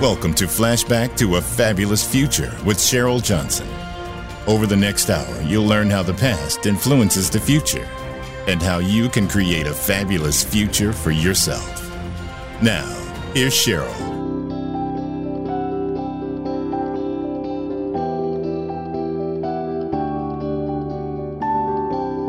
Welcome 0.00 0.32
to 0.36 0.46
Flashback 0.46 1.14
to 1.18 1.36
a 1.36 1.42
Fabulous 1.42 2.10
Future 2.10 2.56
with 2.64 2.78
Cheryl 2.78 3.22
Johnson. 3.22 3.68
Over 4.46 4.66
the 4.66 4.74
next 4.74 5.10
hour, 5.10 5.42
you'll 5.42 5.66
learn 5.66 5.90
how 5.90 6.02
the 6.02 6.14
past 6.14 6.64
influences 6.64 7.28
the 7.28 7.38
future 7.38 7.86
and 8.46 8.62
how 8.62 8.78
you 8.78 9.10
can 9.10 9.28
create 9.28 9.66
a 9.66 9.74
fabulous 9.74 10.42
future 10.42 10.94
for 10.94 11.10
yourself. 11.10 11.92
Now, 12.62 12.86
here's 13.34 13.52
Cheryl. 13.52 13.94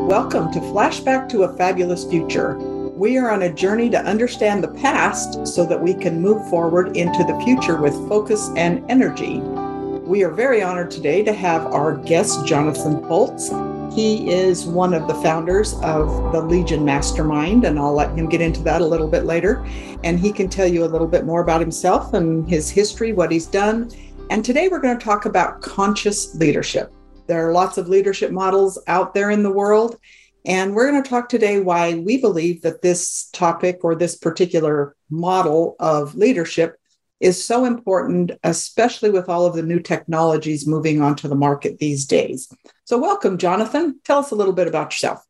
Welcome 0.06 0.52
to 0.52 0.60
Flashback 0.60 1.26
to 1.30 1.44
a 1.44 1.56
Fabulous 1.56 2.04
Future. 2.04 2.71
We 2.94 3.16
are 3.16 3.30
on 3.30 3.40
a 3.40 3.52
journey 3.52 3.88
to 3.88 4.04
understand 4.04 4.62
the 4.62 4.68
past 4.68 5.46
so 5.46 5.64
that 5.64 5.80
we 5.80 5.94
can 5.94 6.20
move 6.20 6.46
forward 6.50 6.94
into 6.94 7.24
the 7.24 7.40
future 7.42 7.80
with 7.80 7.94
focus 8.06 8.50
and 8.54 8.84
energy. 8.90 9.38
We 9.40 10.24
are 10.24 10.30
very 10.30 10.62
honored 10.62 10.90
today 10.90 11.22
to 11.22 11.32
have 11.32 11.64
our 11.66 11.96
guest, 11.96 12.46
Jonathan 12.46 13.02
Holtz. 13.04 13.48
He 13.96 14.30
is 14.30 14.66
one 14.66 14.92
of 14.92 15.08
the 15.08 15.14
founders 15.14 15.72
of 15.82 16.32
the 16.32 16.42
Legion 16.42 16.84
Mastermind, 16.84 17.64
and 17.64 17.78
I'll 17.78 17.94
let 17.94 18.10
him 18.10 18.28
get 18.28 18.42
into 18.42 18.62
that 18.64 18.82
a 18.82 18.86
little 18.86 19.08
bit 19.08 19.24
later. 19.24 19.66
And 20.04 20.20
he 20.20 20.30
can 20.30 20.50
tell 20.50 20.66
you 20.66 20.84
a 20.84 20.92
little 20.92 21.08
bit 21.08 21.24
more 21.24 21.40
about 21.40 21.62
himself 21.62 22.12
and 22.12 22.46
his 22.46 22.68
history, 22.68 23.14
what 23.14 23.32
he's 23.32 23.46
done. 23.46 23.90
And 24.28 24.44
today 24.44 24.68
we're 24.68 24.80
going 24.80 24.98
to 24.98 25.04
talk 25.04 25.24
about 25.24 25.62
conscious 25.62 26.34
leadership. 26.34 26.92
There 27.26 27.48
are 27.48 27.52
lots 27.52 27.78
of 27.78 27.88
leadership 27.88 28.32
models 28.32 28.78
out 28.86 29.14
there 29.14 29.30
in 29.30 29.42
the 29.42 29.50
world, 29.50 29.96
and 30.44 30.74
we're 30.74 30.90
going 30.90 31.02
to 31.02 31.08
talk 31.08 31.28
today 31.28 31.60
why 31.60 31.94
we 31.94 32.20
believe 32.20 32.62
that 32.62 32.82
this 32.82 33.28
topic 33.32 33.84
or 33.84 33.94
this 33.94 34.16
particular 34.16 34.96
model 35.08 35.76
of 35.78 36.14
leadership 36.14 36.76
is 37.20 37.42
so 37.42 37.64
important, 37.64 38.32
especially 38.42 39.10
with 39.10 39.28
all 39.28 39.46
of 39.46 39.54
the 39.54 39.62
new 39.62 39.78
technologies 39.78 40.66
moving 40.66 41.00
onto 41.00 41.28
the 41.28 41.36
market 41.36 41.78
these 41.78 42.04
days. 42.04 42.52
So, 42.84 42.98
welcome, 42.98 43.38
Jonathan. 43.38 44.00
Tell 44.04 44.18
us 44.18 44.32
a 44.32 44.34
little 44.34 44.52
bit 44.52 44.66
about 44.66 44.92
yourself. 44.92 45.24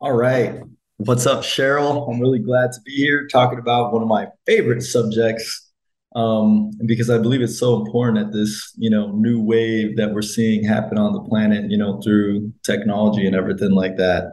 All 0.00 0.12
right. 0.12 0.60
What's 0.98 1.26
up, 1.26 1.42
Cheryl? 1.42 2.12
I'm 2.12 2.20
really 2.20 2.40
glad 2.40 2.72
to 2.72 2.80
be 2.82 2.92
here 2.92 3.26
talking 3.26 3.58
about 3.58 3.92
one 3.92 4.02
of 4.02 4.08
my 4.08 4.26
favorite 4.46 4.82
subjects 4.82 5.67
um, 6.14 6.70
because 6.86 7.10
I 7.10 7.18
believe 7.18 7.42
it's 7.42 7.58
so 7.58 7.76
important 7.76 8.18
at 8.18 8.32
this, 8.32 8.72
you 8.76 8.90
know, 8.90 9.12
new 9.12 9.40
wave 9.40 9.96
that 9.96 10.12
we're 10.12 10.22
seeing 10.22 10.64
happen 10.64 10.98
on 10.98 11.12
the 11.12 11.20
planet, 11.20 11.70
you 11.70 11.76
know, 11.76 12.00
through 12.00 12.52
technology 12.64 13.26
and 13.26 13.36
everything 13.36 13.72
like 13.72 13.96
that. 13.96 14.32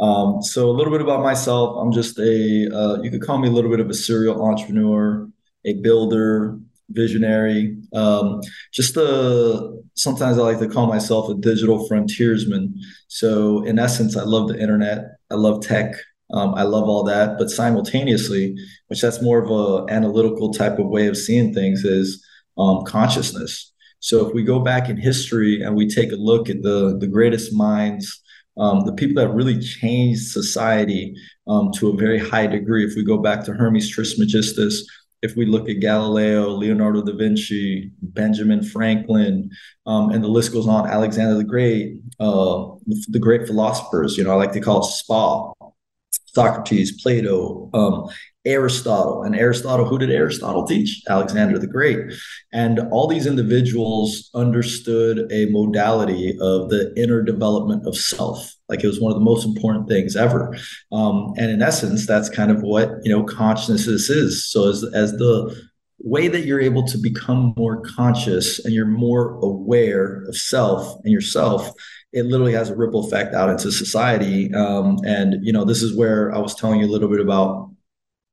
Um, 0.00 0.42
so 0.42 0.70
a 0.70 0.72
little 0.72 0.92
bit 0.92 1.02
about 1.02 1.22
myself. 1.22 1.76
I'm 1.78 1.92
just 1.92 2.18
a, 2.18 2.74
uh, 2.74 3.02
you 3.02 3.10
could 3.10 3.22
call 3.22 3.38
me 3.38 3.48
a 3.48 3.50
little 3.50 3.70
bit 3.70 3.80
of 3.80 3.90
a 3.90 3.94
serial 3.94 4.42
entrepreneur, 4.42 5.28
a 5.66 5.74
builder, 5.74 6.58
visionary. 6.88 7.76
Um, 7.94 8.40
just 8.72 8.96
a, 8.96 9.78
sometimes 9.94 10.38
I 10.38 10.42
like 10.42 10.58
to 10.60 10.68
call 10.68 10.86
myself 10.86 11.28
a 11.30 11.34
digital 11.34 11.86
frontiersman. 11.86 12.74
So 13.08 13.62
in 13.64 13.78
essence, 13.78 14.16
I 14.16 14.22
love 14.22 14.48
the 14.48 14.58
internet. 14.58 15.18
I 15.30 15.34
love 15.34 15.62
tech. 15.62 15.94
Um, 16.32 16.54
I 16.54 16.62
love 16.62 16.84
all 16.84 17.02
that, 17.04 17.38
but 17.38 17.50
simultaneously, 17.50 18.56
which 18.88 19.00
that's 19.00 19.22
more 19.22 19.38
of 19.42 19.50
a 19.50 19.92
analytical 19.92 20.52
type 20.52 20.78
of 20.78 20.86
way 20.86 21.06
of 21.06 21.16
seeing 21.16 21.52
things, 21.52 21.84
is 21.84 22.24
um, 22.58 22.84
consciousness. 22.84 23.72
So 24.00 24.26
if 24.26 24.34
we 24.34 24.42
go 24.42 24.60
back 24.60 24.88
in 24.88 24.96
history 24.96 25.62
and 25.62 25.76
we 25.76 25.88
take 25.88 26.12
a 26.12 26.16
look 26.16 26.48
at 26.48 26.62
the 26.62 26.96
the 26.98 27.06
greatest 27.06 27.52
minds, 27.52 28.22
um, 28.56 28.84
the 28.84 28.92
people 28.92 29.22
that 29.22 29.34
really 29.34 29.58
changed 29.58 30.28
society 30.28 31.14
um, 31.46 31.70
to 31.76 31.90
a 31.90 31.96
very 31.96 32.18
high 32.18 32.46
degree, 32.46 32.84
if 32.84 32.94
we 32.96 33.04
go 33.04 33.18
back 33.18 33.44
to 33.44 33.52
Hermes 33.52 33.88
Trismegistus, 33.88 34.86
if 35.22 35.36
we 35.36 35.44
look 35.44 35.68
at 35.68 35.80
Galileo, 35.80 36.48
Leonardo 36.48 37.02
da 37.02 37.14
Vinci, 37.14 37.90
Benjamin 38.00 38.62
Franklin, 38.62 39.50
um, 39.86 40.10
and 40.10 40.24
the 40.24 40.28
list 40.28 40.52
goes 40.52 40.66
on, 40.66 40.86
Alexander 40.86 41.34
the 41.34 41.44
Great, 41.44 42.00
uh, 42.18 42.68
the 43.08 43.18
great 43.18 43.46
philosophers, 43.46 44.16
you 44.16 44.24
know, 44.24 44.30
I 44.30 44.34
like 44.34 44.52
to 44.52 44.60
call 44.60 44.80
it 44.80 44.84
SPA, 44.84 45.52
Socrates, 46.32 47.00
Plato, 47.02 47.70
um, 47.74 48.08
Aristotle. 48.44 49.22
And 49.22 49.36
Aristotle, 49.36 49.84
who 49.84 49.98
did 49.98 50.10
Aristotle 50.10 50.66
teach? 50.66 51.02
Alexander 51.08 51.58
the 51.58 51.66
Great. 51.66 51.98
And 52.52 52.80
all 52.90 53.06
these 53.06 53.26
individuals 53.26 54.30
understood 54.34 55.30
a 55.30 55.46
modality 55.50 56.30
of 56.40 56.70
the 56.70 56.92
inner 56.96 57.22
development 57.22 57.86
of 57.86 57.96
self. 57.96 58.54
Like 58.68 58.82
it 58.82 58.86
was 58.86 59.00
one 59.00 59.12
of 59.12 59.18
the 59.18 59.24
most 59.24 59.44
important 59.44 59.88
things 59.88 60.16
ever. 60.16 60.56
Um, 60.90 61.34
and 61.36 61.50
in 61.50 61.60
essence, 61.60 62.06
that's 62.06 62.30
kind 62.30 62.50
of 62.50 62.62
what, 62.62 62.90
you 63.02 63.10
know, 63.10 63.24
consciousness 63.24 64.08
is. 64.08 64.50
So 64.50 64.70
as, 64.70 64.84
as 64.94 65.12
the 65.12 65.54
way 66.02 66.28
that 66.28 66.46
you're 66.46 66.60
able 66.60 66.86
to 66.86 66.96
become 66.96 67.52
more 67.58 67.82
conscious 67.82 68.64
and 68.64 68.72
you're 68.72 68.86
more 68.86 69.38
aware 69.42 70.22
of 70.28 70.36
self 70.36 70.98
and 71.04 71.12
yourself 71.12 71.70
it 72.12 72.26
literally 72.26 72.52
has 72.52 72.70
a 72.70 72.76
ripple 72.76 73.06
effect 73.06 73.34
out 73.34 73.50
into 73.50 73.70
society. 73.70 74.52
Um, 74.54 74.98
and 75.04 75.44
you 75.44 75.52
know, 75.52 75.64
this 75.64 75.82
is 75.82 75.96
where 75.96 76.34
I 76.34 76.38
was 76.38 76.54
telling 76.54 76.80
you 76.80 76.86
a 76.86 76.90
little 76.90 77.08
bit 77.08 77.20
about 77.20 77.70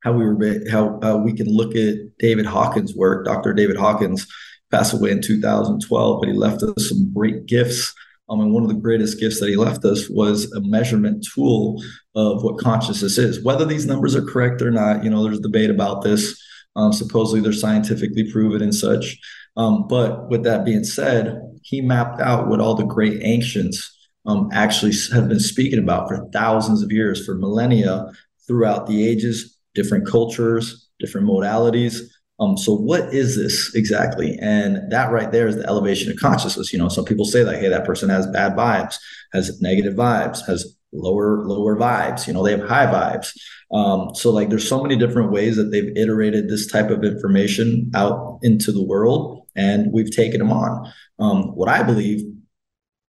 how 0.04 0.14
we 0.14 0.26
were 0.26 0.70
how 0.70 1.00
uh, 1.02 1.18
we 1.18 1.34
can 1.34 1.48
look 1.48 1.76
at 1.76 1.96
David 2.20 2.46
Hawkins' 2.46 2.96
work. 2.96 3.26
Dr. 3.26 3.54
David 3.54 3.78
Hawkins 3.78 4.28
passed 4.72 4.94
away 4.94 5.12
in 5.12 5.22
2012, 5.22 6.20
but 6.20 6.30
he 6.30 6.36
left 6.36 6.64
us 6.64 6.90
some 6.90 7.12
great 7.14 7.46
gifts. 7.46 7.94
Um, 8.30 8.42
and 8.42 8.52
one 8.52 8.64
of 8.64 8.70
the 8.70 8.76
greatest 8.76 9.20
gifts 9.20 9.40
that 9.40 9.48
he 9.48 9.56
left 9.56 9.86
us 9.86 10.10
was 10.10 10.52
a 10.52 10.60
measurement 10.60 11.26
tool 11.34 11.82
of 12.14 12.44
what 12.44 12.58
consciousness 12.58 13.18
is. 13.18 13.42
Whether 13.42 13.64
these 13.64 13.86
numbers 13.86 14.16
are 14.16 14.26
correct 14.26 14.62
or 14.62 14.70
not, 14.70 15.04
you 15.04 15.10
know, 15.10 15.24
there's 15.24 15.40
debate 15.40 15.70
about 15.70 16.04
this. 16.04 16.42
Um, 16.76 16.92
supposedly, 16.92 17.40
they're 17.40 17.54
scientifically 17.54 18.30
proven 18.30 18.62
and 18.62 18.76
such. 18.76 19.18
Um, 19.56 19.88
but 19.88 20.30
with 20.30 20.44
that 20.44 20.66
being 20.66 20.84
said, 20.84 21.42
he 21.68 21.82
mapped 21.82 22.22
out 22.22 22.48
what 22.48 22.62
all 22.62 22.76
the 22.76 22.86
great 22.86 23.22
ancients 23.24 23.94
um, 24.26 24.50
actually 24.54 24.94
have 25.12 25.28
been 25.28 25.40
speaking 25.40 25.80
about 25.80 26.08
for 26.08 26.26
thousands 26.32 26.82
of 26.82 26.94
years, 26.94 27.26
for 27.26 27.36
millennia, 27.36 28.06
throughout 28.48 28.88
the 28.88 29.06
ages, 29.06 29.58
different 29.76 30.08
cultures, 30.08 30.88
different 31.00 31.28
modalities. 31.28 32.04
Um, 32.40 32.56
so 32.56 32.74
what 32.74 33.14
is 33.14 33.36
this 33.36 33.76
exactly? 33.76 34.38
And 34.42 34.90
that 34.92 35.12
right 35.12 35.30
there 35.30 35.48
is 35.48 35.58
the 35.58 35.68
elevation 35.68 36.10
of 36.10 36.18
consciousness. 36.18 36.72
You 36.72 36.80
know, 36.80 36.88
some 36.88 37.04
people 37.04 37.26
say 37.26 37.44
that, 37.44 37.60
hey, 37.60 37.68
that 37.68 37.86
person 37.86 38.10
has 38.10 38.28
bad 38.28 38.54
vibes, 38.56 38.96
has 39.34 39.62
negative 39.62 39.96
vibes, 39.96 40.46
has 40.48 40.74
lower 40.94 41.44
lower 41.44 41.76
vibes. 41.76 42.28
You 42.28 42.34
know, 42.34 42.44
they 42.44 42.52
have 42.52 42.68
high 42.68 42.86
vibes. 42.86 43.38
Um, 43.74 44.16
so 44.16 44.32
like, 44.32 44.48
there's 44.48 44.68
so 44.68 44.82
many 44.82 44.96
different 44.96 45.32
ways 45.32 45.58
that 45.58 45.66
they've 45.72 45.98
iterated 45.98 46.48
this 46.48 46.68
type 46.68 46.92
of 46.92 47.04
information 47.04 47.92
out 47.94 48.40
into 48.42 48.72
the 48.72 48.84
world 48.84 49.47
and 49.58 49.92
we've 49.92 50.12
taken 50.12 50.40
them 50.40 50.52
on. 50.52 50.92
Um, 51.20 51.56
what 51.56 51.70
I 51.70 51.84
believe 51.84 52.22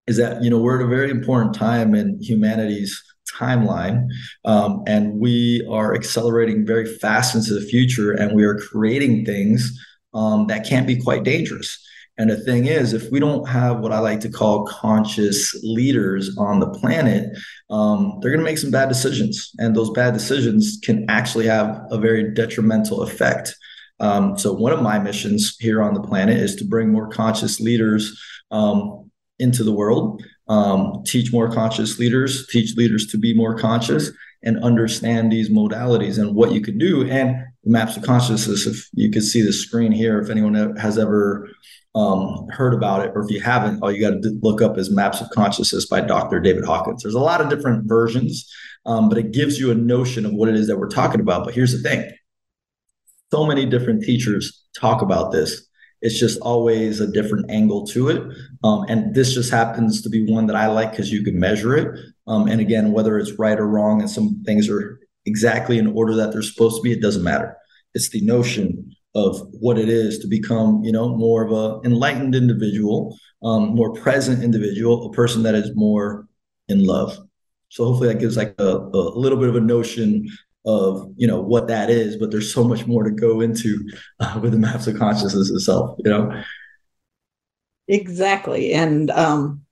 is 0.07 0.17
that 0.17 0.43
you 0.43 0.51
know 0.51 0.59
we're 0.59 0.81
at 0.81 0.85
a 0.85 0.89
very 0.89 1.11
important 1.11 1.55
time 1.55 1.95
in 1.95 2.19
humanity's 2.21 3.01
timeline, 3.39 4.09
um, 4.45 4.83
and 4.87 5.21
we 5.21 5.67
are 5.71 5.95
accelerating 5.95 6.67
very 6.67 6.87
fast 6.87 7.35
into 7.35 7.55
the 7.55 7.67
future, 7.67 8.13
and 8.13 8.35
we 8.35 8.45
are 8.45 8.59
creating 8.59 9.25
things 9.25 9.79
um, 10.15 10.47
that 10.47 10.67
can 10.67 10.87
be 10.87 11.01
quite 11.01 11.23
dangerous. 11.23 11.85
And 12.19 12.31
the 12.31 12.37
thing 12.37 12.67
is, 12.67 12.95
if 12.95 13.13
we 13.13 13.21
don't 13.21 13.49
have 13.49 13.79
what 13.79 13.93
I 13.93 14.01
like 14.01 14.19
to 14.21 14.29
call 14.29 14.67
conscious 14.67 15.55
leaders 15.63 16.37
on 16.37 16.59
the 16.59 16.69
planet, 16.69 17.31
um, 17.71 18.19
they're 18.21 18.33
going 18.33 18.41
to 18.41 18.51
make 18.51 18.59
some 18.59 18.73
bad 18.73 18.89
decisions. 18.89 19.53
And 19.61 19.77
those 19.77 19.91
bad 19.91 20.15
decisions 20.15 20.81
can 20.83 21.09
actually 21.09 21.47
have 21.47 21.81
a 21.93 21.99
very 21.99 22.35
detrimental 22.35 23.03
effect 23.03 23.55
um, 24.01 24.39
so 24.39 24.53
one 24.53 24.73
of 24.73 24.83
my 24.83 24.99
missions 24.99 25.57
here 25.59 25.83
on 25.83 25.95
the 25.95 26.03
planet 26.03 26.37
is 26.37 26.57
to 26.57 26.65
bring 26.65 26.91
more 26.91 27.09
conscious 27.09 27.61
leaders 27.61 28.21
um, 28.51 29.11
into 29.39 29.65
the 29.65 29.73
world, 29.73 30.23
um, 30.49 31.03
teach 31.07 31.33
more 31.33 31.51
conscious 31.51 31.99
leaders, 31.99 32.47
teach 32.49 32.77
leaders 32.77 33.07
to 33.09 33.19
be 33.19 33.35
more 33.35 33.57
conscious 33.57 34.11
and 34.43 34.63
understand 34.63 35.33
these 35.33 35.51
modalities 35.51 36.19
and 36.19 36.35
what 36.35 36.53
you 36.53 36.61
can 36.61 36.79
do. 36.79 37.09
And 37.09 37.45
maps 37.65 37.97
of 37.97 38.05
consciousness, 38.05 38.67
if 38.67 38.89
you 38.95 39.11
could 39.11 39.25
see 39.25 39.43
the 39.43 39.53
screen 39.53 39.93
here, 39.93 40.21
if 40.21 40.31
anyone 40.31 40.77
has 40.77 40.97
ever 40.97 41.49
um, 41.95 42.47
heard 42.51 42.75
about 42.75 43.05
it, 43.05 43.13
or 43.15 43.25
if 43.25 43.31
you 43.31 43.41
haven't, 43.41 43.83
all 43.83 43.91
you 43.91 44.01
got 44.01 44.23
to 44.23 44.39
look 44.43 44.63
up 44.63 44.79
is 44.79 44.91
Maps 44.91 45.21
of 45.21 45.29
Consciousness 45.31 45.87
by 45.87 46.01
Dr. 46.01 46.39
David 46.39 46.65
Hawkins. 46.65 47.03
There's 47.03 47.15
a 47.15 47.21
lot 47.21 47.41
of 47.41 47.49
different 47.49 47.89
versions, 47.89 48.51
um, 48.87 49.09
but 49.09 49.19
it 49.19 49.33
gives 49.33 49.59
you 49.59 49.71
a 49.71 49.75
notion 49.75 50.25
of 50.25 50.33
what 50.33 50.49
it 50.49 50.55
is 50.55 50.69
that 50.69 50.79
we're 50.79 50.89
talking 50.89 51.21
about. 51.21 51.45
But 51.45 51.55
here's 51.55 51.73
the 51.73 51.89
thing 51.89 52.13
so 53.31 53.47
many 53.47 53.67
different 53.67 54.03
teachers 54.03 54.65
talk 54.79 55.03
about 55.03 55.33
this. 55.33 55.67
It's 56.01 56.19
just 56.19 56.41
always 56.41 57.01
a 57.01 57.11
different 57.11 57.51
angle 57.51 57.87
to 57.89 58.09
it. 58.09 58.23
Um, 58.63 58.85
and 58.89 59.15
this 59.15 59.35
just 59.35 59.51
happens 59.51 60.01
to 60.03 60.09
be 60.09 60.31
one 60.31 60.47
that 60.47 60.57
I 60.57 60.69
like 60.69 60.93
because 60.93 61.11
you 61.11 61.25
can 61.25 61.39
measure 61.39 61.77
it. 61.77 61.99
Um, 62.27 62.47
and 62.47 62.61
again, 62.61 62.93
whether 62.93 63.19
it's 63.19 63.39
right 63.39 63.59
or 63.59 63.67
wrong 63.67 64.01
and 64.01 64.11
some 64.11 64.43
things 64.45 64.69
are 64.69 65.01
exactly 65.27 65.79
in 65.79 65.89
order 65.89 66.15
that 66.15 66.33
they're 66.33 66.43
supposed 66.43 66.77
to 66.77 66.83
be, 66.83 66.93
it 66.93 67.03
doesn't 67.03 67.25
matter. 67.25 67.57
It's 67.95 68.11
the 68.11 68.21
notion 68.21 68.95
of 69.15 69.41
what 69.53 69.79
it 69.79 69.89
is 69.89 70.19
to 70.21 70.29
become, 70.29 70.83
you 70.85 70.93
know, 70.93 71.17
more 71.17 71.45
of 71.45 71.53
a 71.53 71.85
enlightened 71.85 72.35
individual, 72.35 73.19
um, 73.43 73.75
more 73.75 73.93
present 73.93 74.43
individual, 74.45 75.07
a 75.07 75.13
person 75.13 75.43
that 75.43 75.55
is 75.55 75.73
more 75.75 76.29
in 76.69 76.85
love. 76.85 77.19
So 77.71 77.85
hopefully 77.85 78.09
that 78.09 78.21
gives 78.21 78.37
like 78.37 78.55
a, 78.59 78.77
a 78.77 79.19
little 79.19 79.39
bit 79.39 79.49
of 79.49 79.57
a 79.57 79.61
notion 79.61 80.29
of 80.69 81.11
you 81.17 81.27
know 81.27 81.41
what 81.41 81.67
that 81.67 81.89
is 81.89 82.19
but 82.19 82.31
there's 82.31 82.53
so 82.53 82.63
much 82.63 82.87
more 82.87 83.03
to 83.03 83.11
go 83.11 83.41
into 83.41 83.89
uh, 84.21 84.39
with 84.43 84.53
the 84.53 84.59
maps 84.59 84.87
of 84.87 84.99
consciousness 84.99 85.51
itself 85.51 85.99
you 86.05 86.11
know? 86.11 86.43
Exactly 87.89 88.75
and 88.75 89.11
um 89.11 89.63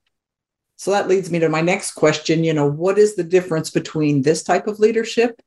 so 0.76 0.90
that 0.90 1.06
leads 1.06 1.30
me 1.30 1.38
to 1.38 1.50
my 1.50 1.60
next 1.60 1.92
question 1.92 2.44
you 2.44 2.54
know 2.54 2.66
what 2.66 2.96
is 2.96 3.14
the 3.14 3.24
difference 3.24 3.70
between 3.70 4.22
this 4.22 4.42
type 4.42 4.66
of 4.66 4.78
leadership 4.78 5.38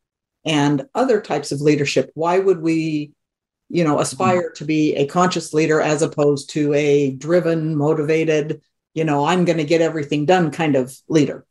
and 0.45 0.87
other 0.95 1.19
types 1.19 1.51
of 1.51 1.61
leadership? 1.61 2.11
Why 2.13 2.39
would 2.39 2.61
we 2.61 3.13
you 3.69 3.83
know 3.83 3.99
aspire 3.99 4.51
to 4.51 4.65
be 4.65 4.95
a 4.95 5.07
conscious 5.07 5.51
leader 5.51 5.81
as 5.81 6.03
opposed 6.03 6.51
to 6.51 6.73
a 6.73 7.11
driven 7.11 7.75
motivated 7.75 8.61
you 8.95 9.03
know 9.03 9.25
i'm 9.25 9.45
going 9.45 9.59
to 9.59 9.63
get 9.63 9.81
everything 9.81 10.25
done 10.25 10.51
kind 10.51 10.75
of 10.75 10.95
leader? 11.07 11.43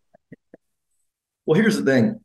Well 1.47 1.61
here's 1.61 1.77
the 1.77 1.85
thing 1.85 2.21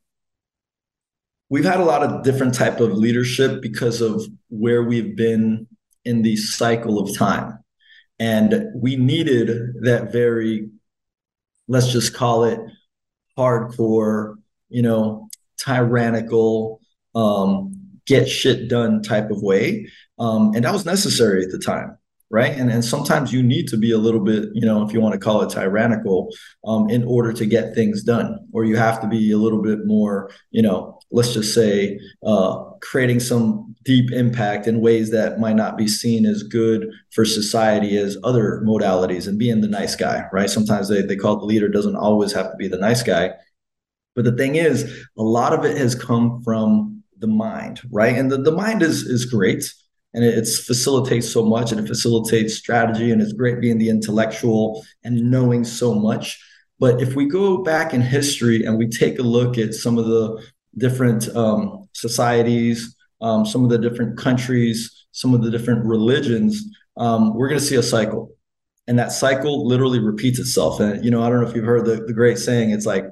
we've 1.53 1.63
had 1.63 1.79
a 1.79 1.85
lot 1.85 2.01
of 2.01 2.23
different 2.23 2.55
type 2.55 2.79
of 2.79 2.93
leadership 2.93 3.61
because 3.61 4.01
of 4.01 4.25
where 4.49 4.81
we've 4.81 5.15
been 5.15 5.67
in 6.03 6.23
the 6.23 6.35
cycle 6.35 6.97
of 6.97 7.15
time. 7.15 7.59
And 8.17 8.71
we 8.73 8.95
needed 8.95 9.75
that 9.83 10.11
very 10.11 10.71
let's 11.67 11.91
just 11.91 12.15
call 12.15 12.43
it 12.43 12.59
hardcore 13.37 14.35
you 14.69 14.81
know 14.81 15.29
tyrannical 15.57 16.81
um, 17.13 17.71
get 18.07 18.27
shit 18.27 18.67
done 18.67 19.03
type 19.03 19.29
of 19.29 19.43
way. 19.43 19.87
Um, 20.17 20.55
and 20.55 20.65
that 20.65 20.73
was 20.73 20.87
necessary 20.87 21.43
at 21.43 21.51
the 21.51 21.59
time 21.59 21.99
right 22.33 22.53
and 22.57 22.69
and 22.69 22.83
sometimes 22.83 23.31
you 23.31 23.41
need 23.41 23.67
to 23.67 23.77
be 23.77 23.91
a 23.91 23.97
little 23.97 24.19
bit 24.19 24.49
you 24.53 24.65
know 24.65 24.83
if 24.85 24.91
you 24.91 24.99
want 24.99 25.13
to 25.13 25.19
call 25.19 25.41
it 25.41 25.49
tyrannical 25.49 26.29
um, 26.65 26.89
in 26.89 27.03
order 27.05 27.31
to 27.31 27.45
get 27.45 27.73
things 27.73 28.03
done 28.03 28.37
or 28.51 28.65
you 28.65 28.75
have 28.75 28.99
to 28.99 29.07
be 29.07 29.31
a 29.31 29.37
little 29.37 29.61
bit 29.61 29.85
more 29.85 30.29
you 30.51 30.61
know 30.61 30.99
let's 31.13 31.31
just 31.31 31.53
say, 31.53 31.99
uh, 32.25 32.63
creating 32.81 33.19
some 33.19 33.75
deep 33.83 34.11
impact 34.11 34.67
in 34.67 34.81
ways 34.81 35.11
that 35.11 35.39
might 35.39 35.55
not 35.55 35.77
be 35.77 35.87
seen 35.87 36.25
as 36.25 36.41
good 36.41 36.91
for 37.11 37.23
society 37.23 37.97
as 37.97 38.17
other 38.23 38.63
modalities 38.65 39.27
and 39.27 39.37
being 39.37 39.61
the 39.61 39.67
nice 39.67 39.95
guy, 39.95 40.25
right? 40.33 40.49
Sometimes 40.49 40.89
they, 40.89 41.03
they 41.03 41.15
call 41.15 41.37
it 41.37 41.39
the 41.39 41.45
leader 41.45 41.69
doesn't 41.69 41.95
always 41.95 42.33
have 42.33 42.49
to 42.49 42.57
be 42.57 42.67
the 42.67 42.79
nice 42.79 43.03
guy. 43.03 43.31
But 44.15 44.25
the 44.25 44.31
thing 44.31 44.55
is, 44.55 45.05
a 45.15 45.21
lot 45.21 45.53
of 45.53 45.63
it 45.65 45.77
has 45.77 45.93
come 45.93 46.41
from 46.43 47.03
the 47.19 47.27
mind, 47.27 47.81
right? 47.91 48.17
And 48.17 48.31
the, 48.31 48.37
the 48.37 48.51
mind 48.51 48.81
is 48.81 49.03
is 49.03 49.25
great 49.25 49.71
and 50.13 50.23
it 50.23 50.47
facilitates 50.47 51.31
so 51.31 51.43
much 51.43 51.71
and 51.71 51.79
it 51.79 51.87
facilitates 51.87 52.55
strategy 52.55 53.11
and 53.11 53.21
it's 53.21 53.33
great 53.33 53.59
being 53.59 53.77
the 53.77 53.89
intellectual 53.89 54.85
and 55.03 55.31
knowing 55.31 55.63
so 55.63 55.93
much. 55.93 56.39
But 56.79 57.01
if 57.01 57.15
we 57.15 57.27
go 57.27 57.63
back 57.63 57.93
in 57.93 58.01
history 58.01 58.63
and 58.63 58.77
we 58.77 58.87
take 58.87 59.17
a 59.19 59.23
look 59.23 59.57
at 59.57 59.73
some 59.73 59.97
of 59.97 60.05
the 60.05 60.43
different 60.77 61.33
um, 61.35 61.87
societies, 61.93 62.95
um, 63.21 63.45
some 63.45 63.63
of 63.63 63.69
the 63.69 63.77
different 63.77 64.17
countries, 64.17 65.05
some 65.11 65.33
of 65.33 65.41
the 65.41 65.49
different 65.49 65.85
religions, 65.85 66.63
um, 66.97 67.33
we're 67.33 67.47
going 67.47 67.59
to 67.59 67.65
see 67.65 67.75
a 67.75 67.83
cycle. 67.83 68.31
And 68.87 68.99
that 68.99 69.13
cycle 69.13 69.65
literally 69.65 69.99
repeats 69.99 70.39
itself. 70.39 70.79
And, 70.79 71.03
you 71.03 71.09
know, 71.09 71.23
I 71.23 71.29
don't 71.29 71.41
know 71.41 71.47
if 71.47 71.55
you've 71.55 71.65
heard 71.65 71.85
the, 71.85 72.03
the 72.05 72.13
great 72.13 72.37
saying, 72.37 72.71
it's 72.71 72.85
like 72.85 73.05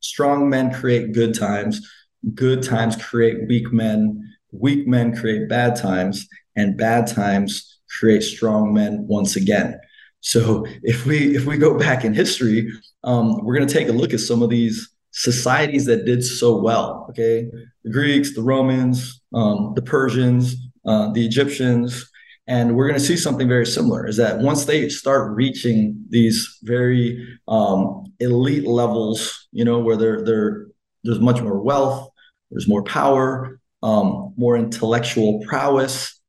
strong 0.00 0.48
men 0.48 0.72
create 0.72 1.12
good 1.12 1.34
times, 1.34 1.88
good 2.34 2.62
times 2.62 2.94
create 2.96 3.48
weak 3.48 3.72
men, 3.72 4.34
weak 4.52 4.86
men 4.86 5.16
create 5.16 5.48
bad 5.48 5.76
times, 5.76 6.26
and 6.56 6.76
bad 6.76 7.06
times 7.06 7.80
create 7.98 8.22
strong 8.22 8.72
men 8.72 9.06
once 9.06 9.36
again. 9.36 9.78
So 10.20 10.66
if 10.82 11.06
we 11.06 11.36
if 11.36 11.46
we 11.46 11.58
go 11.58 11.78
back 11.78 12.04
in 12.04 12.14
history, 12.14 12.70
um, 13.04 13.44
we're 13.44 13.54
going 13.54 13.68
to 13.68 13.72
take 13.72 13.88
a 13.88 13.92
look 13.92 14.12
at 14.12 14.20
some 14.20 14.42
of 14.42 14.50
these 14.50 14.90
societies 15.12 15.84
that 15.86 16.04
did 16.04 16.24
so 16.24 16.60
well. 16.60 17.06
Okay, 17.10 17.48
the 17.84 17.90
Greeks, 17.90 18.34
the 18.34 18.42
Romans, 18.42 19.20
um, 19.34 19.72
the 19.74 19.82
Persians, 19.82 20.56
uh, 20.86 21.12
the 21.12 21.24
Egyptians, 21.24 22.10
and 22.48 22.74
we're 22.74 22.88
going 22.88 22.98
to 22.98 23.04
see 23.04 23.16
something 23.16 23.46
very 23.46 23.66
similar. 23.66 24.06
Is 24.06 24.16
that 24.16 24.38
once 24.38 24.64
they 24.64 24.88
start 24.88 25.36
reaching 25.36 26.02
these 26.08 26.58
very 26.62 27.38
um, 27.46 28.04
elite 28.20 28.66
levels, 28.66 29.48
you 29.52 29.64
know, 29.64 29.78
where 29.78 29.96
they're, 29.96 30.24
they're, 30.24 30.66
there's 31.04 31.20
much 31.20 31.42
more 31.42 31.60
wealth, 31.60 32.10
there's 32.50 32.66
more 32.66 32.82
power, 32.82 33.57
um, 33.82 34.34
more 34.36 34.56
intellectual 34.56 35.40
prowess. 35.46 36.20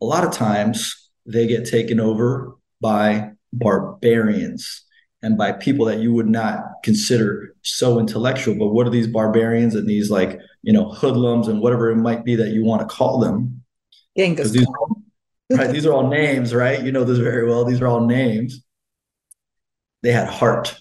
A 0.00 0.04
lot 0.04 0.24
of 0.24 0.32
times 0.32 1.10
they 1.26 1.46
get 1.46 1.66
taken 1.66 2.00
over 2.00 2.54
by 2.80 3.32
barbarians 3.52 4.84
and 5.22 5.36
by 5.36 5.52
people 5.52 5.86
that 5.86 5.98
you 5.98 6.12
would 6.12 6.28
not 6.28 6.62
consider 6.84 7.54
so 7.62 7.98
intellectual. 7.98 8.54
But 8.54 8.68
what 8.68 8.86
are 8.86 8.90
these 8.90 9.08
barbarians 9.08 9.74
and 9.74 9.88
these 9.88 10.10
like 10.10 10.38
you 10.62 10.72
know 10.72 10.90
hoodlums 10.90 11.48
and 11.48 11.60
whatever 11.60 11.90
it 11.90 11.96
might 11.96 12.24
be 12.24 12.36
that 12.36 12.48
you 12.48 12.64
want 12.64 12.82
to 12.82 12.94
call 12.94 13.18
them? 13.20 13.62
Genghis 14.16 14.50
these, 14.50 14.66
right? 15.50 15.70
These 15.70 15.86
are 15.86 15.92
all 15.92 16.08
names, 16.08 16.54
right? 16.54 16.82
You 16.82 16.92
know 16.92 17.04
this 17.04 17.18
very 17.18 17.46
well. 17.46 17.64
These 17.64 17.80
are 17.80 17.88
all 17.88 18.06
names. 18.06 18.62
They 20.02 20.12
had 20.12 20.28
heart, 20.28 20.78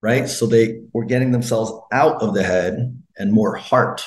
right? 0.00 0.28
So 0.28 0.46
they 0.46 0.80
were 0.92 1.04
getting 1.04 1.32
themselves 1.32 1.72
out 1.92 2.22
of 2.22 2.32
the 2.32 2.44
head 2.44 3.02
and 3.18 3.32
more 3.32 3.56
heart 3.56 4.06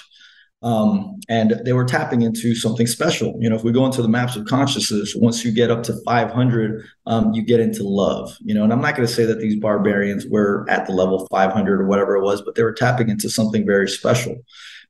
um, 0.61 1.19
and 1.29 1.61
they 1.63 1.73
were 1.73 1.85
tapping 1.85 2.21
into 2.21 2.53
something 2.53 2.85
special. 2.85 3.38
You 3.39 3.50
know, 3.50 3.56
if 3.56 3.63
we 3.63 3.71
go 3.71 3.85
into 3.85 4.01
the 4.01 4.09
maps 4.09 4.35
of 4.35 4.45
consciousness, 4.45 5.15
once 5.15 5.45
you 5.45 5.51
get 5.51 5.71
up 5.71 5.83
to 5.83 5.94
500, 6.06 6.85
um, 7.06 7.33
you 7.33 7.44
get 7.44 7.61
into 7.61 7.83
love. 7.83 8.35
You 8.41 8.53
know, 8.53 8.63
and 8.63 8.73
I'm 8.73 8.81
not 8.81 8.95
going 8.95 9.07
to 9.07 9.13
say 9.13 9.25
that 9.25 9.39
these 9.39 9.59
barbarians 9.59 10.25
were 10.27 10.65
at 10.69 10.85
the 10.85 10.91
level 10.91 11.27
500 11.27 11.81
or 11.81 11.88
whatever 11.88 12.17
it 12.17 12.23
was, 12.23 12.41
but 12.41 12.56
they 12.56 12.63
were 12.63 12.73
tapping 12.73 13.09
into 13.09 13.29
something 13.29 13.65
very 13.65 13.88
special. 13.88 14.35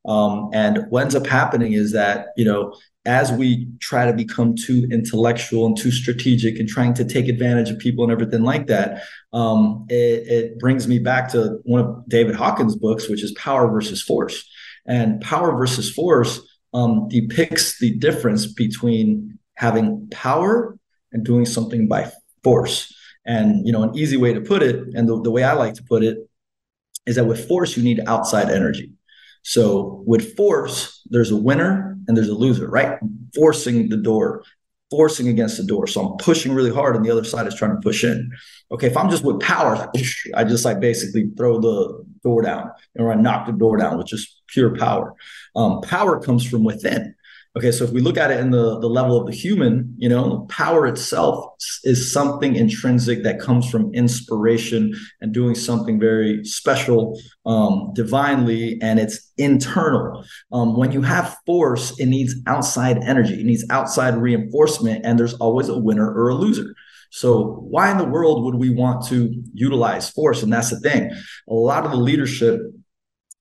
Um, 0.05 0.49
and 0.53 0.85
what 0.89 1.03
ends 1.03 1.15
up 1.15 1.27
happening 1.27 1.73
is 1.73 1.91
that 1.91 2.27
you 2.35 2.45
know, 2.45 2.73
as 3.05 3.31
we 3.31 3.67
try 3.79 4.05
to 4.05 4.13
become 4.13 4.55
too 4.55 4.87
intellectual 4.91 5.65
and 5.65 5.77
too 5.77 5.91
strategic 5.91 6.57
and 6.57 6.67
trying 6.67 6.93
to 6.95 7.05
take 7.05 7.27
advantage 7.27 7.69
of 7.69 7.77
people 7.79 8.03
and 8.03 8.11
everything 8.11 8.43
like 8.43 8.67
that, 8.67 9.03
um, 9.33 9.85
it, 9.89 10.27
it 10.27 10.59
brings 10.59 10.87
me 10.87 10.99
back 10.99 11.29
to 11.33 11.59
one 11.63 11.81
of 11.81 12.09
David 12.09 12.35
Hawkins' 12.35 12.75
books, 12.75 13.07
which 13.07 13.23
is 13.23 13.33
Power 13.33 13.69
versus 13.69 14.01
Force 14.01 14.49
and 14.89 15.21
power 15.21 15.55
versus 15.55 15.93
force 15.93 16.41
um, 16.73 17.07
depicts 17.07 17.79
the 17.79 17.91
difference 17.97 18.51
between 18.51 19.39
having 19.53 20.09
power 20.11 20.77
and 21.13 21.23
doing 21.23 21.45
something 21.45 21.87
by 21.87 22.11
force. 22.43 22.93
And 23.25 23.65
you 23.65 23.71
know, 23.71 23.83
an 23.83 23.95
easy 23.95 24.17
way 24.17 24.33
to 24.33 24.41
put 24.41 24.63
it, 24.63 24.75
and 24.95 25.07
the, 25.07 25.21
the 25.21 25.31
way 25.31 25.43
I 25.43 25.53
like 25.53 25.75
to 25.75 25.83
put 25.83 26.03
it, 26.03 26.17
is 27.05 27.15
that 27.15 27.25
with 27.25 27.47
force 27.47 27.77
you 27.77 27.83
need 27.83 28.01
outside 28.07 28.49
energy. 28.49 28.91
So 29.43 30.03
with 30.05 30.35
force, 30.35 31.01
there's 31.09 31.31
a 31.31 31.37
winner 31.37 31.97
and 32.07 32.17
there's 32.17 32.29
a 32.29 32.33
loser, 32.33 32.67
right? 32.67 32.99
Forcing 33.35 33.89
the 33.89 33.97
door, 33.97 34.43
forcing 34.89 35.27
against 35.27 35.57
the 35.57 35.63
door. 35.63 35.87
So 35.87 36.01
I'm 36.01 36.17
pushing 36.17 36.53
really 36.53 36.73
hard, 36.73 36.95
and 36.95 37.05
the 37.05 37.11
other 37.11 37.23
side 37.23 37.45
is 37.45 37.55
trying 37.55 37.75
to 37.75 37.81
push 37.81 38.03
in. 38.03 38.31
Okay, 38.71 38.87
if 38.87 38.97
I'm 38.97 39.09
just 39.09 39.23
with 39.23 39.39
power, 39.39 39.91
I 40.33 40.43
just 40.43 40.65
like 40.65 40.79
basically 40.79 41.29
throw 41.37 41.59
the 41.59 42.03
door 42.23 42.41
down, 42.41 42.71
or 42.97 43.11
I 43.11 43.15
knock 43.15 43.45
the 43.45 43.53
door 43.53 43.77
down 43.77 43.97
with 43.97 44.07
just 44.07 44.38
pure 44.53 44.75
power. 44.75 45.15
Um, 45.55 45.81
power 45.81 46.19
comes 46.19 46.45
from 46.45 46.63
within. 46.63 47.15
Okay, 47.57 47.71
so 47.71 47.83
if 47.83 47.89
we 47.89 47.99
look 47.99 48.15
at 48.15 48.29
it 48.29 48.39
in 48.39 48.51
the, 48.51 48.79
the 48.79 48.87
level 48.87 49.19
of 49.19 49.25
the 49.25 49.33
human, 49.33 49.95
you 49.97 50.07
know, 50.07 50.45
power 50.49 50.85
itself 50.85 51.45
is 51.83 52.13
something 52.13 52.55
intrinsic 52.55 53.23
that 53.23 53.39
comes 53.39 53.67
from 53.67 53.91
inspiration 53.95 54.93
and 55.19 55.33
doing 55.33 55.55
something 55.55 55.99
very 55.99 56.45
special, 56.45 57.19
um, 57.47 57.91
divinely, 57.95 58.79
and 58.83 58.99
it's 58.99 59.31
internal. 59.37 60.23
Um, 60.51 60.77
when 60.77 60.91
you 60.91 61.01
have 61.01 61.37
force, 61.47 61.99
it 61.99 62.05
needs 62.05 62.35
outside 62.45 62.99
energy, 62.99 63.41
it 63.41 63.45
needs 63.45 63.65
outside 63.71 64.15
reinforcement, 64.15 65.03
and 65.03 65.17
there's 65.17 65.33
always 65.33 65.69
a 65.69 65.77
winner 65.77 66.07
or 66.07 66.29
a 66.29 66.35
loser. 66.35 66.75
So, 67.11 67.65
why 67.67 67.89
in 67.89 67.97
the 67.97 68.05
world 68.05 68.43
would 68.45 68.55
we 68.55 68.69
want 68.69 69.07
to 69.07 69.33
utilize 69.53 70.09
force? 70.09 70.43
And 70.43 70.53
that's 70.53 70.69
the 70.69 70.79
thing. 70.79 71.09
A 71.49 71.53
lot 71.53 71.83
of 71.83 71.91
the 71.91 71.97
leadership 71.97 72.61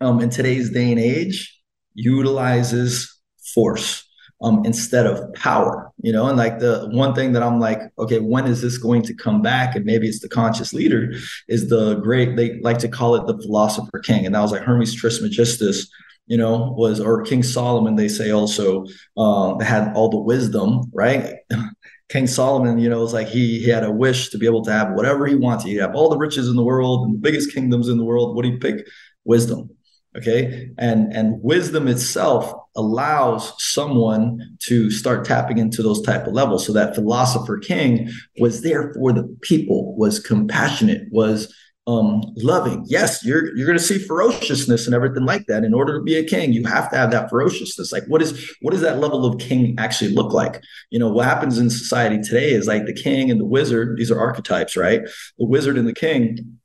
um, 0.00 0.20
in 0.20 0.30
today's 0.30 0.70
day 0.70 0.90
and 0.90 1.00
age 1.00 1.58
utilizes 1.94 3.14
force 3.54 4.04
um, 4.40 4.62
instead 4.64 5.06
of 5.06 5.32
power, 5.34 5.90
you 6.00 6.12
know, 6.12 6.28
and 6.28 6.36
like 6.36 6.60
the 6.60 6.88
one 6.92 7.14
thing 7.14 7.32
that 7.32 7.42
I'm 7.42 7.58
like, 7.58 7.80
okay, 7.98 8.20
when 8.20 8.46
is 8.46 8.62
this 8.62 8.78
going 8.78 9.02
to 9.02 9.14
come 9.14 9.42
back? 9.42 9.74
And 9.74 9.84
maybe 9.84 10.08
it's 10.08 10.20
the 10.20 10.28
conscious 10.28 10.72
leader 10.72 11.12
is 11.48 11.68
the 11.68 11.96
great, 11.96 12.36
they 12.36 12.60
like 12.60 12.78
to 12.78 12.88
call 12.88 13.16
it 13.16 13.26
the 13.26 13.38
philosopher 13.42 13.98
king. 13.98 14.26
And 14.26 14.34
that 14.34 14.40
was 14.40 14.52
like 14.52 14.62
Hermes 14.62 14.94
Trismegistus, 14.94 15.90
you 16.26 16.36
know, 16.36 16.72
was, 16.76 17.00
or 17.00 17.22
King 17.22 17.42
Solomon, 17.42 17.96
they 17.96 18.06
say 18.06 18.30
also 18.30 18.86
um, 19.16 19.58
had 19.58 19.92
all 19.94 20.08
the 20.08 20.20
wisdom, 20.20 20.82
right? 20.92 21.36
King 22.08 22.26
Solomon, 22.26 22.78
you 22.78 22.88
know, 22.88 23.00
was 23.00 23.12
like 23.12 23.28
he, 23.28 23.58
he 23.58 23.68
had 23.68 23.84
a 23.84 23.90
wish 23.90 24.30
to 24.30 24.38
be 24.38 24.46
able 24.46 24.64
to 24.64 24.72
have 24.72 24.92
whatever 24.92 25.26
he 25.26 25.34
wanted. 25.34 25.68
He'd 25.68 25.78
have 25.78 25.94
all 25.94 26.08
the 26.08 26.16
riches 26.16 26.48
in 26.48 26.56
the 26.56 26.62
world 26.62 27.06
and 27.06 27.14
the 27.14 27.18
biggest 27.18 27.52
kingdoms 27.52 27.88
in 27.88 27.98
the 27.98 28.04
world. 28.04 28.34
What 28.36 28.44
do 28.44 28.50
you 28.50 28.58
pick? 28.58 28.86
Wisdom 29.24 29.68
okay 30.16 30.70
and 30.78 31.12
and 31.12 31.42
wisdom 31.42 31.86
itself 31.86 32.52
allows 32.76 33.52
someone 33.62 34.56
to 34.58 34.90
start 34.90 35.24
tapping 35.24 35.58
into 35.58 35.82
those 35.82 36.00
type 36.02 36.26
of 36.26 36.32
levels 36.32 36.66
so 36.66 36.72
that 36.72 36.94
philosopher 36.94 37.58
king 37.58 38.10
was 38.38 38.62
there 38.62 38.92
for 38.94 39.12
the 39.12 39.24
people 39.42 39.96
was 39.96 40.18
compassionate 40.18 41.02
was 41.10 41.52
um, 41.88 42.22
loving. 42.36 42.84
Yes, 42.86 43.24
you're 43.24 43.56
you're 43.56 43.66
going 43.66 43.78
to 43.78 43.82
see 43.82 43.98
ferociousness 43.98 44.84
and 44.84 44.94
everything 44.94 45.24
like 45.24 45.46
that. 45.46 45.64
In 45.64 45.72
order 45.72 45.96
to 45.96 46.02
be 46.04 46.16
a 46.16 46.24
king, 46.24 46.52
you 46.52 46.66
have 46.66 46.90
to 46.90 46.96
have 46.98 47.10
that 47.12 47.30
ferociousness. 47.30 47.92
Like, 47.92 48.04
what 48.08 48.20
is 48.20 48.54
what 48.60 48.72
does 48.72 48.82
that 48.82 48.98
level 48.98 49.24
of 49.24 49.40
king 49.40 49.74
actually 49.78 50.12
look 50.12 50.34
like? 50.34 50.62
You 50.90 50.98
know, 50.98 51.08
what 51.08 51.24
happens 51.24 51.58
in 51.58 51.70
society 51.70 52.20
today 52.20 52.50
is 52.50 52.66
like 52.66 52.84
the 52.84 52.92
king 52.92 53.30
and 53.30 53.40
the 53.40 53.46
wizard. 53.46 53.96
These 53.96 54.10
are 54.10 54.20
archetypes, 54.20 54.76
right? 54.76 55.00
The 55.38 55.46
wizard 55.46 55.78
and 55.78 55.88
the 55.88 55.94
king 55.94 56.58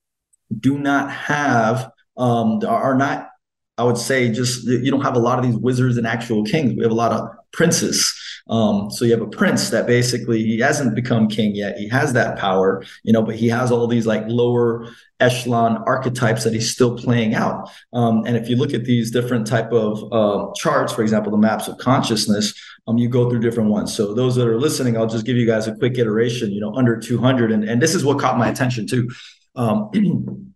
do 0.60 0.78
not 0.78 1.10
have 1.10 1.90
um, 2.18 2.60
are 2.68 2.96
not 2.96 3.30
I 3.78 3.84
would 3.84 3.98
say 3.98 4.32
just 4.32 4.66
you 4.66 4.92
don't 4.92 5.02
have 5.02 5.16
a 5.16 5.20
lot 5.20 5.40
of 5.40 5.46
these 5.46 5.58
wizards 5.58 5.98
and 5.98 6.06
actual 6.06 6.44
kings. 6.44 6.74
We 6.76 6.84
have 6.84 6.92
a 6.92 6.96
lot 6.96 7.12
of 7.12 7.28
princes. 7.52 8.14
Um, 8.50 8.92
so 8.92 9.06
you 9.06 9.12
have 9.12 9.22
a 9.22 9.28
prince 9.28 9.70
that 9.70 9.88
basically 9.88 10.44
he 10.44 10.60
hasn't 10.60 10.96
become 10.96 11.28
king 11.30 11.56
yet. 11.56 11.78
He 11.78 11.88
has 11.90 12.12
that 12.14 12.38
power, 12.38 12.84
you 13.04 13.14
know, 13.14 13.22
but 13.22 13.36
he 13.36 13.48
has 13.48 13.72
all 13.72 13.88
these 13.88 14.06
like 14.06 14.24
lower 14.28 14.88
echelon 15.22 15.78
archetypes 15.88 16.44
that 16.44 16.54
he's 16.54 16.70
still 16.70 16.98
playing 16.98 17.36
out. 17.36 17.70
Um, 17.94 18.26
and 18.26 18.36
if 18.36 18.50
you 18.50 18.58
look 18.58 18.74
at 18.74 18.84
these 18.84 19.12
different 19.12 19.48
type 19.48 19.72
of 19.72 20.12
uh, 20.12 20.52
charts, 20.56 20.92
for 20.92 21.04
example, 21.04 21.32
the 21.32 21.38
maps 21.38 21.70
of 21.70 21.78
consciousness, 21.78 22.54
um, 22.86 22.98
you 22.98 23.08
go 23.08 23.30
through 23.30 23.40
different 23.40 23.70
ones. 23.70 23.96
So 23.96 24.14
those 24.14 24.36
that 24.36 24.48
are 24.48 24.60
listening, 24.60 24.98
I'll 24.98 25.08
just 25.08 25.26
give 25.26 25.38
you 25.38 25.48
guys 25.48 25.68
a 25.68 25.76
quick 25.76 25.98
iteration. 25.98 26.52
You 26.52 26.60
know, 26.60 26.76
under 26.76 27.00
200, 27.00 27.52
and 27.52 27.64
and 27.64 27.82
this 27.82 27.96
is 27.96 28.04
what 28.04 28.20
caught 28.20 28.38
my 28.38 28.50
attention 28.50 28.88
too. 28.88 29.10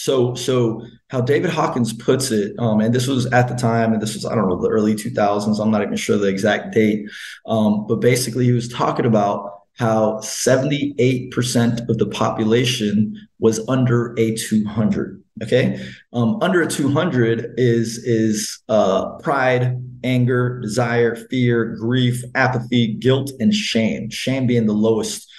So, 0.00 0.34
so 0.34 0.82
how 1.08 1.20
David 1.20 1.50
Hawkins 1.50 1.92
puts 1.92 2.30
it, 2.30 2.58
um, 2.58 2.80
and 2.80 2.94
this 2.94 3.06
was 3.06 3.26
at 3.26 3.48
the 3.48 3.54
time, 3.54 3.92
and 3.92 4.00
this 4.00 4.14
was 4.14 4.24
I 4.24 4.34
don't 4.34 4.48
know 4.48 4.58
the 4.58 4.70
early 4.70 4.94
2000s. 4.94 5.60
I'm 5.60 5.70
not 5.70 5.82
even 5.82 5.94
sure 5.94 6.16
the 6.16 6.26
exact 6.26 6.72
date, 6.72 7.06
um, 7.44 7.86
but 7.86 7.96
basically 7.96 8.46
he 8.46 8.52
was 8.52 8.66
talking 8.66 9.04
about 9.04 9.64
how 9.76 10.16
78% 10.20 11.86
of 11.90 11.98
the 11.98 12.06
population 12.06 13.14
was 13.40 13.60
under 13.68 14.14
a 14.18 14.34
200. 14.36 15.22
Okay, 15.42 15.86
um, 16.14 16.38
under 16.40 16.62
a 16.62 16.66
200 16.66 17.52
is 17.58 17.98
is 17.98 18.58
uh, 18.70 19.18
pride, 19.18 19.84
anger, 20.02 20.60
desire, 20.60 21.14
fear, 21.14 21.76
grief, 21.78 22.24
apathy, 22.34 22.94
guilt, 22.94 23.32
and 23.38 23.52
shame. 23.52 24.08
Shame 24.08 24.46
being 24.46 24.64
the 24.64 24.72
lowest 24.72 25.30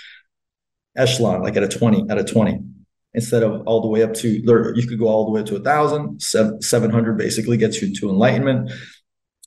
echelon, 0.95 1.41
like 1.41 1.57
at 1.57 1.63
a 1.63 1.67
20, 1.67 2.11
at 2.11 2.19
a 2.19 2.23
20 2.23 2.59
instead 3.13 3.43
of 3.43 3.61
all 3.67 3.81
the 3.81 3.87
way 3.87 4.03
up 4.03 4.13
to 4.13 4.29
you 4.29 4.87
could 4.87 4.99
go 4.99 5.07
all 5.07 5.25
the 5.25 5.31
way 5.31 5.41
up 5.41 5.47
to 5.47 5.55
a 5.55 5.59
thousand 5.59 6.21
700 6.21 7.17
basically 7.17 7.57
gets 7.57 7.81
you 7.81 7.93
to 7.95 8.09
enlightenment. 8.09 8.71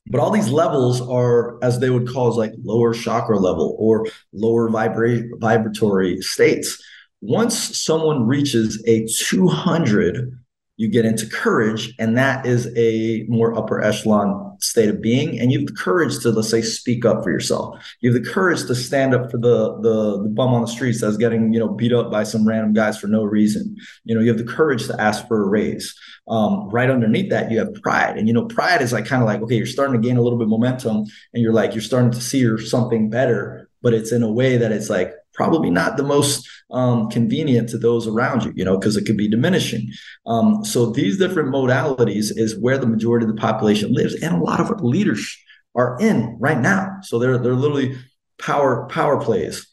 But 0.06 0.20
all 0.20 0.30
these 0.30 0.50
levels 0.50 1.00
are 1.00 1.62
as 1.64 1.80
they 1.80 1.88
would 1.88 2.08
call 2.08 2.28
as 2.28 2.36
like 2.36 2.52
lower 2.62 2.92
chakra 2.92 3.38
level 3.38 3.74
or 3.78 4.06
lower 4.32 4.68
vibra- 4.68 5.28
vibratory 5.40 6.20
states. 6.20 6.82
Once 7.22 7.80
someone 7.80 8.26
reaches 8.26 8.82
a 8.86 9.06
200 9.06 10.38
you 10.76 10.90
get 10.90 11.04
into 11.04 11.26
courage 11.26 11.94
and 11.98 12.18
that 12.18 12.46
is 12.46 12.68
a 12.76 13.24
more 13.28 13.56
upper 13.56 13.82
echelon 13.82 14.56
state 14.60 14.88
of 14.88 15.00
being. 15.00 15.38
And 15.38 15.52
you 15.52 15.60
have 15.60 15.68
the 15.68 15.74
courage 15.74 16.18
to 16.20 16.30
let's 16.30 16.50
say 16.50 16.62
speak 16.62 17.04
up 17.04 17.22
for 17.22 17.30
yourself. 17.30 17.78
You 18.00 18.12
have 18.12 18.22
the 18.22 18.28
courage 18.28 18.64
to 18.66 18.74
stand 18.74 19.14
up 19.14 19.30
for 19.30 19.38
the 19.38 19.78
the, 19.80 20.22
the 20.22 20.28
bum 20.28 20.52
on 20.52 20.62
the 20.62 20.66
streets 20.66 21.00
that's 21.00 21.16
getting 21.16 21.52
you 21.52 21.60
know 21.60 21.68
beat 21.68 21.92
up 21.92 22.10
by 22.10 22.24
some 22.24 22.46
random 22.46 22.72
guys 22.72 22.98
for 22.98 23.06
no 23.06 23.22
reason. 23.22 23.76
You 24.04 24.14
know 24.14 24.20
you 24.20 24.28
have 24.28 24.38
the 24.38 24.44
courage 24.44 24.86
to 24.86 25.00
ask 25.00 25.26
for 25.28 25.42
a 25.42 25.48
raise. 25.48 25.94
Um, 26.26 26.70
right 26.70 26.88
underneath 26.88 27.28
that 27.30 27.50
you 27.50 27.58
have 27.58 27.74
pride. 27.82 28.16
And 28.16 28.26
you 28.26 28.34
know 28.34 28.46
pride 28.46 28.82
is 28.82 28.92
like 28.92 29.06
kind 29.06 29.22
of 29.22 29.26
like 29.26 29.42
okay 29.42 29.56
you're 29.56 29.66
starting 29.66 30.00
to 30.00 30.06
gain 30.06 30.16
a 30.16 30.22
little 30.22 30.38
bit 30.38 30.48
momentum 30.48 31.04
and 31.32 31.42
you're 31.42 31.52
like 31.52 31.74
you're 31.74 31.82
starting 31.82 32.10
to 32.12 32.20
see 32.20 32.56
something 32.58 33.10
better 33.10 33.68
but 33.82 33.92
it's 33.92 34.12
in 34.12 34.22
a 34.22 34.32
way 34.32 34.56
that 34.56 34.72
it's 34.72 34.88
like 34.88 35.12
probably 35.34 35.70
not 35.70 35.96
the 35.96 36.02
most 36.02 36.48
um, 36.70 37.10
convenient 37.10 37.68
to 37.70 37.78
those 37.78 38.06
around 38.06 38.44
you, 38.44 38.52
you 38.56 38.64
know, 38.64 38.78
because 38.78 38.96
it 38.96 39.04
could 39.04 39.16
be 39.16 39.28
diminishing. 39.28 39.90
Um, 40.26 40.64
so 40.64 40.86
these 40.86 41.18
different 41.18 41.52
modalities 41.52 42.32
is 42.36 42.58
where 42.58 42.78
the 42.78 42.86
majority 42.86 43.26
of 43.26 43.34
the 43.34 43.40
population 43.40 43.92
lives, 43.92 44.14
and 44.14 44.34
a 44.34 44.44
lot 44.44 44.60
of 44.60 44.70
our 44.70 44.78
leaders 44.78 45.36
are 45.74 45.96
in 46.00 46.36
right 46.40 46.58
now. 46.58 46.98
So 47.02 47.18
they're 47.18 47.38
they're 47.38 47.54
literally 47.54 47.96
power 48.38 48.86
power 48.88 49.20
plays 49.20 49.66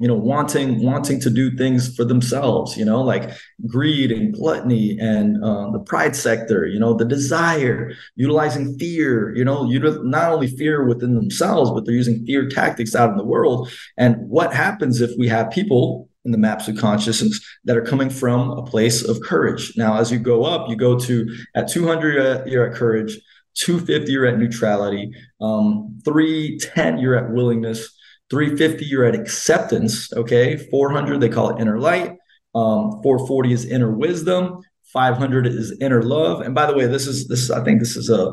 you 0.00 0.08
know 0.08 0.14
wanting 0.14 0.82
wanting 0.82 1.20
to 1.20 1.30
do 1.30 1.54
things 1.56 1.94
for 1.94 2.04
themselves 2.04 2.76
you 2.76 2.84
know 2.84 3.02
like 3.02 3.30
greed 3.66 4.10
and 4.10 4.34
gluttony 4.34 4.98
and 4.98 5.42
uh, 5.44 5.70
the 5.70 5.78
pride 5.80 6.16
sector 6.16 6.66
you 6.66 6.80
know 6.80 6.94
the 6.94 7.04
desire 7.04 7.92
utilizing 8.16 8.78
fear 8.78 9.34
you 9.36 9.44
know 9.44 9.64
you 9.68 9.78
not 10.02 10.32
only 10.32 10.48
fear 10.48 10.86
within 10.86 11.14
themselves 11.14 11.70
but 11.70 11.84
they're 11.84 11.94
using 11.94 12.24
fear 12.26 12.48
tactics 12.48 12.94
out 12.94 13.10
in 13.10 13.16
the 13.16 13.24
world. 13.24 13.70
And 13.96 14.16
what 14.28 14.54
happens 14.54 15.00
if 15.00 15.10
we 15.18 15.28
have 15.28 15.50
people 15.50 16.08
in 16.24 16.32
the 16.32 16.38
maps 16.38 16.68
of 16.68 16.76
consciousness 16.76 17.40
that 17.64 17.76
are 17.76 17.82
coming 17.82 18.10
from 18.10 18.50
a 18.50 18.62
place 18.62 19.02
of 19.02 19.20
courage? 19.22 19.72
Now 19.76 19.98
as 19.98 20.10
you 20.10 20.18
go 20.18 20.44
up 20.44 20.68
you 20.68 20.76
go 20.76 20.98
to 20.98 21.36
at 21.54 21.68
200 21.68 22.18
uh, 22.18 22.44
you're 22.46 22.68
at 22.68 22.76
courage 22.76 23.18
250 23.54 24.12
you're 24.12 24.26
at 24.26 24.38
neutrality 24.38 25.12
um, 25.40 25.98
310 26.04 26.98
you're 26.98 27.16
at 27.16 27.30
willingness 27.30 27.96
350, 28.30 28.84
you're 28.84 29.04
at 29.04 29.14
acceptance. 29.14 30.12
Okay. 30.12 30.56
400, 30.56 31.20
they 31.20 31.28
call 31.28 31.50
it 31.50 31.60
inner 31.60 31.78
light. 31.78 32.10
Um, 32.54 33.00
440 33.02 33.52
is 33.52 33.64
inner 33.64 33.90
wisdom. 33.90 34.60
500 34.92 35.46
is 35.46 35.76
inner 35.80 36.02
love. 36.02 36.40
And 36.40 36.54
by 36.54 36.66
the 36.66 36.74
way, 36.74 36.86
this 36.86 37.06
is 37.06 37.28
this. 37.28 37.50
I 37.50 37.62
think 37.62 37.80
this 37.80 37.96
is 37.96 38.10
a. 38.10 38.32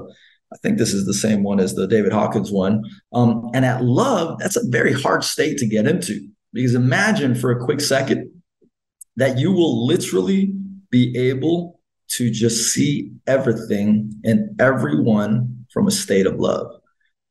I 0.52 0.56
think 0.64 0.78
this 0.78 0.94
is 0.94 1.06
the 1.06 1.14
same 1.14 1.44
one 1.44 1.60
as 1.60 1.76
the 1.76 1.88
David 1.88 2.14
Hawkins 2.14 2.54
one. 2.54 2.82
Um, 3.12 3.50
and 3.54 3.66
at 3.66 3.84
love, 3.84 4.40
that's 4.40 4.56
a 4.56 4.66
very 4.70 4.94
hard 4.94 5.26
state 5.26 5.58
to 5.58 5.68
get 5.68 5.86
into 5.86 6.26
because 6.54 6.74
imagine 6.74 7.36
for 7.36 7.52
a 7.52 7.64
quick 7.64 7.82
second 7.82 8.32
that 9.18 9.38
you 9.38 9.52
will 9.52 9.86
literally 9.86 10.54
be 10.90 11.16
able 11.18 11.82
to 12.12 12.32
just 12.32 12.72
see 12.72 13.12
everything 13.28 14.14
and 14.24 14.60
everyone 14.62 15.66
from 15.74 15.86
a 15.88 15.92
state 15.92 16.26
of 16.26 16.40
love. 16.40 16.68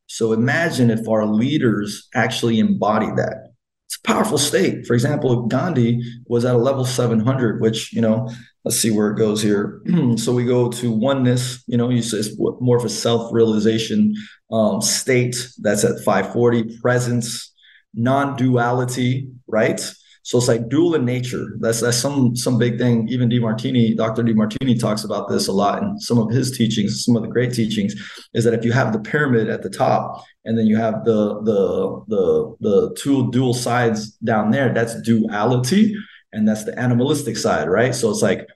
So 0.07 0.33
imagine 0.33 0.91
if 0.91 1.09
our 1.09 1.27
leaders 1.27 2.09
actually 2.15 2.59
embody 2.59 3.07
that. 3.17 3.53
It's 3.87 3.97
a 3.97 4.03
powerful 4.03 4.39
state. 4.39 4.87
For 4.87 4.95
example, 4.95 5.47
Gandhi 5.47 6.03
was 6.27 6.45
at 6.45 6.57
a 6.57 6.59
level 6.59 6.85
700, 6.85 7.61
which, 7.61 7.93
you 7.93 8.01
know, 8.01 8.29
let's 8.65 8.79
see 8.79 8.91
where 8.91 9.13
it 9.13 9.17
goes 9.17 9.41
here. 9.41 9.81
so 10.17 10.33
we 10.33 10.45
go 10.45 10.69
to 10.71 10.91
oneness, 10.91 11.63
you 11.69 11.77
know, 11.77 11.89
you 11.89 12.03
say 12.03 12.19
it's 12.19 12.37
more 12.39 12.77
of 12.77 12.85
a 12.85 12.89
self 12.89 13.33
realization 13.33 14.15
um, 14.51 14.81
state 14.81 15.37
that's 15.59 15.85
at 15.85 16.03
540, 16.05 16.79
presence, 16.81 17.53
non 17.95 18.37
duality, 18.37 19.29
right? 19.47 19.81
So 20.27 20.39
it's 20.39 20.49
like 20.49 20.69
dual 20.69 20.97
in 20.97 21.05
nature. 21.05 21.57
That's 21.61 21.81
that's 21.81 21.99
some 21.99 22.35
some 22.35 22.59
big 22.59 22.79
thing. 22.79 23.09
Even 23.09 23.29
Demartini, 23.29 23.97
Dr. 23.97 24.25
Demartini 24.25 24.77
talks 24.77 25.05
about 25.05 25.29
this 25.29 25.47
a 25.47 25.53
lot 25.53 25.81
in 25.81 26.01
some 26.01 26.19
of 26.19 26.31
his 26.31 26.51
teachings, 26.51 27.05
some 27.05 27.15
of 27.15 27.23
the 27.23 27.29
great 27.29 27.55
teachings, 27.55 27.95
is 28.35 28.43
that 28.43 28.53
if 28.53 28.65
you 28.65 28.73
have 28.73 28.93
the 28.93 28.99
pyramid 28.99 29.49
at 29.49 29.63
the 29.63 29.71
top 29.71 30.25
and 30.45 30.59
then 30.59 30.67
you 30.67 30.77
have 30.79 31.05
the 31.05 31.41
the 31.43 32.05
the 32.09 32.57
the 32.59 32.95
two 32.99 33.31
dual 33.31 33.55
sides 33.55 34.17
down 34.17 34.51
there, 34.51 34.75
that's 34.75 35.01
duality, 35.03 35.95
and 36.33 36.49
that's 36.49 36.65
the 36.65 36.77
animalistic 36.77 37.37
side, 37.37 37.69
right? 37.69 37.95
So 37.95 38.11
it's 38.11 38.23
like 38.23 38.49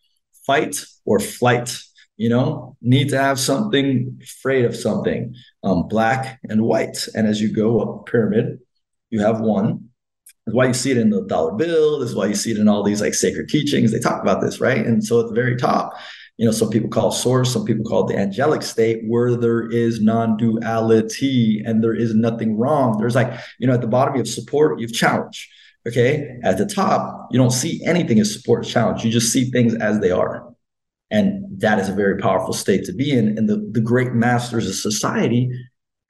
fight 0.45 0.85
or 1.05 1.21
flight. 1.21 1.79
You 2.17 2.31
know, 2.31 2.77
need 2.83 3.11
to 3.11 3.19
have 3.19 3.39
something, 3.39 4.19
afraid 4.21 4.65
of 4.65 4.75
something, 4.75 5.37
um, 5.63 5.87
black 5.87 6.41
and 6.49 6.63
white. 6.63 7.07
And 7.15 7.29
as 7.29 7.41
you 7.41 7.53
go 7.55 7.79
up 7.79 8.07
pyramid, 8.07 8.59
you 9.11 9.21
have 9.21 9.41
one 9.41 9.90
why 10.53 10.67
you 10.67 10.75
see 10.75 10.91
it 10.91 10.97
in 10.97 11.11
the 11.11 11.23
dollar 11.23 11.53
bill. 11.53 12.01
This 12.01 12.11
is 12.11 12.17
why 12.17 12.27
you 12.27 12.35
see 12.35 12.51
it 12.51 12.59
in 12.59 12.69
all 12.69 12.83
these 12.83 13.01
like 13.01 13.15
sacred 13.15 13.49
teachings. 13.49 13.93
They 13.93 13.99
talk 13.99 14.23
about 14.23 14.41
this, 14.41 14.61
right? 14.61 14.85
And 14.85 15.05
so 15.05 15.21
at 15.21 15.29
the 15.29 15.35
very 15.35 15.57
top, 15.57 15.95
you 16.37 16.47
know, 16.47 16.53
some 16.53 16.71
people 16.71 16.89
call 16.89 17.11
source, 17.11 17.53
some 17.53 17.65
people 17.65 17.85
call 17.85 18.09
it 18.09 18.13
the 18.15 18.19
angelic 18.19 18.63
state 18.63 19.03
where 19.07 19.37
there 19.37 19.69
is 19.69 20.01
non-duality 20.01 21.63
and 21.67 21.85
there 21.85 21.95
is 21.95 22.15
nothing 22.15 22.57
wrong. 22.57 22.97
There's 22.99 23.15
like, 23.15 23.39
you 23.59 23.67
know, 23.67 23.75
at 23.75 23.83
the 23.83 23.87
bottom 23.87 24.15
you 24.15 24.21
have 24.21 24.29
support, 24.29 24.81
you 24.81 24.87
have 24.87 24.95
challenge. 24.95 25.51
Okay. 25.87 26.39
At 26.43 26.59
the 26.59 26.67
top, 26.67 27.29
you 27.31 27.39
don't 27.39 27.51
see 27.51 27.83
anything 27.85 28.19
as 28.21 28.33
support 28.33 28.65
challenge. 28.67 29.05
You 29.05 29.11
just 29.11 29.33
see 29.33 29.51
things 29.51 29.75
as 29.75 30.01
they 30.01 30.11
are. 30.11 30.47
And 31.11 31.61
that 31.61 31.79
is 31.79 31.89
a 31.89 31.95
very 31.95 32.19
powerful 32.19 32.53
state 32.53 32.85
to 32.85 32.93
be 32.93 33.11
in. 33.11 33.37
And 33.37 33.49
the, 33.49 33.69
the 33.73 33.81
great 33.81 34.13
masters 34.13 34.69
of 34.69 34.75
society 34.75 35.51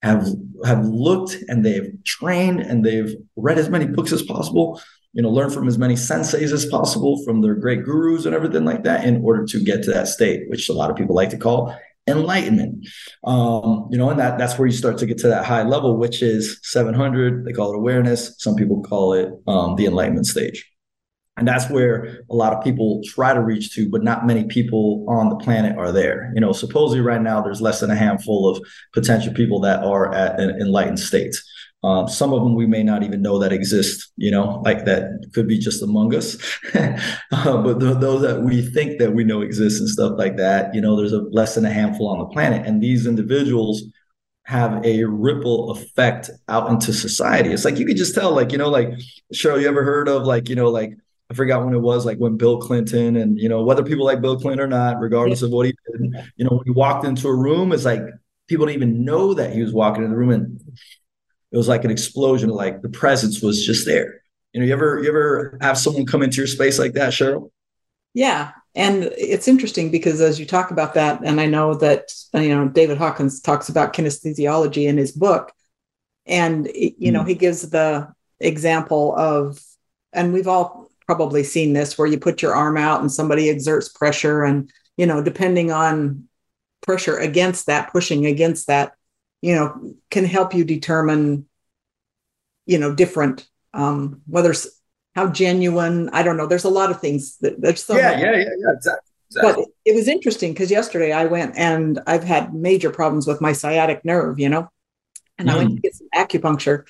have 0.03 0.29
have 0.65 0.85
looked 0.85 1.37
and 1.49 1.65
they've 1.65 1.93
trained 2.05 2.61
and 2.61 2.85
they've 2.85 3.15
read 3.37 3.59
as 3.59 3.69
many 3.69 3.87
books 3.87 4.13
as 4.13 4.23
possible 4.23 4.81
you 5.13 5.23
know 5.23 5.31
learn 5.31 5.51
from 5.51 5.67
as 5.67 5.79
many 5.79 5.95
senseis 5.95 6.53
as 6.53 6.67
possible 6.67 7.23
from 7.25 7.41
their 7.41 7.55
great 7.55 7.85
gurus 7.85 8.27
and 8.27 8.35
everything 8.35 8.65
like 8.65 8.85
that 8.85 9.05
in 9.05 9.23
order 9.25 9.45
to 9.45 9.63
get 9.63 9.83
to 9.83 9.91
that 9.91 10.09
state 10.09 10.49
which 10.49 10.69
a 10.69 10.73
lot 10.73 10.91
of 10.91 10.97
people 10.97 11.15
like 11.15 11.31
to 11.31 11.39
call 11.39 11.75
enlightenment. 12.09 12.87
Um, 13.25 13.89
you 13.91 13.99
know 13.99 14.11
and 14.11 14.19
that 14.19 14.39
that's 14.39 14.59
where 14.59 14.67
you 14.67 14.75
start 14.75 14.99
to 14.99 15.07
get 15.07 15.19
to 15.19 15.29
that 15.29 15.45
high 15.45 15.63
level 15.63 15.97
which 15.97 16.23
is 16.23 16.59
700 16.63 17.45
they 17.45 17.53
call 17.53 17.73
it 17.73 17.77
awareness. 17.77 18.35
Some 18.39 18.55
people 18.55 18.83
call 18.83 19.13
it 19.15 19.33
um, 19.47 19.77
the 19.77 19.87
enlightenment 19.87 20.27
stage 20.27 20.71
and 21.41 21.49
that's 21.49 21.69
where 21.71 22.23
a 22.31 22.35
lot 22.35 22.53
of 22.53 22.63
people 22.63 23.01
try 23.05 23.35
to 23.35 23.41
reach 23.41 23.75
to 23.75 23.89
but 23.89 24.05
not 24.05 24.27
many 24.27 24.45
people 24.45 25.05
on 25.09 25.29
the 25.31 25.37
planet 25.37 25.77
are 25.77 25.91
there 25.91 26.31
you 26.35 26.41
know 26.41 26.53
supposedly 26.53 27.01
right 27.01 27.23
now 27.23 27.41
there's 27.41 27.61
less 27.61 27.81
than 27.81 27.91
a 27.91 27.97
handful 27.97 28.49
of 28.49 28.63
potential 28.93 29.35
people 29.35 29.59
that 29.61 29.83
are 29.83 30.15
at 30.15 30.39
an 30.39 30.51
enlightened 30.61 31.01
state 31.01 31.35
Um, 31.83 32.09
some 32.09 32.35
of 32.35 32.43
them 32.43 32.55
we 32.55 32.67
may 32.67 32.83
not 32.83 33.03
even 33.03 33.23
know 33.23 33.39
that 33.39 33.53
exist, 33.53 34.13
you 34.17 34.31
know, 34.31 34.61
like 34.67 34.85
that 34.85 35.03
could 35.33 35.49
be 35.49 35.59
just 35.59 35.83
among 35.83 36.15
us. 36.15 36.37
uh, 36.75 37.63
but 37.63 37.81
the, 37.81 37.95
those 37.95 38.21
that 38.21 38.43
we 38.43 38.61
think 38.61 38.99
that 38.99 39.15
we 39.15 39.25
know 39.25 39.41
exist 39.41 39.81
and 39.81 39.89
stuff 39.89 40.13
like 40.19 40.37
that, 40.37 40.75
you 40.75 40.81
know, 40.83 40.95
there's 40.95 41.15
a 41.15 41.23
less 41.33 41.55
than 41.55 41.65
a 41.65 41.73
handful 41.73 42.09
on 42.09 42.19
the 42.19 42.27
planet. 42.27 42.67
And 42.67 42.83
these 42.83 43.07
individuals 43.07 43.83
have 44.45 44.85
a 44.85 45.05
ripple 45.05 45.71
effect 45.71 46.29
out 46.49 46.69
into 46.71 46.93
society. 46.93 47.51
It's 47.53 47.65
like 47.65 47.79
you 47.79 47.87
could 47.87 47.97
just 47.97 48.15
tell, 48.15 48.35
like, 48.35 48.53
you 48.53 48.59
know, 48.59 48.69
like 48.69 48.91
Cheryl, 49.33 49.61
you 49.61 49.69
ever 49.69 49.85
heard 49.85 50.09
of 50.09 50.25
like, 50.25 50.51
you 50.51 50.57
know, 50.57 50.69
like 50.69 50.93
I 51.31 51.35
forgot 51.35 51.65
when 51.65 51.75
it 51.75 51.81
was, 51.81 52.05
like 52.05 52.19
when 52.19 52.37
Bill 52.37 52.59
Clinton 52.59 53.17
and 53.17 53.39
you 53.39 53.49
know, 53.49 53.63
whether 53.63 53.85
people 53.85 54.05
like 54.05 54.21
Bill 54.21 54.39
Clinton 54.39 54.61
or 54.61 54.67
not, 54.67 54.99
regardless 54.99 55.43
of 55.43 55.51
what 55.51 55.67
he 55.67 55.73
did, 55.73 56.13
you 56.37 56.45
know, 56.45 56.57
when 56.57 56.65
he 56.65 56.73
walked 56.73 57.05
into 57.05 57.29
a 57.29 57.35
room, 57.35 57.73
it's 57.73 57.85
like 57.85 58.03
people 58.51 58.67
didn't 58.67 58.83
even 58.83 59.05
know 59.05 59.33
that 59.33 59.53
he 59.53 59.63
was 59.63 59.73
walking 59.73 60.03
in 60.03 60.11
the 60.11 60.17
room 60.17 60.31
and 60.31 60.61
it 61.53 61.57
was 61.57 61.69
like 61.69 61.85
an 61.85 61.91
explosion 61.91 62.51
like 62.51 62.83
the 62.83 62.89
presence 62.89 63.41
was 63.41 63.65
just 63.65 63.87
there 63.87 64.23
you 64.53 64.61
know 64.61 64.67
you 64.67 64.73
ever 64.73 65.01
you 65.03 65.09
ever 65.09 65.57
have 65.61 65.79
someone 65.79 66.05
come 66.05 66.23
into 66.23 66.39
your 66.39 66.47
space 66.47 66.79
like 66.79 66.93
that 66.93 67.13
cheryl 67.13 67.51
yeah 68.13 68.51
and 68.75 69.05
it's 69.17 69.49
interesting 69.49 69.91
because 69.91 70.21
as 70.21 70.39
you 70.39 70.47
talk 70.47 70.73
about 70.73 70.95
that 70.95 71.21
and 71.25 71.41
i 71.41 71.47
know 71.47 71.75
that 71.75 72.13
you 72.35 72.49
know 72.49 72.69
david 72.69 72.99
hawkins 72.99 73.41
talks 73.41 73.69
about 73.69 73.93
kinesthesiology 73.93 74.89
in 74.89 74.97
his 74.97 75.13
book 75.13 75.53
and 76.27 76.69
you 76.75 77.13
know 77.13 77.23
mm. 77.23 77.29
he 77.29 77.35
gives 77.35 77.69
the 77.71 78.13
example 78.41 79.15
of 79.17 79.61
and 80.13 80.33
we've 80.33 80.49
all 80.49 80.80
probably 81.11 81.43
seen 81.43 81.73
this 81.73 81.99
where 81.99 82.07
you 82.07 82.21
put 82.21 82.41
your 82.41 82.55
arm 82.55 82.77
out 82.77 83.01
and 83.01 83.11
somebody 83.11 83.51
exerts 83.51 83.89
pressure 83.89 84.45
and 84.45 84.71
you 84.97 85.05
know 85.05 85.21
depending 85.21 85.73
on 85.73 86.29
pressure 86.83 87.19
against 87.19 87.67
that 87.67 87.91
pushing 87.91 88.27
against 88.27 88.69
that 88.69 88.93
you 89.43 89.53
know 89.53 89.93
can 90.13 90.25
help 90.25 90.55
you 90.55 90.63
determine 90.63 91.49
you 92.65 92.79
know 92.79 92.95
different 92.95 93.49
um 93.75 94.21
whether 94.29 94.55
how 95.17 95.29
genuine 95.29 96.09
i 96.11 96.23
don't 96.23 96.37
know 96.37 96.47
there's 96.47 96.63
a 96.63 96.71
lot 96.71 96.93
of 96.93 97.01
things 97.01 97.39
that 97.39 97.61
there's 97.61 97.83
so 97.83 97.97
yeah, 97.97 98.13
yeah 98.13 98.31
yeah 98.31 98.37
yeah 98.37 98.73
exactly, 98.73 99.11
exactly. 99.31 99.65
but 99.65 99.71
it 99.85 99.97
was 99.97 100.07
interesting 100.07 100.53
because 100.53 100.71
yesterday 100.71 101.11
i 101.11 101.25
went 101.25 101.53
and 101.57 101.99
i've 102.07 102.23
had 102.23 102.55
major 102.55 102.91
problems 102.91 103.27
with 103.27 103.41
my 103.41 103.53
sciatic 103.53 104.05
nerve 104.05 104.39
you 104.39 104.49
know 104.49 104.71
and 105.39 105.49
mm. 105.49 105.55
i 105.55 105.57
went 105.57 105.71
to 105.71 105.77
mm. 105.77 105.83
get 105.83 105.93
some 105.93 106.07
acupuncture 106.15 106.85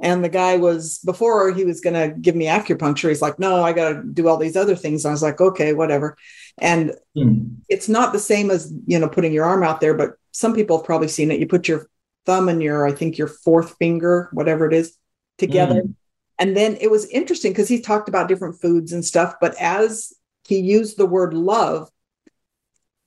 and 0.00 0.22
the 0.22 0.28
guy 0.28 0.56
was 0.56 0.98
before 0.98 1.52
he 1.52 1.64
was 1.64 1.80
going 1.80 1.94
to 1.94 2.16
give 2.18 2.34
me 2.34 2.46
acupuncture 2.46 3.08
he's 3.08 3.22
like 3.22 3.38
no 3.38 3.62
i 3.62 3.72
got 3.72 3.90
to 3.90 4.02
do 4.02 4.28
all 4.28 4.36
these 4.36 4.56
other 4.56 4.76
things 4.76 5.04
i 5.04 5.10
was 5.10 5.22
like 5.22 5.40
okay 5.40 5.72
whatever 5.72 6.16
and 6.58 6.92
mm. 7.16 7.54
it's 7.68 7.88
not 7.88 8.12
the 8.12 8.18
same 8.18 8.50
as 8.50 8.72
you 8.86 8.98
know 8.98 9.08
putting 9.08 9.32
your 9.32 9.44
arm 9.44 9.62
out 9.62 9.80
there 9.80 9.94
but 9.94 10.16
some 10.36 10.54
people 10.54 10.76
have 10.76 10.84
probably 10.84 11.08
seen 11.08 11.30
it. 11.30 11.40
You 11.40 11.46
put 11.46 11.66
your 11.66 11.88
thumb 12.26 12.50
and 12.50 12.62
your, 12.62 12.86
I 12.86 12.92
think 12.92 13.16
your 13.16 13.26
fourth 13.26 13.74
finger, 13.78 14.28
whatever 14.34 14.66
it 14.66 14.74
is, 14.74 14.94
together. 15.38 15.80
Mm. 15.80 15.94
And 16.38 16.54
then 16.54 16.76
it 16.78 16.90
was 16.90 17.06
interesting 17.06 17.52
because 17.52 17.70
he 17.70 17.80
talked 17.80 18.10
about 18.10 18.28
different 18.28 18.60
foods 18.60 18.92
and 18.92 19.02
stuff. 19.02 19.36
But 19.40 19.54
as 19.58 20.12
he 20.46 20.58
used 20.58 20.98
the 20.98 21.06
word 21.06 21.32
love, 21.32 21.88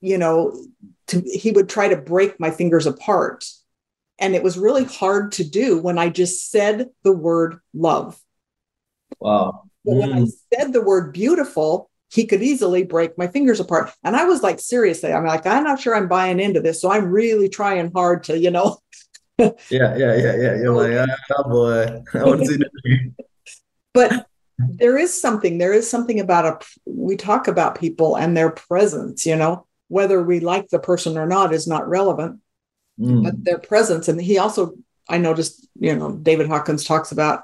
you 0.02 0.18
know, 0.18 0.60
to, 1.08 1.22
he 1.22 1.52
would 1.52 1.70
try 1.70 1.90
to 1.90 1.98
break 1.98 2.40
my 2.40 2.50
fingers 2.50 2.88
apart. 2.88 3.46
And 4.20 4.36
it 4.36 4.44
was 4.44 4.58
really 4.58 4.84
hard 4.84 5.32
to 5.34 5.44
do 5.44 5.82
when 5.82 5.98
I 5.98 6.10
just 6.10 6.52
said 6.52 6.90
the 7.04 7.14
word 7.14 7.60
love. 7.74 8.20
Wow. 9.20 9.64
But 9.86 9.94
mm. 9.94 10.00
when 10.00 10.14
I 10.14 10.20
mm. 10.22 10.32
said 10.54 10.74
the 10.74 10.82
word 10.82 11.14
beautiful, 11.14 11.90
he 12.12 12.26
could 12.26 12.42
easily 12.42 12.84
break 12.84 13.18
my 13.18 13.28
fingers 13.28 13.60
apart. 13.60 13.92
And 14.04 14.16
I 14.16 14.26
was 14.26 14.42
like, 14.42 14.60
seriously, 14.60 15.14
I'm 15.14 15.26
like, 15.26 15.46
I'm 15.46 15.64
not 15.64 15.80
sure 15.80 15.96
I'm 15.96 16.08
buying 16.08 16.40
into 16.40 16.60
this. 16.60 16.82
So 16.82 16.92
I'm 16.92 17.10
really 17.10 17.50
trying 17.50 17.92
hard 17.92 18.24
to, 18.26 18.38
you 18.38 18.52
know. 18.52 18.78
yeah, 19.38 19.56
yeah, 19.70 19.96
yeah, 19.96 20.36
yeah. 20.36 20.56
You're 20.56 20.72
like, 20.72 21.10
oh 21.38 21.50
boy, 21.50 22.02
I 22.14 22.24
want 22.24 22.42
to 22.42 22.46
see 22.46 23.12
But 23.94 24.28
there 24.60 24.98
is 24.98 25.20
something, 25.20 25.58
there 25.58 25.74
is 25.74 25.90
something 25.90 26.20
about 26.20 26.46
a, 26.46 26.66
we 26.86 27.16
talk 27.16 27.48
about 27.48 27.80
people 27.80 28.18
and 28.18 28.36
their 28.36 28.50
presence, 28.50 29.26
you 29.26 29.36
know, 29.36 29.66
whether 29.88 30.22
we 30.22 30.40
like 30.40 30.70
the 30.70 30.80
person 30.80 31.18
or 31.18 31.26
not 31.26 31.54
is 31.54 31.68
not 31.68 31.88
relevant, 31.88 32.40
mm. 33.00 33.24
but 33.24 33.44
their 33.44 33.60
presence. 33.60 34.08
And 34.08 34.22
he 34.22 34.38
also, 34.38 34.76
I 35.08 35.18
noticed, 35.18 35.68
you 35.80 35.96
know, 35.96 36.12
David 36.12 36.48
Hawkins 36.48 36.84
talks 36.84 37.12
about 37.12 37.44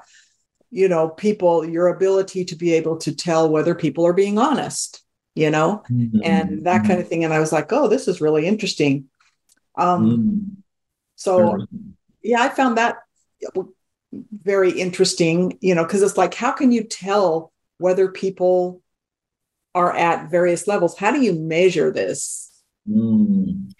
you 0.70 0.88
know 0.88 1.08
people 1.08 1.64
your 1.64 1.88
ability 1.88 2.44
to 2.44 2.56
be 2.56 2.74
able 2.74 2.96
to 2.98 3.14
tell 3.14 3.48
whether 3.48 3.74
people 3.74 4.06
are 4.06 4.12
being 4.12 4.38
honest 4.38 5.02
you 5.34 5.50
know 5.50 5.82
mm-hmm. 5.90 6.20
and 6.24 6.66
that 6.66 6.84
kind 6.86 7.00
of 7.00 7.08
thing 7.08 7.24
and 7.24 7.32
i 7.32 7.38
was 7.38 7.52
like 7.52 7.72
oh 7.72 7.88
this 7.88 8.08
is 8.08 8.20
really 8.20 8.46
interesting 8.46 9.04
um 9.76 10.10
mm-hmm. 10.10 10.60
so 11.14 11.64
yeah 12.22 12.42
i 12.42 12.48
found 12.48 12.76
that 12.76 12.98
very 14.32 14.70
interesting 14.72 15.56
you 15.60 15.74
know 15.74 15.84
because 15.84 16.02
it's 16.02 16.16
like 16.16 16.34
how 16.34 16.52
can 16.52 16.72
you 16.72 16.82
tell 16.82 17.52
whether 17.78 18.08
people 18.08 18.82
are 19.74 19.94
at 19.94 20.30
various 20.30 20.66
levels 20.66 20.98
how 20.98 21.10
do 21.10 21.20
you 21.20 21.34
measure 21.34 21.90
this 21.90 22.50
mm. 22.88 23.70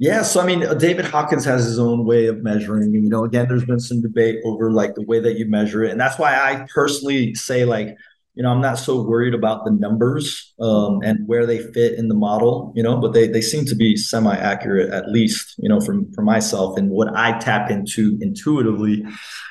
Yeah, 0.00 0.22
so 0.22 0.40
I 0.40 0.46
mean, 0.46 0.60
David 0.78 1.06
Hawkins 1.06 1.44
has 1.44 1.64
his 1.64 1.78
own 1.78 2.04
way 2.04 2.26
of 2.26 2.42
measuring. 2.42 2.84
And, 2.84 2.94
You 2.94 3.10
know, 3.10 3.24
again, 3.24 3.46
there's 3.48 3.64
been 3.64 3.80
some 3.80 4.00
debate 4.00 4.38
over 4.44 4.70
like 4.70 4.94
the 4.94 5.02
way 5.02 5.18
that 5.20 5.36
you 5.38 5.46
measure 5.46 5.82
it, 5.82 5.90
and 5.90 6.00
that's 6.00 6.18
why 6.18 6.34
I 6.34 6.66
personally 6.72 7.34
say 7.34 7.64
like, 7.64 7.96
you 8.34 8.44
know, 8.44 8.50
I'm 8.52 8.60
not 8.60 8.78
so 8.78 9.02
worried 9.02 9.34
about 9.34 9.64
the 9.64 9.72
numbers 9.72 10.54
um, 10.60 11.00
and 11.02 11.26
where 11.26 11.44
they 11.44 11.58
fit 11.72 11.98
in 11.98 12.06
the 12.06 12.14
model. 12.14 12.72
You 12.76 12.84
know, 12.84 12.96
but 13.00 13.12
they 13.12 13.26
they 13.26 13.40
seem 13.40 13.64
to 13.66 13.74
be 13.74 13.96
semi 13.96 14.36
accurate 14.36 14.90
at 14.92 15.10
least. 15.10 15.56
You 15.58 15.68
know, 15.68 15.80
from 15.80 16.12
for 16.12 16.22
myself 16.22 16.78
and 16.78 16.90
what 16.90 17.08
I 17.16 17.36
tap 17.40 17.68
into 17.68 18.16
intuitively, 18.20 19.04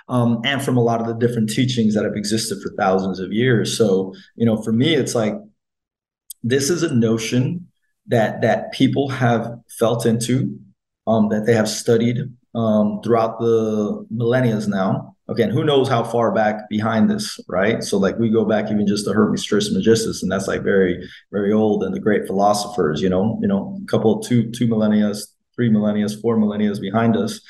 um, 0.08 0.40
and 0.46 0.62
from 0.62 0.78
a 0.78 0.82
lot 0.82 1.02
of 1.02 1.08
the 1.08 1.16
different 1.16 1.50
teachings 1.50 1.94
that 1.96 2.06
have 2.06 2.16
existed 2.16 2.60
for 2.64 2.72
thousands 2.78 3.20
of 3.20 3.34
years. 3.34 3.78
So, 3.78 4.14
you 4.38 4.46
know, 4.46 4.62
for 4.62 4.72
me, 4.72 4.94
it's 4.96 5.14
like 5.14 5.34
this 6.44 6.70
is 6.70 6.84
a 6.84 6.94
notion 6.96 7.67
that 8.08 8.42
that 8.42 8.72
people 8.72 9.10
have 9.10 9.60
felt 9.80 10.06
into, 10.06 10.58
um, 11.06 11.30
that 11.30 11.46
they 11.46 11.54
have 11.54 11.70
studied 11.70 12.18
um, 12.56 13.02
throughout 13.04 13.40
the 13.40 14.06
millennia 14.10 14.60
now. 14.68 15.16
Again, 15.30 15.50
who 15.50 15.66
knows 15.66 15.90
how 15.90 16.06
far 16.06 16.32
back 16.32 16.70
behind 16.70 17.10
this, 17.10 17.38
right? 17.50 17.84
So, 17.84 17.98
like, 17.98 18.18
we 18.18 18.30
go 18.30 18.46
back 18.46 18.72
even 18.72 18.88
just 18.88 19.06
to 19.06 19.14
Hermes 19.14 19.44
Trismegistus, 19.44 20.24
and 20.24 20.32
that's 20.32 20.48
like 20.48 20.64
very, 20.64 21.06
very 21.34 21.52
old. 21.52 21.84
And 21.84 21.94
the 21.94 22.00
great 22.00 22.26
philosophers, 22.26 23.02
you 23.02 23.10
know, 23.10 23.38
you 23.42 23.48
know, 23.48 23.78
a 23.84 23.86
couple, 23.88 24.22
two, 24.22 24.50
two 24.52 24.68
millennia, 24.68 25.14
three 25.54 25.70
millennia, 25.70 26.08
four 26.08 26.38
millennia 26.38 26.74
behind 26.80 27.18
us, 27.18 27.42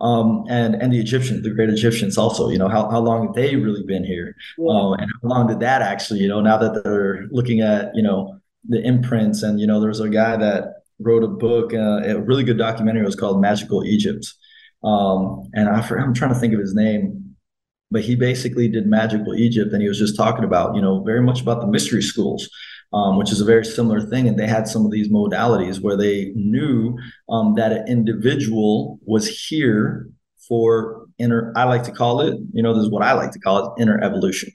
um, 0.00 0.44
and 0.48 0.76
and 0.76 0.92
the 0.94 0.98
Egyptians, 0.98 1.42
the 1.42 1.50
great 1.50 1.68
Egyptians, 1.68 2.16
also. 2.16 2.48
You 2.48 2.56
know, 2.56 2.68
how 2.68 2.88
how 2.88 3.00
long 3.00 3.26
have 3.26 3.34
they 3.34 3.54
really 3.54 3.82
been 3.82 4.04
here, 4.04 4.34
yeah. 4.56 4.72
um, 4.72 4.94
and 4.94 5.10
how 5.20 5.28
long 5.28 5.46
did 5.46 5.60
that 5.60 5.82
actually, 5.82 6.20
you 6.20 6.28
know, 6.28 6.40
now 6.40 6.56
that 6.56 6.84
they're 6.84 7.26
looking 7.30 7.60
at, 7.60 7.94
you 7.94 8.02
know, 8.02 8.40
the 8.68 8.82
imprints. 8.82 9.42
And 9.42 9.60
you 9.60 9.66
know, 9.66 9.80
there 9.80 9.88
was 9.88 10.00
a 10.00 10.08
guy 10.08 10.36
that 10.36 10.74
wrote 10.98 11.24
a 11.24 11.28
book, 11.28 11.74
uh, 11.74 12.02
a 12.04 12.20
really 12.20 12.44
good 12.44 12.58
documentary. 12.58 13.02
It 13.02 13.06
was 13.06 13.16
called 13.16 13.40
Magical 13.40 13.84
Egypt, 13.84 14.26
um, 14.84 15.48
and 15.54 15.68
I, 15.68 15.80
I'm 15.80 16.14
trying 16.14 16.32
to 16.32 16.38
think 16.38 16.54
of 16.54 16.60
his 16.60 16.74
name, 16.74 17.36
but 17.90 18.02
he 18.02 18.14
basically 18.14 18.68
did 18.68 18.86
Magical 18.86 19.34
Egypt, 19.34 19.72
and 19.72 19.82
he 19.82 19.88
was 19.88 19.98
just 19.98 20.16
talking 20.16 20.44
about 20.44 20.74
you 20.74 20.82
know 20.82 21.02
very 21.02 21.22
much 21.22 21.40
about 21.40 21.60
the 21.60 21.66
mystery 21.66 22.02
schools. 22.02 22.48
Um, 22.92 23.18
which 23.18 23.32
is 23.32 23.40
a 23.40 23.44
very 23.44 23.64
similar 23.64 24.00
thing. 24.00 24.28
And 24.28 24.38
they 24.38 24.46
had 24.46 24.68
some 24.68 24.86
of 24.86 24.92
these 24.92 25.08
modalities 25.08 25.82
where 25.82 25.96
they 25.96 26.30
knew 26.36 26.96
um, 27.28 27.54
that 27.56 27.72
an 27.72 27.88
individual 27.88 29.00
was 29.04 29.26
here 29.26 30.08
for 30.48 31.06
inner, 31.18 31.52
I 31.56 31.64
like 31.64 31.82
to 31.84 31.92
call 31.92 32.20
it, 32.20 32.38
you 32.52 32.62
know, 32.62 32.74
this 32.74 32.84
is 32.84 32.90
what 32.90 33.02
I 33.02 33.12
like 33.12 33.32
to 33.32 33.38
call 33.38 33.74
it 33.74 33.82
inner 33.82 34.00
evolution, 34.02 34.52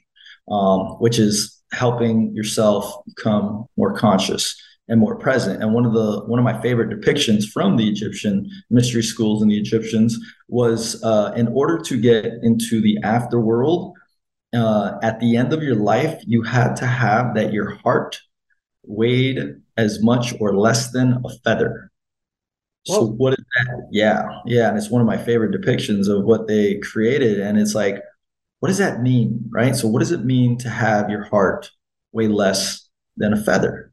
um, 0.50 0.96
which 0.98 1.18
is 1.18 1.61
helping 1.72 2.34
yourself 2.34 2.94
become 3.06 3.66
more 3.76 3.94
conscious 3.94 4.60
and 4.88 5.00
more 5.00 5.16
present. 5.16 5.62
And 5.62 5.72
one 5.72 5.86
of 5.86 5.92
the 5.92 6.20
one 6.26 6.38
of 6.38 6.44
my 6.44 6.60
favorite 6.60 6.90
depictions 6.90 7.44
from 7.44 7.76
the 7.76 7.88
Egyptian 7.88 8.48
mystery 8.70 9.02
schools 9.02 9.42
and 9.42 9.50
the 9.50 9.58
Egyptians 9.58 10.18
was 10.48 11.02
uh, 11.02 11.32
in 11.36 11.48
order 11.48 11.78
to 11.78 12.00
get 12.00 12.26
into 12.42 12.80
the 12.80 12.98
afterworld. 13.02 13.94
Uh, 14.54 14.98
at 15.02 15.18
the 15.18 15.34
end 15.34 15.54
of 15.54 15.62
your 15.62 15.76
life, 15.76 16.22
you 16.26 16.42
had 16.42 16.74
to 16.76 16.86
have 16.86 17.34
that 17.34 17.54
your 17.54 17.76
heart 17.76 18.20
weighed 18.84 19.38
as 19.78 20.02
much 20.02 20.34
or 20.40 20.54
less 20.54 20.90
than 20.90 21.22
a 21.24 21.30
feather. 21.42 21.90
Whoa. 22.86 22.96
So 22.96 23.06
what 23.06 23.32
is 23.32 23.44
that? 23.56 23.88
Yeah, 23.90 24.28
yeah, 24.44 24.68
and 24.68 24.76
it's 24.76 24.90
one 24.90 25.00
of 25.00 25.06
my 25.06 25.16
favorite 25.16 25.58
depictions 25.58 26.08
of 26.08 26.24
what 26.24 26.48
they 26.48 26.78
created. 26.80 27.40
And 27.40 27.58
it's 27.58 27.74
like 27.74 28.02
what 28.62 28.68
does 28.68 28.78
that 28.78 29.02
mean, 29.02 29.44
right? 29.50 29.74
So, 29.74 29.88
what 29.88 29.98
does 29.98 30.12
it 30.12 30.24
mean 30.24 30.56
to 30.58 30.70
have 30.70 31.10
your 31.10 31.24
heart 31.24 31.68
weigh 32.12 32.28
less 32.28 32.88
than 33.16 33.32
a 33.32 33.42
feather? 33.42 33.92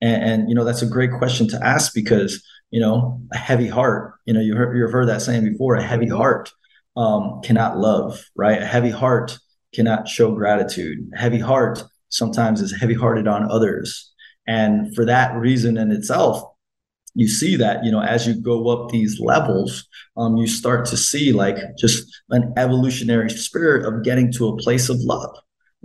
And, 0.00 0.24
and 0.24 0.48
you 0.48 0.56
know, 0.56 0.64
that's 0.64 0.82
a 0.82 0.86
great 0.86 1.12
question 1.12 1.46
to 1.50 1.64
ask 1.64 1.94
because 1.94 2.42
you 2.74 2.80
know, 2.80 3.22
a 3.32 3.38
heavy 3.38 3.68
heart. 3.68 4.14
You 4.26 4.34
know, 4.34 4.40
you 4.40 4.56
heard 4.56 4.76
you've 4.76 4.90
heard 4.90 5.06
that 5.06 5.22
saying 5.22 5.44
before. 5.44 5.76
A 5.76 5.86
heavy 5.86 6.08
heart 6.08 6.50
um, 6.96 7.40
cannot 7.44 7.78
love, 7.78 8.20
right? 8.34 8.60
A 8.60 8.66
heavy 8.66 8.90
heart 8.90 9.38
cannot 9.72 10.08
show 10.08 10.34
gratitude. 10.34 10.98
A 11.14 11.18
heavy 11.18 11.38
heart 11.38 11.84
sometimes 12.08 12.60
is 12.60 12.74
heavy-hearted 12.76 13.28
on 13.28 13.48
others, 13.48 14.12
and 14.48 14.92
for 14.96 15.04
that 15.04 15.36
reason 15.36 15.76
in 15.76 15.92
itself, 15.92 16.42
you 17.14 17.28
see 17.28 17.56
that 17.56 17.84
you 17.84 17.90
know 17.90 18.00
as 18.00 18.26
you 18.26 18.34
go 18.34 18.68
up 18.68 18.90
these 18.90 19.20
levels 19.20 19.86
um, 20.16 20.36
you 20.36 20.46
start 20.46 20.84
to 20.84 20.96
see 20.96 21.32
like 21.32 21.56
just 21.78 22.22
an 22.30 22.52
evolutionary 22.56 23.30
spirit 23.30 23.86
of 23.86 24.02
getting 24.02 24.32
to 24.32 24.48
a 24.48 24.56
place 24.56 24.88
of 24.88 24.96
love 25.00 25.34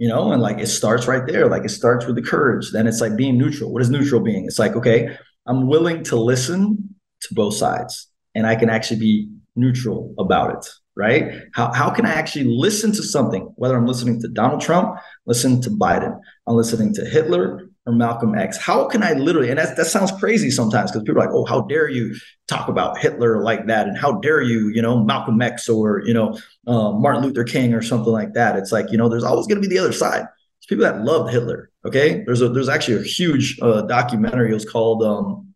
you 0.02 0.08
know? 0.08 0.32
And 0.32 0.42
like 0.42 0.60
it 0.60 0.68
starts 0.68 1.08
right 1.08 1.28
there. 1.28 1.50
Like 1.50 1.66
it 1.66 1.72
starts 1.72 2.06
with 2.06 2.16
the 2.16 2.22
courage. 2.22 2.72
Then 2.72 2.88
it's 2.88 3.02
like 3.02 3.18
being 3.18 3.38
neutral. 3.38 3.74
What 3.74 3.82
is 3.82 3.90
neutral 3.90 4.22
being? 4.22 4.46
It's 4.46 4.58
like 4.58 4.74
okay 4.78 5.18
i'm 5.50 5.68
willing 5.68 6.04
to 6.04 6.16
listen 6.16 6.96
to 7.22 7.34
both 7.34 7.56
sides 7.56 8.08
and 8.36 8.48
i 8.48 8.56
can 8.56 8.70
actually 8.70 9.00
be 9.00 9.30
neutral 9.56 10.14
about 10.18 10.52
it 10.52 10.70
right? 10.96 11.32
How, 11.54 11.72
how 11.72 11.90
can 11.90 12.06
i 12.06 12.14
actually 12.14 12.44
listen 12.44 12.92
to 12.92 13.04
something? 13.04 13.44
Whether 13.56 13.76
i'm 13.76 13.88
listening 13.88 14.22
to 14.22 14.28
donald 14.28 14.62
trump 14.62 15.00
listen 15.26 15.62
to 15.62 15.70
biden. 15.70 16.18
I'm 16.48 16.56
listening 16.56 16.94
to 16.96 17.06
hitler 17.06 17.69
or 17.90 17.94
Malcolm 17.94 18.36
X? 18.36 18.58
How 18.58 18.88
can 18.88 19.04
I 19.04 19.14
literally, 19.14 19.50
and 19.50 19.58
that, 19.58 19.76
that 19.76 19.86
sounds 19.86 20.12
crazy 20.12 20.52
sometimes 20.52 20.92
because 20.92 21.04
people 21.04 21.22
are 21.22 21.26
like, 21.26 21.34
oh, 21.34 21.46
how 21.46 21.62
dare 21.62 21.90
you 21.90 22.16
talk 22.48 22.68
about 22.68 22.98
Hitler 22.98 23.42
like 23.44 23.66
that? 23.68 23.88
And 23.88 23.98
how 23.98 24.14
dare 24.14 24.42
you, 24.42 24.70
you 24.70 24.82
know, 24.82 25.04
Malcolm 25.04 25.42
X 25.42 25.68
or, 25.68 26.02
you 26.06 26.14
know, 26.14 26.38
uh, 26.68 26.92
Martin 26.92 27.24
Luther 27.24 27.44
King 27.44 27.74
or 27.74 27.82
something 27.82 28.14
like 28.14 28.34
that. 28.34 28.56
It's 28.56 28.72
like, 28.72 28.92
you 28.92 28.98
know, 28.98 29.10
there's 29.10 29.24
always 29.24 29.48
going 29.48 29.62
to 29.62 29.68
be 29.68 29.74
the 29.74 29.82
other 29.82 29.92
side. 29.92 30.22
There's 30.22 30.68
people 30.68 30.86
that 30.86 31.04
loved 31.04 31.32
Hitler. 31.32 31.72
Okay. 31.86 32.24
There's 32.26 32.42
a, 32.42 32.50
there's 32.50 32.70
actually 32.70 32.98
a 32.98 33.04
huge 33.04 33.60
uh, 33.62 33.82
documentary. 33.82 34.52
It 34.52 34.54
was 34.54 34.70
called, 34.70 35.04
um, 35.04 35.54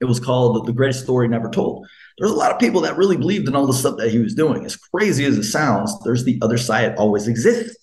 it 0.00 0.06
was 0.06 0.20
called 0.20 0.66
The 0.66 0.72
Greatest 0.72 1.04
Story 1.04 1.28
Never 1.28 1.48
Told. 1.48 1.86
There's 2.18 2.30
a 2.30 2.34
lot 2.34 2.52
of 2.52 2.60
people 2.60 2.82
that 2.82 2.96
really 2.96 3.16
believed 3.16 3.48
in 3.48 3.56
all 3.56 3.66
the 3.66 3.72
stuff 3.72 3.96
that 3.96 4.10
he 4.10 4.18
was 4.18 4.34
doing. 4.34 4.64
As 4.64 4.76
crazy 4.76 5.24
as 5.24 5.36
it 5.38 5.44
sounds, 5.44 5.98
there's 6.04 6.24
the 6.24 6.38
other 6.42 6.58
side 6.58 6.94
always 6.96 7.26
exists. 7.26 7.76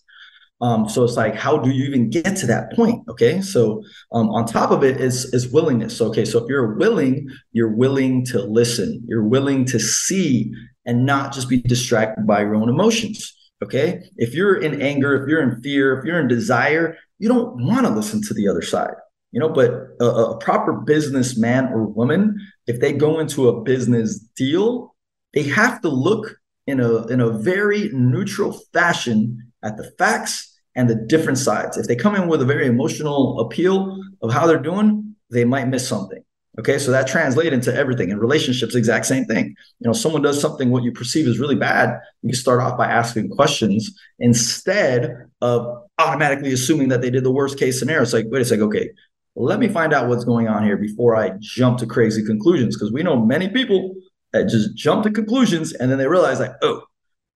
Um, 0.62 0.88
so 0.88 1.04
it's 1.04 1.18
like, 1.18 1.36
how 1.36 1.58
do 1.58 1.72
you 1.72 1.86
even 1.86 2.10
get 2.10 2.38
to 2.38 2.46
that 2.48 2.74
point? 2.74 3.04
Okay. 3.10 3.42
So 3.42 3.84
um, 4.12 4.30
on 4.30 4.46
top 4.46 4.72
of 4.72 4.84
it 4.84 5.02
is 5.02 5.26
is 5.34 5.52
willingness. 5.52 6.00
Okay. 6.00 6.24
So 6.24 6.40
if 6.40 6.50
you're 6.50 6.76
willing, 6.76 7.28
you're 7.52 7.76
willing 7.76 8.24
to 8.28 8.42
listen. 8.44 9.04
You're 9.08 9.28
willing 9.28 9.66
to 9.66 9.80
see 9.80 10.54
and 10.86 11.06
not 11.06 11.34
just 11.34 11.50
be 11.50 11.62
distracted 11.62 12.28
by 12.28 12.42
your 12.42 12.56
own 12.56 12.70
emotions. 12.70 13.36
Okay. 13.64 14.04
If 14.18 14.34
you're 14.34 14.56
in 14.56 14.82
anger, 14.82 15.22
if 15.22 15.28
you're 15.28 15.42
in 15.42 15.62
fear, 15.62 15.98
if 15.98 16.06
you're 16.06 16.20
in 16.20 16.28
desire, 16.28 16.98
you 17.18 17.28
don't 17.28 17.66
want 17.66 17.86
to 17.88 17.94
listen 17.94 18.22
to 18.24 18.34
the 18.34 18.48
other 18.48 18.62
side. 18.62 18.94
You 19.32 19.40
know, 19.40 19.50
but 19.50 19.72
a, 20.00 20.06
a 20.06 20.38
proper 20.38 20.74
businessman 20.74 21.68
or 21.68 21.86
woman, 21.86 22.38
if 22.68 22.82
they 22.82 22.92
go 22.92 23.20
into 23.20 23.48
a 23.48 23.62
business 23.62 24.20
deal, 24.20 24.96
they 25.34 25.44
have 25.44 25.82
to 25.82 25.90
look 25.90 26.36
in 26.68 26.80
a 26.80 27.08
in 27.08 27.20
a 27.20 27.32
very 27.32 27.90
neutral 27.94 28.60
fashion 28.74 29.52
at 29.64 29.78
the 29.78 29.90
facts 29.98 30.51
and 30.76 30.90
the 30.90 30.96
different 30.96 31.38
sides. 31.38 31.78
If 31.78 31.88
they 31.88 31.96
come 31.96 32.16
in 32.16 32.28
with 32.28 32.42
a 32.42 32.46
very 32.46 32.68
emotional 32.68 33.40
appeal 33.40 34.02
of 34.22 34.32
how 34.32 34.48
they're 34.48 34.60
doing, 34.60 35.16
they 35.30 35.46
might 35.46 35.68
miss 35.68 35.88
something. 35.88 36.24
Okay, 36.60 36.80
so 36.80 36.92
that 36.92 37.08
translates 37.08 37.54
into 37.54 37.74
everything. 37.74 38.10
In 38.10 38.20
relationships, 38.20 38.76
exact 38.76 39.06
same 39.06 39.24
thing. 39.24 39.56
You 39.80 39.88
know, 39.88 39.94
someone 39.94 40.22
does 40.22 40.42
something 40.42 40.70
what 40.70 40.84
you 40.84 40.92
perceive 40.92 41.26
is 41.26 41.40
really 41.40 41.56
bad, 41.56 41.98
you 42.24 42.34
start 42.34 42.60
off 42.60 42.78
by 42.78 42.88
asking 42.88 43.30
questions 43.30 43.98
instead 44.20 45.28
of 45.40 45.84
automatically 45.98 46.52
assuming 46.52 46.90
that 46.90 47.02
they 47.02 47.10
did 47.10 47.24
the 47.24 47.32
worst 47.32 47.58
case 47.58 47.80
scenario. 47.80 48.04
It's 48.04 48.12
like, 48.12 48.26
wait 48.30 48.42
a 48.42 48.46
second, 48.46 48.66
okay, 48.66 48.90
let 49.36 49.60
me 49.60 49.70
find 49.70 49.94
out 49.94 50.10
what's 50.10 50.26
going 50.26 50.50
on 50.50 50.64
here 50.66 50.76
before 50.76 51.16
I 51.16 51.32
jump 51.40 51.80
to 51.80 51.86
crazy 51.86 52.24
conclusions. 52.26 52.76
Because 52.76 52.92
we 52.92 53.02
know 53.02 53.26
many 53.26 53.48
people 53.48 53.96
that 54.34 54.50
just 54.50 54.76
jump 54.76 55.04
to 55.04 55.10
conclusions 55.10 55.72
and 55.72 55.90
then 55.90 55.98
they 55.98 56.08
realize, 56.08 56.42
like, 56.42 56.54
oh, 56.62 56.84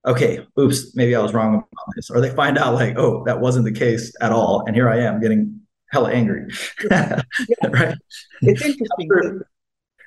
okay, 0.06 0.46
oops, 0.60 0.96
maybe 0.96 1.16
I 1.16 1.22
was 1.22 1.34
wrong 1.34 1.56
about 1.56 1.96
this. 1.96 2.10
Or 2.10 2.22
they 2.22 2.30
find 2.30 2.58
out 2.58 2.74
like, 2.74 2.98
oh, 2.98 3.24
that 3.26 3.40
wasn't 3.40 3.66
the 3.66 3.72
case 3.72 4.14
at 4.22 4.32
all. 4.32 4.64
And 4.66 4.76
here 4.76 4.90
I 4.90 5.00
am 5.00 5.20
getting 5.20 5.62
hella 5.88 6.12
angry. 6.12 6.48
yeah. 6.90 7.22
right. 7.70 7.98
It's 8.42 8.62
interesting. 8.62 9.42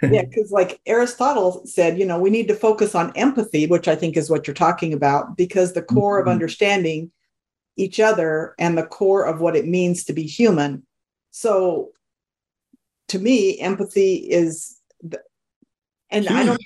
yeah, 0.03 0.23
because 0.29 0.51
like 0.51 0.81
Aristotle 0.87 1.63
said, 1.67 1.99
you 1.99 2.07
know, 2.07 2.19
we 2.19 2.31
need 2.31 2.49
to 2.49 2.55
focus 2.55 2.95
on 2.95 3.13
empathy, 3.17 3.67
which 3.67 3.89
I 3.89 3.97
think 3.97 4.17
is 4.17 4.31
what 4.31 4.47
you're 4.47 4.55
talking 4.55 4.93
about, 4.93 5.37
because 5.37 5.73
the 5.73 5.83
core 5.83 6.21
mm-hmm. 6.21 6.29
of 6.29 6.33
understanding 6.33 7.11
each 7.77 8.01
other 8.01 8.55
and 8.59 8.77
the 8.77 8.87
core 8.87 9.25
of 9.25 9.41
what 9.41 9.57
it 9.57 9.67
means 9.67 10.05
to 10.05 10.13
be 10.13 10.25
human. 10.25 10.85
So 11.31 11.91
to 13.09 13.19
me, 13.19 13.59
empathy 13.61 14.17
is, 14.17 14.81
the, 15.03 15.21
and 16.11 16.25
Huge. 16.25 16.37
I 16.37 16.45
don't, 16.45 16.63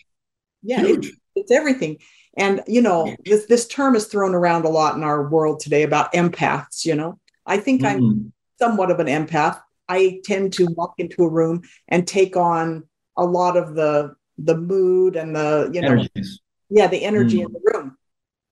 yeah, 0.63 0.85
it, 0.85 1.07
it's 1.35 1.51
everything. 1.51 1.99
And 2.37 2.63
you 2.67 2.81
know, 2.81 3.15
this 3.25 3.47
this 3.47 3.69
term 3.69 3.95
is 3.95 4.07
thrown 4.07 4.35
around 4.35 4.65
a 4.65 4.71
lot 4.71 4.97
in 4.97 5.03
our 5.03 5.29
world 5.29 5.61
today 5.61 5.83
about 5.83 6.13
empaths. 6.13 6.85
You 6.85 6.95
know, 6.95 7.19
I 7.47 7.59
think 7.59 7.83
mm. 7.83 7.87
I'm 7.87 8.33
somewhat 8.59 8.91
of 8.91 9.01
an 9.01 9.07
empath. 9.07 9.61
I 9.89 10.21
tend 10.25 10.55
to 10.55 10.67
walk 10.67 10.95
into 10.99 11.25
a 11.25 11.29
room 11.29 11.63
and 11.89 12.07
take 12.07 12.37
on 12.37 12.85
a 13.17 13.25
lot 13.25 13.57
of 13.57 13.75
the 13.75 14.15
the 14.39 14.57
mood 14.57 15.17
and 15.17 15.37
the 15.37 15.71
you 15.73 15.83
know, 15.83 15.89
Energies. 15.89 16.41
yeah, 16.71 16.87
the 16.87 17.05
energy 17.05 17.39
mm. 17.39 17.47
in 17.47 17.53
the 17.53 17.61
room, 17.65 17.99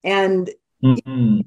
and 0.05 0.51
mm-hmm. 0.85 1.41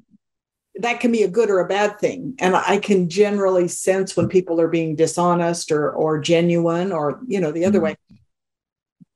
that 0.76 0.98
can 0.98 1.12
be 1.12 1.22
a 1.22 1.28
good 1.28 1.50
or 1.50 1.60
a 1.60 1.68
bad 1.68 2.00
thing. 2.00 2.34
And 2.40 2.56
I 2.56 2.78
can 2.78 3.08
generally 3.08 3.68
sense 3.68 4.16
when 4.16 4.28
people 4.28 4.60
are 4.60 4.68
being 4.68 4.96
dishonest 4.96 5.70
or 5.70 5.92
or 5.92 6.18
genuine 6.18 6.90
or 6.90 7.20
you 7.28 7.40
know 7.40 7.52
the 7.52 7.64
other 7.64 7.78
mm. 7.78 7.84
way. 7.84 7.96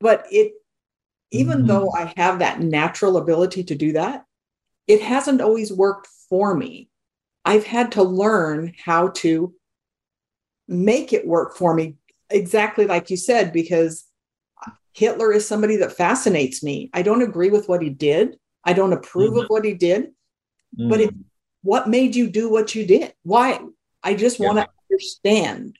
But 0.00 0.26
it 0.31 0.52
even 1.30 1.58
mm-hmm. 1.58 1.66
though 1.66 1.92
I 1.92 2.12
have 2.16 2.38
that 2.38 2.60
natural 2.60 3.16
ability 3.16 3.64
to 3.64 3.74
do 3.74 3.92
that, 3.92 4.24
it 4.86 5.02
hasn't 5.02 5.40
always 5.40 5.72
worked 5.72 6.08
for 6.28 6.54
me. 6.54 6.88
I've 7.44 7.64
had 7.64 7.92
to 7.92 8.02
learn 8.02 8.74
how 8.82 9.08
to 9.08 9.54
make 10.66 11.12
it 11.12 11.26
work 11.26 11.56
for 11.56 11.74
me, 11.74 11.96
exactly 12.30 12.86
like 12.86 13.10
you 13.10 13.16
said, 13.16 13.52
because 13.52 14.04
Hitler 14.92 15.32
is 15.32 15.46
somebody 15.46 15.76
that 15.76 15.92
fascinates 15.92 16.62
me. 16.62 16.90
I 16.92 17.02
don't 17.02 17.22
agree 17.22 17.50
with 17.50 17.68
what 17.68 17.82
he 17.82 17.90
did, 17.90 18.36
I 18.64 18.72
don't 18.72 18.92
approve 18.92 19.30
mm-hmm. 19.30 19.40
of 19.40 19.46
what 19.48 19.64
he 19.64 19.74
did, 19.74 20.08
mm-hmm. 20.78 20.88
but 20.90 21.00
it, 21.00 21.14
what 21.62 21.88
made 21.88 22.14
you 22.16 22.28
do 22.28 22.50
what 22.50 22.74
you 22.74 22.86
did? 22.86 23.14
Why? 23.22 23.60
I 24.02 24.14
just 24.14 24.40
want 24.40 24.58
to 24.58 24.68
understand. 24.90 25.76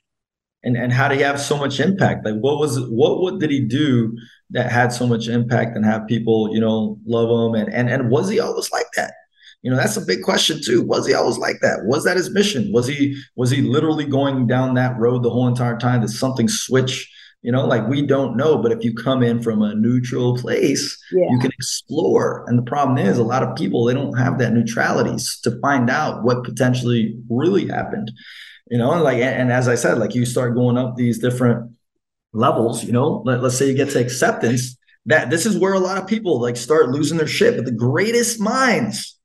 And 0.63 0.75
and 0.75 0.91
how 0.91 1.07
did 1.07 1.17
he 1.17 1.23
have 1.23 1.39
so 1.39 1.57
much 1.57 1.79
impact? 1.79 2.25
Like 2.25 2.35
what 2.35 2.59
was 2.59 2.79
what 2.89 3.21
what 3.21 3.39
did 3.39 3.49
he 3.49 3.61
do 3.61 4.17
that 4.51 4.71
had 4.71 4.91
so 4.91 5.05
much 5.05 5.27
impact 5.27 5.75
and 5.75 5.85
have 5.85 6.07
people, 6.07 6.53
you 6.53 6.59
know, 6.59 6.97
love 7.05 7.29
him? 7.29 7.61
And 7.61 7.73
and 7.73 7.89
and 7.89 8.09
was 8.09 8.29
he 8.29 8.39
always 8.39 8.71
like 8.71 8.87
that? 8.95 9.13
You 9.61 9.69
know, 9.69 9.77
that's 9.77 9.97
a 9.97 10.05
big 10.05 10.23
question 10.23 10.61
too. 10.63 10.83
Was 10.83 11.05
he 11.05 11.13
always 11.13 11.37
like 11.37 11.57
that? 11.61 11.83
Was 11.83 12.05
that 12.05 12.17
his 12.17 12.29
mission? 12.29 12.71
Was 12.71 12.87
he 12.87 13.21
was 13.35 13.51
he 13.51 13.61
literally 13.61 14.05
going 14.05 14.47
down 14.47 14.75
that 14.75 14.97
road 14.97 15.23
the 15.23 15.29
whole 15.29 15.47
entire 15.47 15.77
time? 15.77 16.01
Did 16.01 16.09
something 16.09 16.47
switch? 16.47 17.11
You 17.41 17.53
know, 17.53 17.65
like 17.65 17.87
we 17.87 18.01
don't 18.01 18.35
know, 18.35 18.57
but 18.57 18.73
if 18.73 18.83
you 18.83 18.93
come 18.93 19.23
in 19.23 19.41
from 19.41 19.61
a 19.61 19.73
neutral 19.73 20.37
place, 20.37 20.97
yeah. 21.11 21.25
you 21.29 21.39
can 21.39 21.51
explore. 21.51 22.43
And 22.47 22.57
the 22.57 22.63
problem 22.63 22.97
is, 22.97 23.17
a 23.17 23.23
lot 23.23 23.43
of 23.43 23.55
people 23.55 23.85
they 23.85 23.93
don't 23.93 24.17
have 24.17 24.39
that 24.39 24.53
neutrality 24.53 25.15
to 25.43 25.59
find 25.61 25.89
out 25.89 26.23
what 26.23 26.43
potentially 26.43 27.17
really 27.29 27.67
happened. 27.67 28.11
You 28.69 28.77
know, 28.77 28.91
and 28.91 29.03
like, 29.03 29.15
and, 29.15 29.35
and 29.41 29.51
as 29.51 29.67
I 29.67 29.75
said, 29.75 29.99
like 29.99 30.15
you 30.15 30.25
start 30.25 30.53
going 30.53 30.77
up 30.77 30.95
these 30.95 31.19
different 31.19 31.71
levels, 32.33 32.83
you 32.83 32.91
know, 32.91 33.21
let, 33.25 33.41
let's 33.41 33.57
say 33.57 33.67
you 33.67 33.73
get 33.73 33.89
to 33.91 33.99
acceptance, 33.99 34.77
that 35.05 35.29
this 35.29 35.45
is 35.45 35.57
where 35.57 35.73
a 35.73 35.79
lot 35.79 35.97
of 35.97 36.07
people 36.07 36.41
like 36.41 36.57
start 36.57 36.89
losing 36.89 37.17
their 37.17 37.27
shit. 37.27 37.55
But 37.55 37.65
the 37.65 37.71
greatest 37.71 38.39
minds 38.39 39.17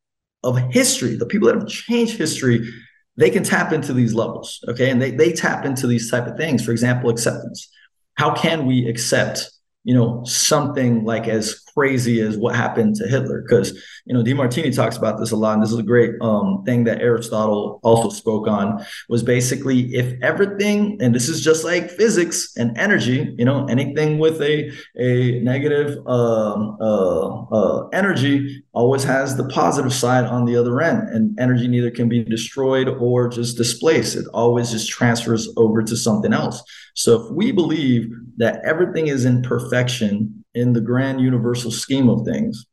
of 0.43 0.59
history, 0.73 1.17
the 1.17 1.27
people 1.27 1.49
that 1.49 1.57
have 1.57 1.69
changed 1.69 2.17
history, 2.17 2.71
they 3.17 3.31
can 3.31 3.45
tap 3.45 3.73
into 3.73 3.93
these 3.93 4.15
levels. 4.15 4.61
Okay. 4.69 4.91
And 4.91 5.01
they, 5.01 5.11
they 5.11 5.33
tap 5.33 5.65
into 5.65 5.87
these 5.87 6.11
type 6.11 6.27
of 6.27 6.37
things. 6.37 6.65
For 6.65 6.73
example, 6.73 7.11
acceptance. 7.11 7.69
How 8.15 8.35
can 8.35 8.67
we 8.67 8.89
accept, 8.89 9.51
you 9.83 9.95
know, 9.95 10.25
something 10.25 11.05
like 11.05 11.29
as 11.29 11.64
crazy 11.75 12.21
as 12.21 12.37
what 12.37 12.55
happened 12.55 12.97
to 12.97 13.07
Hitler? 13.07 13.43
Because 13.43 13.73
you 14.05 14.15
know, 14.15 14.23
Demartini 14.23 14.75
talks 14.75 14.97
about 14.97 15.19
this 15.19 15.31
a 15.31 15.37
lot, 15.37 15.55
and 15.55 15.63
this 15.63 15.73
is 15.73 15.79
a 15.79 15.83
great 15.83 16.13
um, 16.21 16.63
thing 16.65 16.85
that 16.85 17.01
Aristotle 17.01 17.81
also 17.83 18.11
spoke 18.11 18.47
on. 18.47 18.85
Was 19.09 19.23
basically 19.23 19.95
if 19.95 20.21
everything, 20.23 20.99
and 21.01 21.15
this 21.15 21.29
is 21.29 21.43
just 21.43 21.65
like 21.65 21.91
physics 21.91 22.55
and 22.57 22.77
energy, 22.77 23.35
you 23.39 23.45
know, 23.45 23.67
anything 23.67 24.19
with 24.19 24.41
a 24.43 24.71
a 24.99 25.41
negative 25.41 25.99
um, 26.07 26.77
uh, 26.81 27.45
uh, 27.45 27.89
energy 27.89 28.63
always 28.73 29.05
has 29.05 29.37
the 29.37 29.49
positive 29.49 29.93
side 29.93 30.25
on 30.25 30.45
the 30.45 30.57
other 30.57 30.81
end, 30.81 31.09
and 31.09 31.39
energy 31.41 31.67
neither 31.67 31.91
can 31.91 32.09
be 32.09 32.23
destroyed 32.23 32.89
or 32.89 33.29
just 33.29 33.57
displaced. 33.57 34.17
It 34.17 34.27
always 34.35 34.71
just 34.71 34.91
transfers 34.91 35.49
over 35.57 35.83
to 35.83 35.97
something 35.97 36.33
else. 36.33 36.63
So 36.95 37.25
if 37.25 37.33
we 37.33 37.53
believe 37.53 38.11
that 38.37 38.61
everything 38.65 39.09
is 39.09 39.25
in 39.25 39.43
perfection 39.43 40.44
in 40.55 40.73
the 40.73 40.81
grand 40.81 41.21
universal 41.21 41.71
scheme 41.71 42.09
of 42.09 42.25
things 42.25 42.67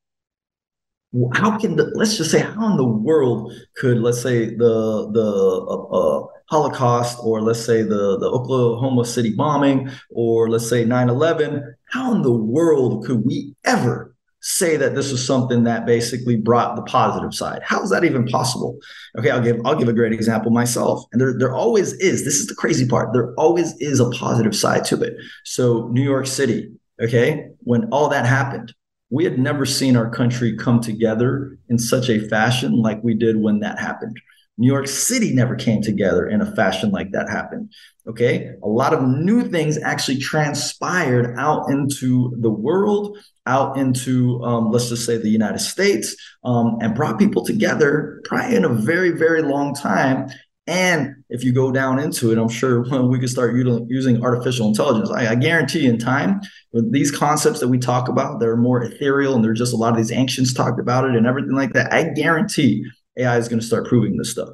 how 1.33 1.57
can 1.57 1.75
the 1.75 1.91
let's 1.95 2.15
just 2.15 2.31
say 2.31 2.39
how 2.39 2.71
in 2.71 2.77
the 2.77 2.85
world 2.85 3.53
could 3.75 3.97
let's 3.99 4.21
say 4.21 4.45
the 4.45 5.11
the 5.11 5.65
uh, 5.69 5.83
uh, 5.97 6.25
holocaust 6.49 7.17
or 7.21 7.41
let's 7.41 7.63
say 7.63 7.81
the 7.81 8.17
the 8.19 8.27
oklahoma 8.27 9.03
city 9.03 9.33
bombing 9.33 9.89
or 10.09 10.49
let's 10.49 10.69
say 10.69 10.85
9-11 10.85 11.61
how 11.89 12.13
in 12.13 12.21
the 12.21 12.31
world 12.31 13.05
could 13.05 13.25
we 13.25 13.53
ever 13.65 14.11
say 14.41 14.75
that 14.75 14.95
this 14.95 15.11
was 15.11 15.25
something 15.25 15.63
that 15.63 15.85
basically 15.85 16.35
brought 16.35 16.75
the 16.75 16.81
positive 16.83 17.33
side. 17.33 17.61
How 17.63 17.81
is 17.83 17.91
that 17.91 18.03
even 18.03 18.25
possible? 18.25 18.77
Okay, 19.17 19.29
I'll 19.29 19.41
give 19.41 19.61
I'll 19.65 19.75
give 19.75 19.87
a 19.87 19.93
great 19.93 20.13
example 20.13 20.51
myself. 20.51 21.05
And 21.11 21.21
there 21.21 21.37
there 21.37 21.53
always 21.53 21.93
is. 21.93 22.25
This 22.25 22.35
is 22.35 22.47
the 22.47 22.55
crazy 22.55 22.87
part. 22.87 23.13
There 23.13 23.33
always 23.35 23.75
is 23.79 23.99
a 23.99 24.09
positive 24.09 24.55
side 24.55 24.83
to 24.85 25.01
it. 25.01 25.13
So 25.45 25.89
New 25.89 26.01
York 26.01 26.25
City, 26.25 26.71
okay, 27.01 27.49
when 27.59 27.85
all 27.85 28.09
that 28.09 28.25
happened, 28.25 28.73
we 29.09 29.23
had 29.23 29.37
never 29.37 29.65
seen 29.65 29.95
our 29.95 30.09
country 30.09 30.55
come 30.55 30.79
together 30.79 31.57
in 31.69 31.77
such 31.77 32.09
a 32.09 32.27
fashion 32.29 32.81
like 32.81 33.03
we 33.03 33.13
did 33.13 33.37
when 33.37 33.59
that 33.59 33.77
happened. 33.77 34.19
New 34.57 34.67
York 34.67 34.87
City 34.87 35.33
never 35.33 35.55
came 35.55 35.81
together 35.81 36.27
in 36.27 36.41
a 36.41 36.55
fashion 36.55 36.91
like 36.91 37.11
that 37.11 37.29
happened. 37.29 37.73
Okay. 38.07 38.51
A 38.63 38.67
lot 38.67 38.93
of 38.93 39.01
new 39.01 39.43
things 39.49 39.77
actually 39.77 40.19
transpired 40.19 41.35
out 41.37 41.69
into 41.69 42.35
the 42.39 42.49
world, 42.49 43.17
out 43.47 43.77
into, 43.77 44.41
um, 44.43 44.71
let's 44.71 44.89
just 44.89 45.05
say, 45.05 45.17
the 45.17 45.29
United 45.29 45.59
States, 45.59 46.15
um, 46.43 46.77
and 46.81 46.95
brought 46.95 47.17
people 47.17 47.43
together 47.43 48.21
probably 48.25 48.55
in 48.55 48.65
a 48.65 48.69
very, 48.69 49.11
very 49.11 49.41
long 49.41 49.73
time. 49.73 50.29
And 50.71 51.15
if 51.29 51.43
you 51.43 51.51
go 51.51 51.69
down 51.69 51.99
into 51.99 52.31
it, 52.31 52.37
I'm 52.37 52.47
sure 52.47 52.81
we 53.03 53.19
could 53.19 53.29
start 53.29 53.53
using 53.55 54.23
artificial 54.23 54.69
intelligence. 54.69 55.11
I, 55.11 55.31
I 55.31 55.35
guarantee 55.35 55.85
in 55.85 55.97
time, 55.97 56.39
with 56.71 56.93
these 56.93 57.11
concepts 57.11 57.59
that 57.59 57.67
we 57.67 57.77
talk 57.77 58.07
about, 58.07 58.39
they're 58.39 58.55
more 58.55 58.81
ethereal 58.81 59.35
and 59.35 59.43
there's 59.43 59.59
just 59.59 59.73
a 59.73 59.75
lot 59.75 59.91
of 59.91 59.97
these 59.97 60.13
ancients 60.13 60.53
talked 60.53 60.79
about 60.79 61.03
it 61.03 61.13
and 61.17 61.27
everything 61.27 61.55
like 61.55 61.73
that. 61.73 61.91
I 61.91 62.05
guarantee 62.13 62.85
AI 63.17 63.37
is 63.37 63.49
going 63.49 63.59
to 63.59 63.65
start 63.65 63.85
proving 63.85 64.15
this 64.15 64.31
stuff 64.31 64.47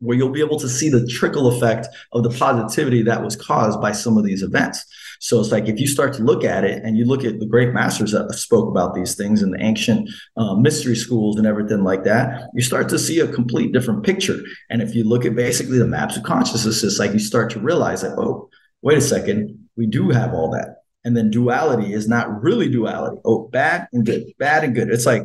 where 0.00 0.16
you'll 0.16 0.30
be 0.30 0.40
able 0.40 0.58
to 0.58 0.68
see 0.68 0.88
the 0.88 1.06
trickle 1.06 1.48
effect 1.48 1.86
of 2.12 2.22
the 2.22 2.30
positivity 2.30 3.02
that 3.02 3.22
was 3.22 3.34
caused 3.34 3.80
by 3.80 3.92
some 3.92 4.18
of 4.18 4.24
these 4.24 4.42
events. 4.42 4.84
So 5.20 5.40
it's 5.40 5.50
like 5.50 5.68
if 5.68 5.80
you 5.80 5.86
start 5.86 6.12
to 6.14 6.22
look 6.22 6.44
at 6.44 6.64
it 6.64 6.82
and 6.84 6.98
you 6.98 7.06
look 7.06 7.24
at 7.24 7.40
the 7.40 7.46
great 7.46 7.72
masters 7.72 8.12
that 8.12 8.30
spoke 8.34 8.68
about 8.68 8.94
these 8.94 9.14
things 9.14 9.42
and 9.42 9.54
the 9.54 9.62
ancient 9.62 10.10
uh, 10.36 10.54
mystery 10.54 10.96
schools 10.96 11.38
and 11.38 11.46
everything 11.46 11.82
like 11.82 12.04
that, 12.04 12.48
you 12.54 12.62
start 12.62 12.88
to 12.90 12.98
see 12.98 13.20
a 13.20 13.32
complete 13.32 13.72
different 13.72 14.04
picture. 14.04 14.38
And 14.68 14.82
if 14.82 14.94
you 14.94 15.04
look 15.04 15.24
at 15.24 15.34
basically 15.34 15.78
the 15.78 15.86
maps 15.86 16.16
of 16.16 16.24
consciousness, 16.24 16.84
it's 16.84 16.98
like 16.98 17.12
you 17.12 17.18
start 17.18 17.50
to 17.52 17.60
realize 17.60 18.02
that, 18.02 18.18
oh, 18.18 18.50
wait 18.82 18.98
a 18.98 19.00
second, 19.00 19.68
we 19.76 19.86
do 19.86 20.10
have 20.10 20.34
all 20.34 20.50
that. 20.50 20.82
And 21.04 21.16
then 21.16 21.30
duality 21.30 21.92
is 21.92 22.08
not 22.08 22.42
really 22.42 22.68
duality. 22.68 23.18
Oh, 23.24 23.48
bad 23.48 23.88
and 23.92 24.04
good, 24.04 24.24
bad 24.38 24.64
and 24.64 24.74
good. 24.74 24.90
It's 24.90 25.06
like, 25.06 25.22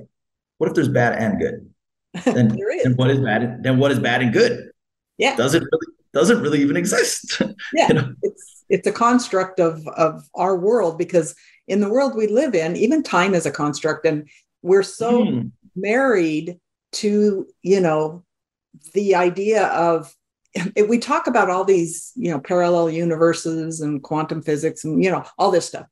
what 0.60 0.69
if 0.69 0.75
there's 0.75 0.88
bad 0.88 1.17
and 1.17 1.39
good? 1.39 1.70
then, 2.26 2.58
then 2.84 2.95
what 2.95 3.10
is 3.10 3.19
bad? 3.19 3.63
Then 3.63 3.78
what 3.78 3.91
is 3.91 4.00
bad 4.00 4.21
and 4.21 4.34
good? 4.34 4.71
Yeah, 5.17 5.36
doesn't 5.36 5.63
really 5.63 5.95
doesn't 6.13 6.41
really 6.41 6.62
even 6.62 6.78
exist. 6.78 7.41
Yeah, 7.74 7.88
you 7.88 7.93
know? 7.93 8.13
it's 8.21 8.65
it's 8.69 8.88
a 8.88 8.91
construct 8.91 9.60
of 9.60 9.88
of 9.89 10.28
our 10.36 10.58
world 10.58 10.97
because 10.97 11.36
in 11.67 11.80
the 11.80 11.89
world 11.89 12.15
we 12.15 12.28
live 12.28 12.54
in, 12.54 12.76
even 12.76 13.04
time 13.04 13.34
is 13.34 13.45
a 13.45 13.52
construct, 13.52 14.06
and 14.06 14.28
we're 14.62 14.84
so 14.84 15.26
mm. 15.26 15.52
married 15.76 16.60
to 16.93 17.47
you 17.62 17.80
know 17.80 18.24
the 18.93 19.15
idea 19.15 19.67
of 19.67 20.13
if 20.54 20.89
we 20.89 20.97
talk 20.97 21.28
about 21.28 21.50
all 21.50 21.63
these 21.63 22.12
you 22.15 22.32
know 22.32 22.39
parallel 22.39 22.89
universes 22.89 23.82
and 23.82 24.04
quantum 24.04 24.41
physics 24.41 24.84
and 24.84 25.04
you 25.04 25.10
know 25.10 25.24
all 25.38 25.52
this 25.52 25.65
stuff 25.67 25.88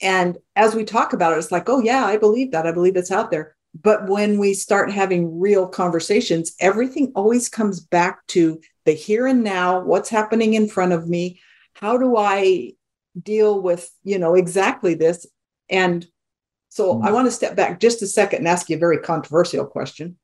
and 0.00 0.38
as 0.56 0.74
we 0.74 0.84
talk 0.84 1.12
about 1.12 1.32
it 1.32 1.38
it's 1.38 1.52
like 1.52 1.68
oh 1.68 1.80
yeah 1.80 2.04
i 2.04 2.16
believe 2.16 2.52
that 2.52 2.66
i 2.66 2.72
believe 2.72 2.96
it's 2.96 3.10
out 3.10 3.30
there 3.30 3.54
but 3.74 4.06
when 4.06 4.38
we 4.38 4.54
start 4.54 4.90
having 4.90 5.40
real 5.40 5.66
conversations, 5.66 6.54
everything 6.60 7.12
always 7.14 7.48
comes 7.48 7.80
back 7.80 8.26
to 8.28 8.60
the 8.84 8.92
here 8.92 9.26
and 9.26 9.42
now, 9.42 9.80
what's 9.80 10.10
happening 10.10 10.54
in 10.54 10.68
front 10.68 10.92
of 10.92 11.08
me. 11.08 11.40
How 11.74 11.96
do 11.96 12.16
I 12.16 12.72
deal 13.20 13.60
with, 13.60 13.90
you 14.04 14.18
know, 14.18 14.34
exactly 14.34 14.94
this? 14.94 15.26
And 15.70 16.06
so 16.68 16.96
mm. 16.96 17.06
I 17.06 17.12
want 17.12 17.26
to 17.26 17.32
step 17.32 17.56
back 17.56 17.80
just 17.80 18.02
a 18.02 18.06
second 18.06 18.40
and 18.40 18.48
ask 18.48 18.68
you 18.68 18.76
a 18.76 18.80
very 18.80 18.98
controversial 18.98 19.64
question. 19.64 20.18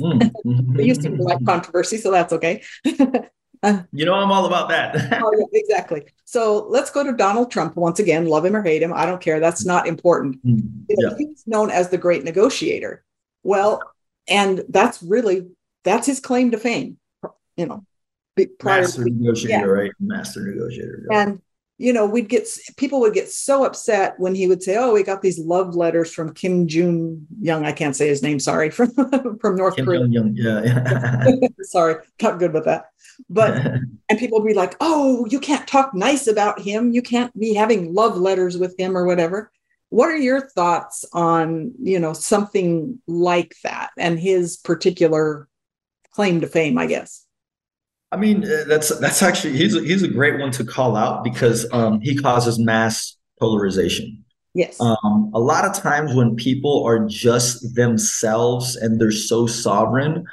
Mm. 0.00 0.32
you 0.84 0.94
seem 0.94 1.18
to 1.18 1.22
like 1.22 1.44
controversy, 1.44 1.98
so 1.98 2.10
that's 2.10 2.32
okay. 2.32 2.62
you 3.92 4.04
know, 4.04 4.14
I'm 4.14 4.30
all 4.30 4.46
about 4.46 4.68
that. 4.68 4.94
oh, 5.22 5.32
yeah, 5.36 5.46
exactly. 5.52 6.04
So 6.24 6.66
let's 6.68 6.90
go 6.90 7.04
to 7.04 7.12
Donald 7.12 7.50
Trump 7.50 7.76
once 7.76 7.98
again. 7.98 8.26
Love 8.26 8.44
him 8.44 8.56
or 8.56 8.62
hate 8.62 8.82
him, 8.82 8.92
I 8.92 9.06
don't 9.06 9.20
care. 9.20 9.40
That's 9.40 9.64
not 9.64 9.86
important. 9.86 10.44
Mm, 10.44 10.84
you 10.88 10.96
know, 10.98 11.10
yeah. 11.10 11.16
He's 11.18 11.44
known 11.46 11.70
as 11.70 11.88
the 11.88 11.98
great 11.98 12.24
negotiator. 12.24 13.04
Well, 13.42 13.82
and 14.28 14.64
that's 14.68 15.02
really 15.02 15.48
that's 15.84 16.06
his 16.06 16.20
claim 16.20 16.50
to 16.50 16.58
fame. 16.58 16.98
You 17.56 17.66
know, 17.66 17.84
master 18.62 19.04
to, 19.04 19.10
negotiator, 19.10 19.66
yeah. 19.66 19.82
right? 19.82 19.92
Master 19.98 20.40
negotiator. 20.42 21.06
Yeah. 21.10 21.22
And 21.22 21.42
you 21.78 21.92
know, 21.92 22.06
we'd 22.06 22.28
get 22.28 22.48
people 22.76 22.98
would 23.00 23.14
get 23.14 23.30
so 23.30 23.64
upset 23.64 24.18
when 24.18 24.34
he 24.34 24.48
would 24.48 24.62
say, 24.64 24.76
"Oh, 24.76 24.92
we 24.92 25.04
got 25.04 25.22
these 25.22 25.38
love 25.38 25.76
letters 25.76 26.12
from 26.12 26.34
Kim 26.34 26.66
Jong 26.66 27.24
Young." 27.40 27.64
I 27.64 27.70
can't 27.70 27.94
say 27.94 28.08
his 28.08 28.20
name. 28.20 28.40
Sorry, 28.40 28.68
from 28.70 28.92
from 29.38 29.56
North 29.56 29.76
Kim 29.76 29.84
Korea. 29.84 30.04
Young, 30.06 30.34
yeah, 30.34 30.62
yeah. 30.64 31.48
sorry, 31.62 32.02
not 32.20 32.40
good 32.40 32.52
with 32.52 32.64
that. 32.64 32.86
But 33.28 33.56
and 34.08 34.18
people 34.18 34.40
would 34.40 34.48
be 34.48 34.54
like, 34.54 34.76
"Oh, 34.80 35.26
you 35.26 35.40
can't 35.40 35.66
talk 35.66 35.94
nice 35.94 36.26
about 36.26 36.60
him. 36.60 36.92
You 36.92 37.02
can't 37.02 37.36
be 37.38 37.54
having 37.54 37.94
love 37.94 38.16
letters 38.16 38.56
with 38.58 38.78
him 38.78 38.96
or 38.96 39.04
whatever." 39.04 39.50
What 39.90 40.10
are 40.10 40.18
your 40.18 40.48
thoughts 40.50 41.04
on 41.12 41.72
you 41.80 41.98
know 41.98 42.12
something 42.12 43.00
like 43.06 43.54
that 43.64 43.90
and 43.96 44.18
his 44.18 44.56
particular 44.56 45.48
claim 46.12 46.40
to 46.40 46.46
fame? 46.46 46.78
I 46.78 46.86
guess. 46.86 47.26
I 48.10 48.16
mean, 48.16 48.44
uh, 48.44 48.64
that's 48.66 48.96
that's 48.98 49.22
actually 49.22 49.56
he's 49.56 49.74
a, 49.74 49.80
he's 49.80 50.02
a 50.02 50.08
great 50.08 50.38
one 50.40 50.50
to 50.52 50.64
call 50.64 50.96
out 50.96 51.24
because 51.24 51.66
um, 51.72 52.00
he 52.00 52.16
causes 52.16 52.58
mass 52.58 53.16
polarization. 53.38 54.24
Yes. 54.54 54.80
Um, 54.80 55.30
a 55.34 55.38
lot 55.38 55.64
of 55.64 55.74
times 55.74 56.14
when 56.14 56.34
people 56.34 56.84
are 56.84 57.06
just 57.06 57.74
themselves 57.74 58.76
and 58.76 59.00
they're 59.00 59.12
so 59.12 59.46
sovereign, 59.46 60.24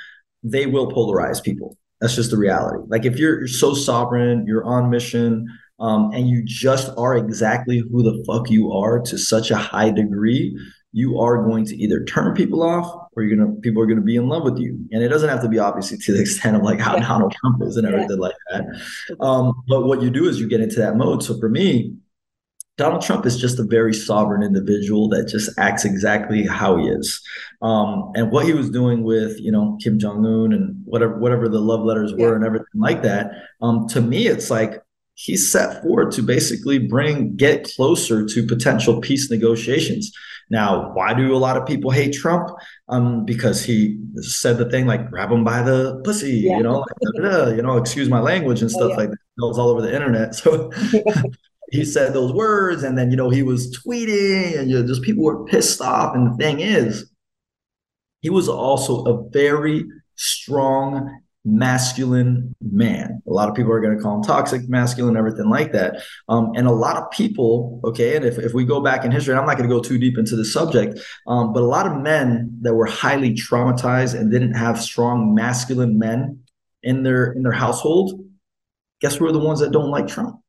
they 0.41 0.65
will 0.65 0.91
polarize 0.91 1.43
people. 1.43 1.78
That's 2.06 2.13
just 2.13 2.30
the 2.30 2.38
reality. 2.38 2.84
Like 2.88 3.04
if 3.04 3.18
you're, 3.18 3.39
you're 3.39 3.48
so 3.48 3.74
sovereign, 3.74 4.46
you're 4.46 4.63
on 4.63 4.91
mission, 4.91 5.48
um, 5.80 6.12
and 6.13 6.30
you 6.30 6.44
just 6.46 6.91
are 7.00 7.18
exactly 7.18 7.80
who 7.80 8.04
the 8.04 8.24
fuck 8.28 8.52
you 8.52 8.72
are 8.72 9.00
to 9.00 9.18
such 9.18 9.50
a 9.50 9.56
high 9.56 9.89
degree, 9.89 10.56
you 10.91 11.20
are 11.20 11.44
going 11.44 11.65
to 11.65 11.76
either 11.76 12.04
turn 12.04 12.36
people 12.36 12.62
off 12.62 13.10
or 13.15 13.24
you're 13.24 13.36
gonna 13.36 13.60
people 13.62 13.82
are 13.82 13.88
gonna 13.88 14.02
be 14.02 14.18
in 14.18 14.30
love 14.30 14.44
with 14.44 14.60
you. 14.60 14.78
And 14.91 15.02
it 15.02 15.08
doesn't 15.08 15.28
have 15.28 15.41
to 15.41 15.50
be 15.50 15.58
obviously 15.58 15.98
to 15.98 16.13
the 16.13 16.22
extent 16.22 16.56
of 16.56 16.62
like 16.62 16.80
how 16.80 16.96
yeah. 16.96 17.08
Donald 17.08 17.34
Trump 17.41 17.63
is 17.63 17.76
and 17.76 17.88
everything 17.88 18.12
yeah. 18.12 18.15
like 18.18 18.36
that. 18.52 18.65
Um, 19.20 19.63
but 19.68 19.88
what 19.88 20.04
you 20.04 20.12
do 20.12 20.30
is 20.30 20.39
you 20.39 20.48
get 20.48 20.62
into 20.62 20.76
that 20.82 20.98
mode. 20.98 21.24
So 21.24 21.39
for 21.39 21.50
me, 21.50 21.96
Donald 22.78 23.02
Trump 23.02 23.26
is 23.26 23.40
just 23.40 23.58
a 23.60 23.64
very 23.64 23.94
sovereign 23.94 24.44
individual 24.44 25.08
that 25.10 25.28
just 25.28 25.50
acts 25.58 25.86
exactly 25.86 26.46
how 26.46 26.76
he 26.78 26.88
is. 26.88 27.22
Um, 27.62 28.12
and 28.16 28.32
what 28.32 28.46
he 28.46 28.54
was 28.54 28.70
doing 28.70 29.04
with, 29.04 29.40
you 29.40 29.52
know, 29.52 29.78
Kim 29.82 29.98
Jong 29.98 30.26
Un 30.26 30.52
and 30.52 30.76
whatever 30.84 31.18
whatever 31.18 31.48
the 31.48 31.62
love 31.62 31.82
letters 31.82 32.14
were 32.14 32.30
yeah. 32.30 32.36
and 32.36 32.46
everything 32.46 32.68
like 32.76 33.02
that, 33.04 33.32
um, 33.62 33.88
to 33.90 34.02
me, 34.02 34.28
it's 34.28 34.52
like 34.52 34.82
he's 35.14 35.50
set 35.50 35.82
forward 35.82 36.12
to 36.12 36.22
basically 36.22 36.78
bring 36.78 37.36
get 37.38 37.64
closer 37.76 38.26
to 38.26 38.46
potential 38.46 39.00
peace 39.00 39.32
negotiations. 39.32 40.12
Now, 40.52 40.92
why 40.94 41.14
do 41.14 41.34
a 41.34 41.38
lot 41.38 41.58
of 41.58 41.66
people 41.66 41.90
hate 41.90 42.14
Trump? 42.14 42.50
Um, 42.90 43.26
because 43.26 43.64
he 43.64 44.00
said 44.18 44.58
the 44.58 44.70
thing 44.70 44.86
like 44.86 45.10
grab 45.10 45.32
him 45.32 45.44
by 45.44 45.64
the 45.64 46.02
pussy, 46.04 46.42
yeah. 46.42 46.58
you 46.58 46.64
know, 46.64 46.80
like, 46.80 47.56
you 47.56 47.62
know, 47.62 47.78
excuse 47.78 48.10
my 48.10 48.20
language 48.20 48.62
and 48.62 48.70
oh, 48.70 48.74
stuff 48.74 48.84
oh, 48.84 48.90
yeah. 48.90 48.98
like 48.98 49.10
that. 49.10 49.18
It 49.38 49.42
was 49.42 49.58
all 49.58 49.70
over 49.70 49.82
the 49.82 49.94
internet. 49.94 50.36
So 50.36 50.72
he 51.76 51.86
said 51.86 52.14
those 52.14 52.34
words, 52.34 52.84
and 52.84 52.98
then 52.98 53.12
you 53.12 53.18
know 53.18 53.30
he 53.30 53.44
was 53.44 53.78
tweeting, 53.78 54.58
and 54.58 54.70
you 54.70 54.80
know, 54.80 54.88
just 54.88 55.02
people 55.02 55.24
were 55.24 55.46
pissed 55.46 55.82
off. 55.82 56.16
And 56.16 56.32
the 56.32 56.38
thing 56.38 56.60
is, 56.60 57.10
he 58.22 58.30
was 58.30 58.50
also 58.50 59.04
a 59.06 59.30
very 59.30 59.86
strong 60.16 61.22
masculine 61.46 62.56
man. 62.60 63.22
A 63.28 63.32
lot 63.32 63.48
of 63.48 63.56
people 63.56 63.72
are 63.72 63.80
going 63.80 63.96
to 63.96 64.02
call 64.02 64.18
him 64.18 64.24
toxic 64.24 64.68
masculine, 64.68 65.16
everything 65.16 65.48
like 65.48 65.72
that. 65.74 66.02
Um, 66.28 66.52
and 66.56 66.66
a 66.66 66.72
lot 66.72 66.98
of 66.98 67.12
people, 67.12 67.80
okay, 67.84 68.16
and 68.16 68.26
if, 68.26 68.40
if 68.40 68.54
we 68.54 68.66
go 68.66 68.82
back 68.82 69.06
in 69.06 69.12
history, 69.12 69.36
I'm 69.36 69.46
not 69.46 69.58
going 69.58 69.70
to 69.70 69.76
go 69.76 69.82
too 69.82 70.00
deep 70.00 70.18
into 70.18 70.36
the 70.36 70.44
subject, 70.44 71.00
um, 71.28 71.54
but 71.54 71.62
a 71.62 71.68
lot 71.68 71.86
of 71.86 72.02
men 72.02 72.58
that 72.62 72.74
were 72.74 72.88
highly 72.88 73.36
traumatized 73.36 74.20
and 74.20 74.32
didn't 74.32 74.56
have 74.56 74.82
strong 74.82 75.36
masculine 75.36 76.00
men 76.00 76.40
in 76.82 77.04
their 77.04 77.32
in 77.32 77.44
their 77.44 77.52
household, 77.52 78.20
guess 79.02 79.16
who 79.16 79.26
are 79.26 79.32
the 79.32 79.40
ones 79.40 79.60
that 79.60 79.72
don't 79.72 79.92
like 79.92 80.08
Trump? 80.08 80.40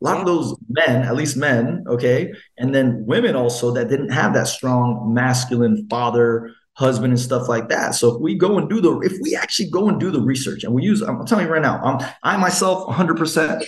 A 0.00 0.04
lot 0.04 0.14
yeah. 0.14 0.20
of 0.20 0.26
those 0.26 0.56
men, 0.68 1.02
at 1.02 1.16
least 1.16 1.36
men, 1.36 1.84
okay, 1.88 2.32
and 2.58 2.74
then 2.74 3.04
women 3.06 3.36
also 3.36 3.72
that 3.72 3.88
didn't 3.88 4.10
have 4.10 4.34
that 4.34 4.46
strong 4.46 5.12
masculine 5.12 5.86
father 5.88 6.50
husband 6.74 7.12
and 7.12 7.20
stuff 7.20 7.48
like 7.48 7.68
that. 7.68 7.94
So 7.94 8.14
if 8.14 8.20
we 8.20 8.36
go 8.36 8.58
and 8.58 8.68
do 8.68 8.80
the, 8.80 8.98
if 9.00 9.12
we 9.20 9.36
actually 9.36 9.70
go 9.70 9.88
and 9.88 10.00
do 10.00 10.10
the 10.10 10.20
research 10.20 10.64
and 10.64 10.72
we 10.72 10.82
use, 10.82 11.02
I'm 11.02 11.24
telling 11.26 11.46
you 11.46 11.52
right 11.52 11.62
now, 11.62 11.82
um, 11.84 11.98
I 12.22 12.36
myself 12.36 12.88
100%. 12.88 13.64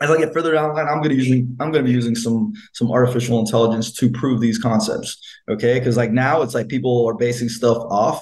As 0.00 0.10
I 0.10 0.18
get 0.18 0.32
further 0.32 0.52
down 0.52 0.70
the 0.70 0.74
line, 0.74 0.88
I'm 0.88 0.96
going 0.96 1.10
to 1.10 1.14
using 1.14 1.56
I'm 1.60 1.70
going 1.70 1.84
to 1.84 1.88
be 1.88 1.94
using 1.94 2.16
some 2.16 2.52
some 2.72 2.90
artificial 2.90 3.38
intelligence 3.38 3.92
to 3.92 4.10
prove 4.10 4.40
these 4.40 4.58
concepts. 4.58 5.16
Okay, 5.48 5.78
because 5.78 5.96
like 5.96 6.10
now 6.10 6.42
it's 6.42 6.54
like 6.54 6.66
people 6.66 7.06
are 7.06 7.14
basing 7.14 7.48
stuff 7.48 7.76
off 7.88 8.20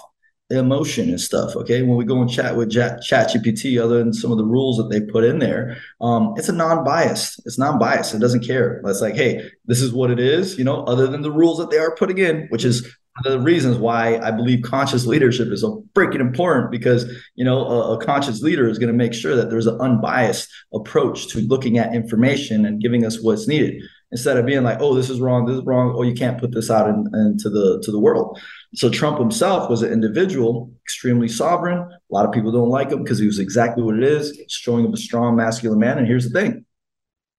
emotion 0.50 1.08
and 1.08 1.20
stuff. 1.20 1.56
Okay, 1.56 1.82
when 1.82 1.96
we 1.96 2.04
go 2.04 2.20
and 2.20 2.30
chat 2.30 2.56
with 2.56 2.72
ChatGPT, 2.72 3.82
other 3.82 3.98
than 3.98 4.12
some 4.12 4.32
of 4.32 4.38
the 4.38 4.44
rules 4.44 4.76
that 4.78 4.90
they 4.90 5.00
put 5.00 5.24
in 5.24 5.38
there, 5.38 5.78
um, 6.00 6.34
it's 6.36 6.48
a 6.48 6.52
non-biased. 6.52 7.42
It's 7.46 7.58
non-biased. 7.58 8.14
It 8.14 8.18
doesn't 8.20 8.46
care. 8.46 8.82
It's 8.84 9.00
like, 9.00 9.14
hey, 9.14 9.48
this 9.66 9.80
is 9.80 9.92
what 9.92 10.10
it 10.10 10.18
is. 10.18 10.58
You 10.58 10.64
know, 10.64 10.84
other 10.84 11.06
than 11.06 11.22
the 11.22 11.30
rules 11.30 11.58
that 11.58 11.70
they 11.70 11.78
are 11.78 11.94
putting 11.94 12.18
in, 12.18 12.46
which 12.48 12.64
is 12.64 12.82
one 13.22 13.34
of 13.34 13.38
the 13.38 13.44
reasons 13.44 13.76
why 13.76 14.18
I 14.18 14.30
believe 14.30 14.62
conscious 14.62 15.06
leadership 15.06 15.48
is 15.48 15.60
so 15.60 15.84
freaking 15.94 16.20
important 16.20 16.70
because 16.70 17.04
you 17.34 17.44
know 17.44 17.66
a, 17.66 17.96
a 17.96 18.04
conscious 18.04 18.40
leader 18.40 18.68
is 18.68 18.78
going 18.78 18.92
to 18.92 18.96
make 18.96 19.12
sure 19.12 19.36
that 19.36 19.50
there's 19.50 19.66
an 19.66 19.80
unbiased 19.80 20.48
approach 20.72 21.28
to 21.28 21.40
looking 21.40 21.76
at 21.78 21.94
information 21.94 22.64
and 22.64 22.80
giving 22.80 23.04
us 23.04 23.22
what's 23.22 23.48
needed 23.48 23.82
instead 24.12 24.36
of 24.36 24.46
being 24.46 24.62
like, 24.62 24.78
oh, 24.80 24.94
this 24.94 25.10
is 25.10 25.20
wrong, 25.20 25.46
this 25.46 25.56
is 25.56 25.64
wrong, 25.64 25.94
oh, 25.96 26.02
you 26.02 26.14
can't 26.14 26.38
put 26.38 26.52
this 26.52 26.70
out 26.70 26.88
in, 26.88 27.06
into 27.14 27.50
the 27.50 27.80
to 27.82 27.90
the 27.90 28.00
world. 28.00 28.40
So 28.74 28.88
Trump 28.88 29.18
himself 29.18 29.68
was 29.68 29.83
an 29.83 29.92
individual, 29.92 30.72
extremely 30.85 31.28
sovereign. 31.28 31.78
A 31.78 32.14
lot 32.14 32.24
of 32.24 32.33
people 32.33 32.52
don't 32.52 32.68
like 32.68 32.90
him 32.90 33.02
because 33.02 33.18
he 33.18 33.26
was 33.26 33.40
exactly 33.40 33.83
what 33.83 33.96
it 33.96 34.04
is, 34.04 34.40
showing 34.48 34.87
up 34.87 34.94
a 34.94 34.96
strong 34.96 35.35
masculine 35.37 35.80
man. 35.80 35.98
And 35.98 36.06
here's 36.06 36.28
the 36.28 36.40
thing. 36.40 36.64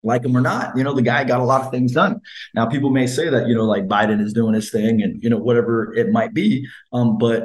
Like 0.03 0.25
him 0.25 0.35
or 0.35 0.41
not, 0.41 0.75
you 0.75 0.83
know, 0.83 0.93
the 0.93 1.03
guy 1.03 1.23
got 1.23 1.41
a 1.41 1.45
lot 1.45 1.61
of 1.61 1.71
things 1.71 1.93
done. 1.93 2.21
Now, 2.55 2.65
people 2.65 2.89
may 2.89 3.05
say 3.05 3.29
that, 3.29 3.47
you 3.47 3.55
know, 3.55 3.65
like 3.65 3.87
Biden 3.87 4.19
is 4.19 4.33
doing 4.33 4.55
his 4.55 4.71
thing 4.71 5.01
and, 5.01 5.21
you 5.23 5.29
know, 5.29 5.37
whatever 5.37 5.93
it 5.93 6.09
might 6.09 6.33
be. 6.33 6.67
Um, 6.91 7.17
but 7.19 7.43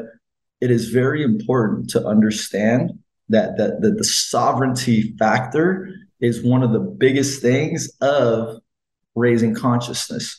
it 0.61 0.70
is 0.70 0.88
very 0.88 1.22
important 1.22 1.90
to 1.90 2.05
understand 2.05 2.99
that, 3.29 3.59
that, 3.59 3.83
that 3.83 3.99
the 3.99 4.05
sovereignty 4.05 5.14
factor 5.18 5.94
is 6.20 6.42
one 6.42 6.62
of 6.62 6.72
the 6.72 6.81
biggest 6.81 7.42
things 7.42 7.90
of 8.01 8.59
raising 9.14 9.55
consciousness 9.55 10.38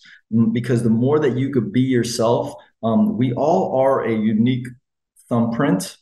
because 0.51 0.83
the 0.83 0.89
more 0.89 1.19
that 1.19 1.37
you 1.37 1.51
could 1.51 1.71
be 1.71 1.81
yourself 1.81 2.53
um, 2.83 3.17
we 3.17 3.33
all 3.33 3.79
are 3.79 4.05
a 4.05 4.11
unique 4.11 4.67
thumbprint 5.29 5.97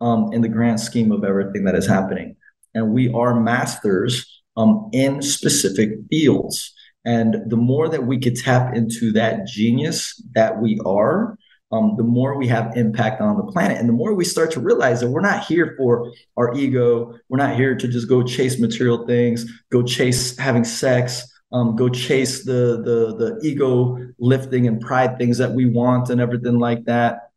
um, 0.00 0.32
in 0.32 0.40
the 0.40 0.48
grand 0.48 0.80
scheme 0.80 1.12
of 1.12 1.24
everything 1.24 1.64
that 1.64 1.74
is 1.74 1.86
happening. 1.86 2.36
And 2.74 2.92
we 2.92 3.12
are 3.12 3.38
masters 3.38 4.42
um, 4.56 4.88
in 4.92 5.22
specific 5.22 5.90
fields. 6.08 6.72
And 7.04 7.36
the 7.46 7.56
more 7.56 7.88
that 7.88 8.06
we 8.06 8.18
could 8.18 8.36
tap 8.36 8.74
into 8.74 9.12
that 9.12 9.46
genius 9.46 10.22
that 10.34 10.60
we 10.60 10.80
are 10.84 11.36
um, 11.72 11.94
the 11.96 12.02
more 12.02 12.36
we 12.36 12.48
have 12.48 12.76
impact 12.76 13.20
on 13.20 13.36
the 13.36 13.44
planet. 13.44 13.78
And 13.78 13.88
the 13.88 13.92
more 13.92 14.14
we 14.14 14.24
start 14.24 14.50
to 14.52 14.60
realize 14.60 15.00
that 15.00 15.10
we're 15.10 15.20
not 15.20 15.44
here 15.44 15.74
for 15.76 16.12
our 16.36 16.52
ego 16.54 17.14
we're 17.28 17.38
not 17.38 17.56
here 17.56 17.76
to 17.76 17.88
just 17.88 18.08
go 18.08 18.22
chase 18.22 18.58
material 18.58 19.06
things 19.06 19.46
go 19.70 19.82
chase 19.82 20.36
having 20.36 20.64
sex 20.64 21.26
um, 21.52 21.76
go 21.76 21.88
chase 21.88 22.44
the 22.44 22.82
the 22.84 23.16
the 23.16 23.40
ego 23.42 23.98
lifting 24.18 24.66
and 24.66 24.80
pride 24.80 25.18
things 25.18 25.38
that 25.38 25.52
we 25.52 25.66
want 25.66 26.10
and 26.10 26.20
everything 26.20 26.58
like 26.58 26.84
that. 26.84 27.30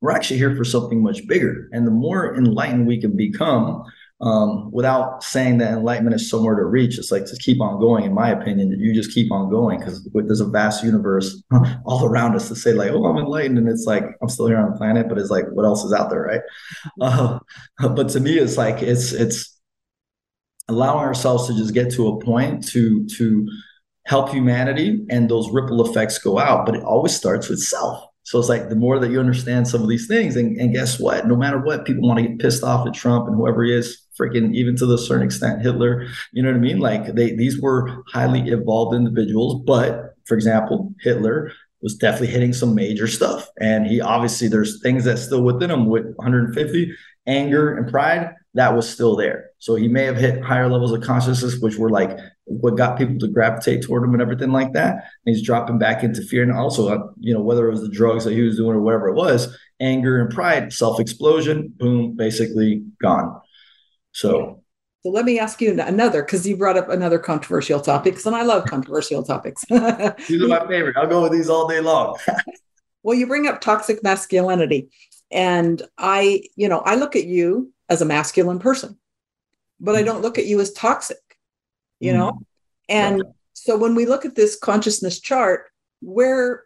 We're 0.00 0.12
actually 0.12 0.38
here 0.38 0.54
for 0.54 0.64
something 0.64 1.02
much 1.02 1.26
bigger. 1.26 1.68
And 1.72 1.86
the 1.86 1.90
more 1.90 2.36
enlightened 2.36 2.86
we 2.86 3.00
can 3.00 3.16
become, 3.16 3.82
um, 4.20 4.70
without 4.70 5.22
saying 5.22 5.58
that 5.58 5.72
enlightenment 5.72 6.16
is 6.16 6.28
somewhere 6.30 6.54
to 6.54 6.64
reach, 6.64 6.98
it's 6.98 7.10
like 7.10 7.26
to 7.26 7.36
keep 7.36 7.60
on 7.60 7.80
going. 7.80 8.04
In 8.04 8.14
my 8.14 8.30
opinion, 8.30 8.78
you 8.78 8.94
just 8.94 9.12
keep 9.12 9.30
on 9.32 9.50
going 9.50 9.78
because 9.78 10.06
there's 10.12 10.40
a 10.40 10.46
vast 10.46 10.82
universe 10.84 11.42
all 11.84 12.06
around 12.06 12.34
us 12.34 12.48
to 12.48 12.56
say 12.56 12.72
like, 12.72 12.90
"Oh, 12.92 13.04
I'm 13.06 13.18
enlightened," 13.18 13.58
and 13.58 13.68
it's 13.68 13.84
like 13.84 14.04
I'm 14.22 14.28
still 14.28 14.46
here 14.46 14.58
on 14.58 14.70
the 14.70 14.76
planet, 14.78 15.08
but 15.08 15.18
it's 15.18 15.30
like, 15.30 15.44
what 15.50 15.64
else 15.64 15.84
is 15.84 15.92
out 15.92 16.10
there, 16.10 16.22
right? 16.22 16.42
Uh, 17.78 17.88
but 17.88 18.08
to 18.08 18.20
me, 18.20 18.38
it's 18.38 18.56
like 18.56 18.82
it's 18.82 19.12
it's 19.12 19.55
allowing 20.68 21.04
ourselves 21.04 21.46
to 21.46 21.54
just 21.54 21.74
get 21.74 21.92
to 21.92 22.08
a 22.08 22.20
point 22.20 22.66
to 22.68 23.06
to 23.06 23.48
help 24.06 24.30
humanity 24.30 25.04
and 25.10 25.28
those 25.28 25.50
ripple 25.50 25.84
effects 25.84 26.18
go 26.18 26.38
out 26.38 26.64
but 26.64 26.76
it 26.76 26.82
always 26.82 27.14
starts 27.14 27.48
with 27.48 27.60
self. 27.60 28.04
So 28.22 28.40
it's 28.40 28.48
like 28.48 28.68
the 28.68 28.76
more 28.76 28.98
that 28.98 29.10
you 29.10 29.20
understand 29.20 29.68
some 29.68 29.82
of 29.82 29.88
these 29.88 30.08
things 30.08 30.34
and, 30.34 30.60
and 30.60 30.72
guess 30.72 30.98
what? 30.98 31.28
No 31.28 31.36
matter 31.36 31.60
what 31.60 31.84
people 31.84 32.08
want 32.08 32.18
to 32.18 32.26
get 32.26 32.40
pissed 32.40 32.64
off 32.64 32.86
at 32.86 32.94
trump 32.94 33.28
and 33.28 33.36
whoever 33.36 33.62
he 33.64 33.72
is 33.72 34.02
freaking 34.18 34.54
even 34.54 34.76
to 34.76 34.86
the 34.86 34.98
certain 34.98 35.26
extent 35.26 35.62
hitler 35.62 36.06
you 36.32 36.42
know 36.42 36.48
what 36.48 36.56
i 36.56 36.60
mean? 36.60 36.78
Like 36.78 37.14
they 37.14 37.34
these 37.34 37.60
were 37.60 38.02
highly 38.08 38.48
evolved 38.50 38.94
individuals 38.94 39.62
but 39.64 40.14
for 40.24 40.34
example 40.34 40.92
hitler 41.00 41.52
was 41.82 41.94
definitely 41.94 42.28
hitting 42.28 42.52
some 42.52 42.74
major 42.74 43.06
stuff 43.06 43.48
and 43.60 43.86
he 43.86 44.00
obviously 44.00 44.48
there's 44.48 44.80
things 44.82 45.04
that 45.04 45.18
still 45.18 45.42
within 45.42 45.70
him 45.70 45.86
with 45.86 46.06
150 46.16 46.92
anger 47.26 47.76
and 47.76 47.88
pride 47.90 48.34
that 48.56 48.74
was 48.74 48.88
still 48.88 49.16
there. 49.16 49.50
So 49.58 49.74
he 49.74 49.88
may 49.88 50.04
have 50.04 50.16
hit 50.16 50.42
higher 50.42 50.68
levels 50.68 50.92
of 50.92 51.02
consciousness, 51.02 51.58
which 51.58 51.76
were 51.76 51.90
like 51.90 52.16
what 52.44 52.76
got 52.76 52.98
people 52.98 53.18
to 53.18 53.28
gravitate 53.28 53.82
toward 53.82 54.04
him 54.04 54.12
and 54.12 54.22
everything 54.22 54.52
like 54.52 54.72
that. 54.74 54.94
And 54.94 55.34
he's 55.34 55.44
dropping 55.44 55.78
back 55.78 56.04
into 56.04 56.22
fear. 56.22 56.42
And 56.42 56.52
also, 56.52 56.88
uh, 56.88 57.08
you 57.18 57.34
know, 57.34 57.40
whether 57.40 57.66
it 57.66 57.70
was 57.70 57.80
the 57.80 57.88
drugs 57.88 58.24
that 58.24 58.34
he 58.34 58.42
was 58.42 58.56
doing 58.56 58.76
or 58.76 58.80
whatever 58.80 59.08
it 59.08 59.14
was, 59.14 59.56
anger 59.80 60.20
and 60.20 60.32
pride, 60.32 60.72
self 60.72 61.00
explosion, 61.00 61.72
boom, 61.76 62.16
basically 62.16 62.84
gone. 63.00 63.40
So. 64.12 64.62
So 65.04 65.12
let 65.12 65.24
me 65.24 65.38
ask 65.38 65.60
you 65.60 65.70
another, 65.80 66.22
because 66.22 66.44
you 66.44 66.56
brought 66.56 66.76
up 66.76 66.88
another 66.88 67.20
controversial 67.20 67.80
topic, 67.80 68.18
and 68.26 68.34
I 68.34 68.42
love 68.42 68.64
controversial 68.64 69.22
topics. 69.22 69.64
these 69.68 70.42
are 70.42 70.48
my 70.48 70.66
favorite. 70.66 70.96
I'll 70.96 71.06
go 71.06 71.22
with 71.22 71.30
these 71.30 71.48
all 71.48 71.68
day 71.68 71.78
long. 71.78 72.18
well, 73.04 73.16
you 73.16 73.28
bring 73.28 73.46
up 73.46 73.60
toxic 73.60 74.02
masculinity. 74.02 74.88
And 75.30 75.80
I, 75.96 76.42
you 76.56 76.68
know, 76.68 76.80
I 76.80 76.96
look 76.96 77.14
at 77.14 77.24
you 77.24 77.72
as 77.88 78.02
a 78.02 78.04
masculine 78.04 78.58
person, 78.58 78.98
but 79.80 79.94
I 79.94 80.02
don't 80.02 80.22
look 80.22 80.38
at 80.38 80.46
you 80.46 80.60
as 80.60 80.72
toxic, 80.72 81.18
you 82.00 82.12
know? 82.12 82.32
Mm. 82.32 82.44
And 82.88 83.22
so 83.52 83.76
when 83.76 83.94
we 83.94 84.06
look 84.06 84.24
at 84.24 84.34
this 84.34 84.56
consciousness 84.58 85.20
chart, 85.20 85.64
where 86.00 86.64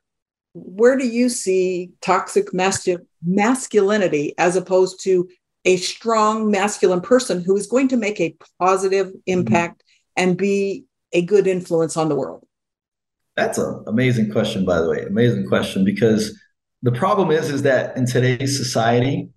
where 0.52 0.96
do 0.96 1.06
you 1.06 1.28
see 1.28 1.92
toxic 2.00 2.48
mascu- 2.48 3.06
masculinity 3.24 4.34
as 4.36 4.56
opposed 4.56 5.00
to 5.04 5.28
a 5.64 5.76
strong 5.76 6.50
masculine 6.50 7.00
person 7.00 7.42
who 7.44 7.56
is 7.56 7.66
going 7.66 7.86
to 7.88 7.96
make 7.96 8.20
a 8.20 8.34
positive 8.58 9.08
mm-hmm. 9.08 9.18
impact 9.26 9.82
mm-hmm. 9.82 10.28
and 10.28 10.36
be 10.36 10.84
a 11.12 11.22
good 11.22 11.46
influence 11.46 11.96
on 11.96 12.08
the 12.08 12.16
world? 12.16 12.44
That's 13.36 13.58
an 13.58 13.84
amazing 13.86 14.32
question, 14.32 14.64
by 14.64 14.80
the 14.80 14.90
way. 14.90 15.04
Amazing 15.04 15.46
question 15.46 15.84
because 15.84 16.38
the 16.82 16.92
problem 16.92 17.30
is 17.30 17.50
is 17.50 17.62
that 17.62 17.96
in 17.96 18.06
today's 18.06 18.56
society, 18.56 19.28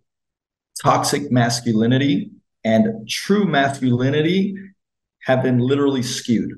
toxic 0.81 1.31
masculinity 1.31 2.31
and 2.63 3.07
true 3.07 3.45
masculinity 3.45 4.55
have 5.23 5.43
been 5.43 5.59
literally 5.59 6.03
skewed 6.03 6.51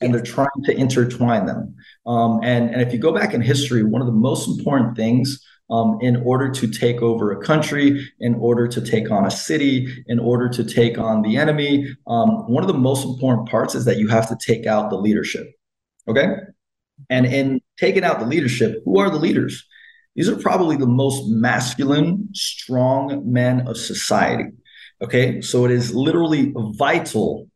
and 0.00 0.14
they're 0.14 0.22
trying 0.22 0.48
to 0.64 0.76
intertwine 0.76 1.46
them. 1.46 1.74
Um, 2.06 2.40
and, 2.42 2.70
and 2.70 2.80
if 2.80 2.92
you 2.92 2.98
go 2.98 3.12
back 3.12 3.34
in 3.34 3.42
history, 3.42 3.84
one 3.84 4.00
of 4.00 4.06
the 4.06 4.12
most 4.12 4.48
important 4.48 4.96
things 4.96 5.44
um, 5.70 5.98
in 6.00 6.16
order 6.24 6.50
to 6.50 6.66
take 6.66 7.00
over 7.00 7.30
a 7.30 7.44
country, 7.44 8.10
in 8.18 8.34
order 8.36 8.66
to 8.66 8.80
take 8.80 9.10
on 9.10 9.26
a 9.26 9.30
city, 9.30 10.04
in 10.06 10.18
order 10.18 10.48
to 10.48 10.64
take 10.64 10.98
on 10.98 11.22
the 11.22 11.36
enemy, 11.36 11.86
um, 12.06 12.50
one 12.50 12.64
of 12.64 12.68
the 12.68 12.78
most 12.78 13.04
important 13.04 13.48
parts 13.48 13.74
is 13.74 13.84
that 13.84 13.98
you 13.98 14.08
have 14.08 14.28
to 14.28 14.36
take 14.36 14.66
out 14.66 14.90
the 14.90 14.96
leadership. 14.96 15.46
Okay. 16.08 16.26
And 17.08 17.26
in 17.26 17.60
taking 17.78 18.04
out 18.04 18.18
the 18.18 18.26
leadership, 18.26 18.82
who 18.84 18.98
are 18.98 19.10
the 19.10 19.18
leaders? 19.18 19.64
These 20.16 20.28
are 20.28 20.36
probably 20.36 20.76
the 20.76 20.86
most 20.86 21.28
masculine, 21.28 22.28
strong 22.32 23.22
men 23.30 23.66
of 23.68 23.76
society. 23.76 24.46
Okay. 25.02 25.40
So 25.40 25.64
it 25.64 25.70
is 25.70 25.94
literally 25.94 26.52
vital 26.76 27.46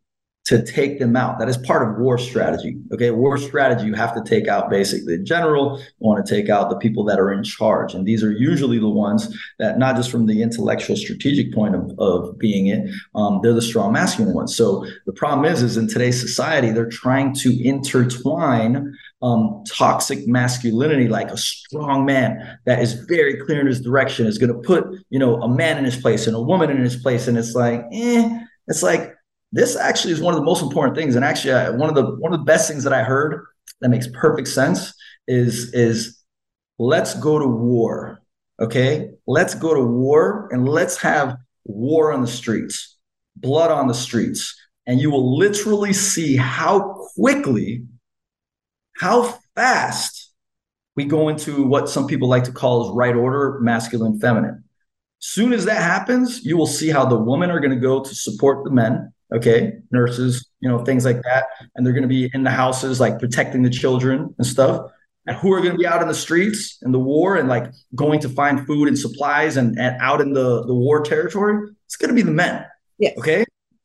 to 0.46 0.62
take 0.62 0.98
them 0.98 1.16
out. 1.16 1.38
That 1.38 1.48
is 1.48 1.56
part 1.56 1.88
of 1.88 1.96
war 1.98 2.18
strategy. 2.18 2.76
Okay. 2.92 3.10
War 3.10 3.38
strategy, 3.38 3.86
you 3.86 3.94
have 3.94 4.14
to 4.14 4.22
take 4.22 4.46
out 4.46 4.68
basically 4.68 5.16
the 5.16 5.22
general, 5.22 5.78
you 5.78 5.84
want 6.00 6.24
to 6.24 6.34
take 6.34 6.50
out 6.50 6.68
the 6.68 6.76
people 6.76 7.02
that 7.04 7.18
are 7.18 7.32
in 7.32 7.42
charge. 7.42 7.94
And 7.94 8.06
these 8.06 8.22
are 8.22 8.30
usually 8.30 8.78
the 8.78 8.88
ones 8.88 9.34
that, 9.58 9.78
not 9.78 9.96
just 9.96 10.10
from 10.10 10.26
the 10.26 10.42
intellectual 10.42 10.96
strategic 10.96 11.54
point 11.54 11.74
of, 11.74 11.90
of 11.98 12.38
being 12.38 12.66
it, 12.66 12.90
um, 13.14 13.40
they're 13.42 13.54
the 13.54 13.62
strong 13.62 13.92
masculine 13.92 14.34
ones. 14.34 14.54
So 14.54 14.86
the 15.06 15.14
problem 15.14 15.50
is, 15.50 15.62
is 15.62 15.78
in 15.78 15.88
today's 15.88 16.20
society, 16.20 16.72
they're 16.72 16.90
trying 16.90 17.34
to 17.36 17.66
intertwine 17.66 18.94
um, 19.24 19.64
toxic 19.66 20.28
masculinity, 20.28 21.08
like 21.08 21.30
a 21.30 21.36
strong 21.38 22.04
man 22.04 22.58
that 22.66 22.80
is 22.80 22.92
very 22.92 23.38
clear 23.38 23.62
in 23.62 23.66
his 23.66 23.80
direction, 23.80 24.26
is 24.26 24.36
going 24.36 24.52
to 24.52 24.58
put, 24.60 24.84
you 25.08 25.18
know, 25.18 25.40
a 25.42 25.48
man 25.48 25.78
in 25.78 25.84
his 25.84 25.96
place 25.96 26.26
and 26.26 26.36
a 26.36 26.40
woman 26.40 26.70
in 26.70 26.76
his 26.76 26.96
place. 26.96 27.26
And 27.26 27.38
it's 27.38 27.54
like, 27.54 27.80
eh, 27.90 28.38
it's 28.68 28.82
like, 28.82 29.14
this 29.50 29.76
actually 29.76 30.12
is 30.12 30.20
one 30.20 30.34
of 30.34 30.40
the 30.40 30.44
most 30.44 30.62
important 30.62 30.94
things. 30.94 31.16
And 31.16 31.24
actually, 31.24 31.52
uh, 31.54 31.72
one 31.72 31.88
of 31.88 31.94
the 31.94 32.04
one 32.16 32.34
of 32.34 32.40
the 32.40 32.44
best 32.44 32.68
things 32.68 32.84
that 32.84 32.92
I 32.92 33.02
heard 33.02 33.46
that 33.80 33.88
makes 33.88 34.08
perfect 34.08 34.48
sense 34.48 34.92
is 35.26 35.72
is 35.72 36.22
let's 36.78 37.14
go 37.14 37.38
to 37.38 37.46
war. 37.46 38.20
Okay, 38.60 39.10
let's 39.26 39.54
go 39.54 39.72
to 39.72 39.80
war 39.80 40.48
and 40.52 40.68
let's 40.68 40.98
have 40.98 41.36
war 41.64 42.12
on 42.12 42.20
the 42.20 42.26
streets, 42.26 42.98
blood 43.36 43.70
on 43.70 43.86
the 43.86 43.94
streets, 43.94 44.54
and 44.86 45.00
you 45.00 45.10
will 45.10 45.38
literally 45.38 45.92
see 45.94 46.36
how 46.36 47.08
quickly 47.16 47.84
how 48.96 49.38
fast 49.54 50.30
we 50.96 51.04
go 51.04 51.28
into 51.28 51.64
what 51.64 51.88
some 51.88 52.06
people 52.06 52.28
like 52.28 52.44
to 52.44 52.52
call 52.52 52.88
as 52.88 52.94
right 52.94 53.14
order, 53.14 53.58
masculine, 53.60 54.18
feminine. 54.20 54.64
Soon 55.18 55.52
as 55.52 55.64
that 55.64 55.82
happens, 55.82 56.44
you 56.44 56.56
will 56.56 56.66
see 56.66 56.90
how 56.90 57.04
the 57.04 57.18
women 57.18 57.50
are 57.50 57.60
going 57.60 57.70
to 57.70 57.80
go 57.80 58.02
to 58.02 58.14
support 58.14 58.64
the 58.64 58.70
men. 58.70 59.12
Okay, 59.34 59.72
nurses, 59.90 60.46
you 60.60 60.68
know, 60.68 60.84
things 60.84 61.04
like 61.04 61.20
that, 61.22 61.46
and 61.74 61.84
they're 61.84 61.94
going 61.94 62.02
to 62.02 62.08
be 62.08 62.30
in 62.34 62.44
the 62.44 62.50
houses, 62.50 63.00
like 63.00 63.18
protecting 63.18 63.62
the 63.62 63.70
children 63.70 64.32
and 64.38 64.46
stuff. 64.46 64.90
And 65.26 65.36
who 65.38 65.52
are 65.52 65.60
going 65.60 65.72
to 65.72 65.78
be 65.78 65.86
out 65.86 66.02
in 66.02 66.08
the 66.08 66.14
streets 66.14 66.78
in 66.82 66.92
the 66.92 66.98
war 66.98 67.36
and 67.36 67.48
like 67.48 67.72
going 67.94 68.20
to 68.20 68.28
find 68.28 68.66
food 68.66 68.86
and 68.86 68.98
supplies 68.98 69.56
and, 69.56 69.78
and 69.78 69.96
out 70.00 70.20
in 70.20 70.34
the, 70.34 70.64
the 70.66 70.74
war 70.74 71.02
territory? 71.02 71.70
It's 71.86 71.96
going 71.96 72.10
to 72.10 72.14
be 72.14 72.22
the 72.22 72.30
men. 72.30 72.64
Yes. 72.98 73.16
Okay. 73.18 73.44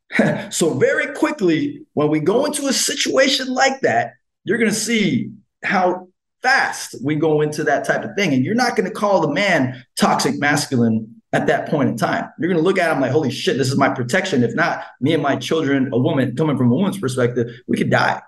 so 0.51 0.73
very 0.73 1.13
quickly, 1.15 1.85
when 1.93 2.09
we 2.09 2.19
go 2.19 2.45
into 2.45 2.67
a 2.67 2.73
situation 2.73 3.47
like 3.47 3.79
that, 3.81 4.15
you're 4.49 4.57
going 4.57 4.71
to 4.71 4.75
see 4.75 5.29
how 5.63 6.07
fast 6.41 6.95
we 7.03 7.15
go 7.15 7.41
into 7.41 7.63
that 7.65 7.85
type 7.85 8.03
of 8.03 8.15
thing. 8.17 8.33
And 8.33 8.43
you're 8.43 8.55
not 8.55 8.75
going 8.75 8.89
to 8.89 8.93
call 8.93 9.21
the 9.21 9.31
man 9.31 9.85
toxic 9.95 10.39
masculine 10.39 11.21
at 11.33 11.45
that 11.45 11.69
point 11.69 11.89
in 11.89 11.97
time. 11.97 12.27
You're 12.39 12.49
going 12.49 12.61
to 12.61 12.67
look 12.67 12.79
at 12.79 12.91
him 12.91 12.99
like, 12.99 13.11
holy 13.11 13.29
shit, 13.29 13.59
this 13.59 13.69
is 13.69 13.77
my 13.77 13.89
protection. 13.89 14.43
If 14.43 14.55
not, 14.55 14.83
me 15.01 15.13
and 15.13 15.21
my 15.21 15.35
children, 15.35 15.91
a 15.93 15.99
woman 15.99 16.35
coming 16.35 16.57
from 16.57 16.71
a 16.71 16.75
woman's 16.75 16.97
perspective, 16.97 17.47
we 17.67 17.77
could 17.77 17.91
die. 17.91 18.23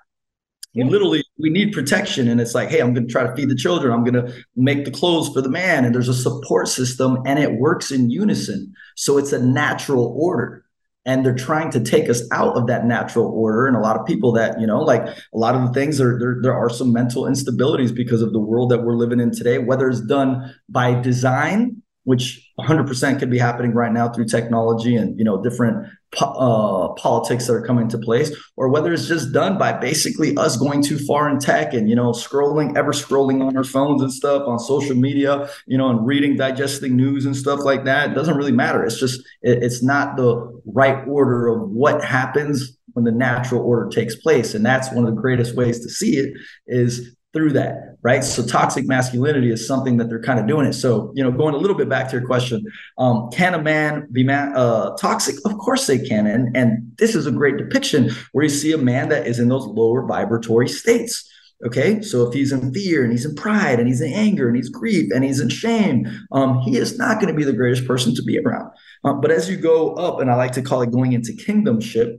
Yeah. 0.73 0.85
literally, 0.85 1.23
we 1.39 1.49
need 1.49 1.73
protection. 1.73 2.27
And 2.27 2.39
it's 2.39 2.53
like, 2.53 2.69
hey, 2.69 2.81
I'm 2.81 2.93
going 2.93 3.07
to 3.07 3.11
try 3.11 3.23
to 3.23 3.35
feed 3.35 3.49
the 3.49 3.55
children. 3.55 3.91
I'm 3.91 4.03
going 4.03 4.25
to 4.25 4.31
make 4.55 4.85
the 4.85 4.91
clothes 4.91 5.33
for 5.33 5.41
the 5.41 5.49
man. 5.49 5.85
And 5.85 5.95
there's 5.95 6.07
a 6.07 6.13
support 6.13 6.67
system 6.67 7.17
and 7.25 7.39
it 7.39 7.53
works 7.53 7.89
in 7.91 8.11
unison. 8.11 8.73
So 8.95 9.17
it's 9.17 9.33
a 9.33 9.43
natural 9.43 10.15
order 10.15 10.65
and 11.05 11.25
they're 11.25 11.35
trying 11.35 11.71
to 11.71 11.79
take 11.79 12.09
us 12.09 12.21
out 12.31 12.55
of 12.55 12.67
that 12.67 12.85
natural 12.85 13.25
order. 13.25 13.67
And 13.67 13.75
a 13.75 13.79
lot 13.79 13.99
of 13.99 14.05
people 14.05 14.31
that 14.33 14.59
you 14.59 14.67
know 14.67 14.81
like 14.81 15.01
a 15.03 15.37
lot 15.37 15.55
of 15.55 15.61
the 15.61 15.73
things 15.73 15.99
are 15.99 16.17
there 16.19 16.37
there 16.41 16.55
are 16.55 16.69
some 16.69 16.93
mental 16.93 17.23
instabilities 17.23 17.93
because 17.93 18.21
of 18.21 18.33
the 18.33 18.39
world 18.39 18.69
that 18.71 18.83
we're 18.83 18.95
living 18.95 19.19
in 19.19 19.31
today 19.31 19.57
whether 19.57 19.89
it's 19.89 20.01
done 20.01 20.53
by 20.69 20.99
design 21.01 21.81
which 22.03 22.51
100% 22.59 23.19
could 23.19 23.29
be 23.29 23.37
happening 23.37 23.73
right 23.73 23.91
now 23.91 24.09
through 24.09 24.25
technology 24.25 24.95
and 24.95 25.17
you 25.17 25.23
know 25.23 25.41
different 25.41 25.87
uh, 26.19 26.89
politics 26.97 27.47
that 27.47 27.53
are 27.53 27.65
coming 27.65 27.83
into 27.83 27.97
place 27.97 28.35
or 28.57 28.67
whether 28.69 28.91
it's 28.91 29.07
just 29.07 29.31
done 29.31 29.57
by 29.57 29.71
basically 29.71 30.35
us 30.35 30.57
going 30.57 30.83
too 30.83 30.97
far 30.99 31.29
in 31.29 31.39
tech 31.39 31.73
and 31.73 31.89
you 31.89 31.95
know 31.95 32.11
scrolling 32.11 32.75
ever 32.75 32.91
scrolling 32.91 33.45
on 33.45 33.55
our 33.55 33.63
phones 33.63 34.01
and 34.01 34.11
stuff 34.11 34.45
on 34.45 34.59
social 34.59 34.95
media 34.95 35.47
you 35.67 35.77
know 35.77 35.89
and 35.89 36.05
reading 36.05 36.35
digesting 36.35 36.95
news 36.95 37.25
and 37.25 37.35
stuff 37.35 37.61
like 37.61 37.85
that. 37.85 38.11
It 38.11 38.13
doesn't 38.13 38.35
really 38.35 38.51
matter. 38.51 38.83
It's 38.83 38.99
just 38.99 39.21
it, 39.41 39.63
it's 39.63 39.83
not 39.83 40.17
the 40.17 40.61
right 40.65 41.07
order 41.07 41.47
of 41.47 41.69
what 41.69 42.03
happens 42.03 42.77
when 42.93 43.05
the 43.05 43.11
natural 43.11 43.61
order 43.61 43.89
takes 43.89 44.15
place. 44.15 44.53
And 44.53 44.65
that's 44.65 44.91
one 44.91 45.05
of 45.05 45.15
the 45.15 45.21
greatest 45.21 45.55
ways 45.55 45.79
to 45.81 45.89
see 45.89 46.17
it 46.17 46.33
is 46.67 47.15
through 47.33 47.53
that, 47.53 47.90
right? 48.03 48.23
So 48.23 48.45
toxic 48.45 48.87
masculinity 48.87 49.51
is 49.51 49.67
something 49.67 49.97
that 49.97 50.09
they're 50.09 50.21
kind 50.21 50.39
of 50.39 50.47
doing 50.47 50.65
it. 50.65 50.73
So, 50.73 51.11
you 51.15 51.23
know, 51.23 51.31
going 51.31 51.53
a 51.53 51.57
little 51.57 51.77
bit 51.77 51.89
back 51.89 52.09
to 52.09 52.17
your 52.17 52.25
question, 52.25 52.65
um, 52.97 53.29
can 53.31 53.53
a 53.53 53.61
man 53.61 54.07
be 54.11 54.27
uh, 54.29 54.95
toxic? 54.97 55.35
Of 55.45 55.57
course 55.57 55.87
they 55.87 55.99
can. 55.99 56.27
And, 56.27 56.55
and 56.55 56.91
this 56.97 57.15
is 57.15 57.27
a 57.27 57.31
great 57.31 57.57
depiction 57.57 58.11
where 58.31 58.43
you 58.43 58.49
see 58.49 58.71
a 58.71 58.77
man 58.77 59.09
that 59.09 59.27
is 59.27 59.39
in 59.39 59.49
those 59.49 59.65
lower 59.65 60.05
vibratory 60.05 60.67
states. 60.67 61.27
Okay, 61.63 62.01
so 62.01 62.27
if 62.27 62.33
he's 62.33 62.51
in 62.51 62.73
fear 62.73 63.03
and 63.03 63.11
he's 63.11 63.23
in 63.23 63.35
pride 63.35 63.77
and 63.77 63.87
he's 63.87 64.01
in 64.01 64.11
anger 64.11 64.47
and 64.47 64.57
he's 64.57 64.69
grief 64.69 65.11
and 65.13 65.23
he's 65.23 65.39
in 65.39 65.47
shame, 65.47 66.07
um, 66.31 66.59
he 66.61 66.75
is 66.75 66.97
not 66.97 67.21
going 67.21 67.31
to 67.31 67.37
be 67.37 67.43
the 67.43 67.53
greatest 67.53 67.85
person 67.85 68.15
to 68.15 68.23
be 68.23 68.39
around. 68.39 68.71
Um, 69.03 69.21
but 69.21 69.29
as 69.29 69.47
you 69.47 69.57
go 69.57 69.93
up, 69.93 70.19
and 70.19 70.31
I 70.31 70.35
like 70.35 70.53
to 70.53 70.63
call 70.63 70.81
it 70.81 70.91
going 70.91 71.13
into 71.13 71.33
kingdomship, 71.33 72.17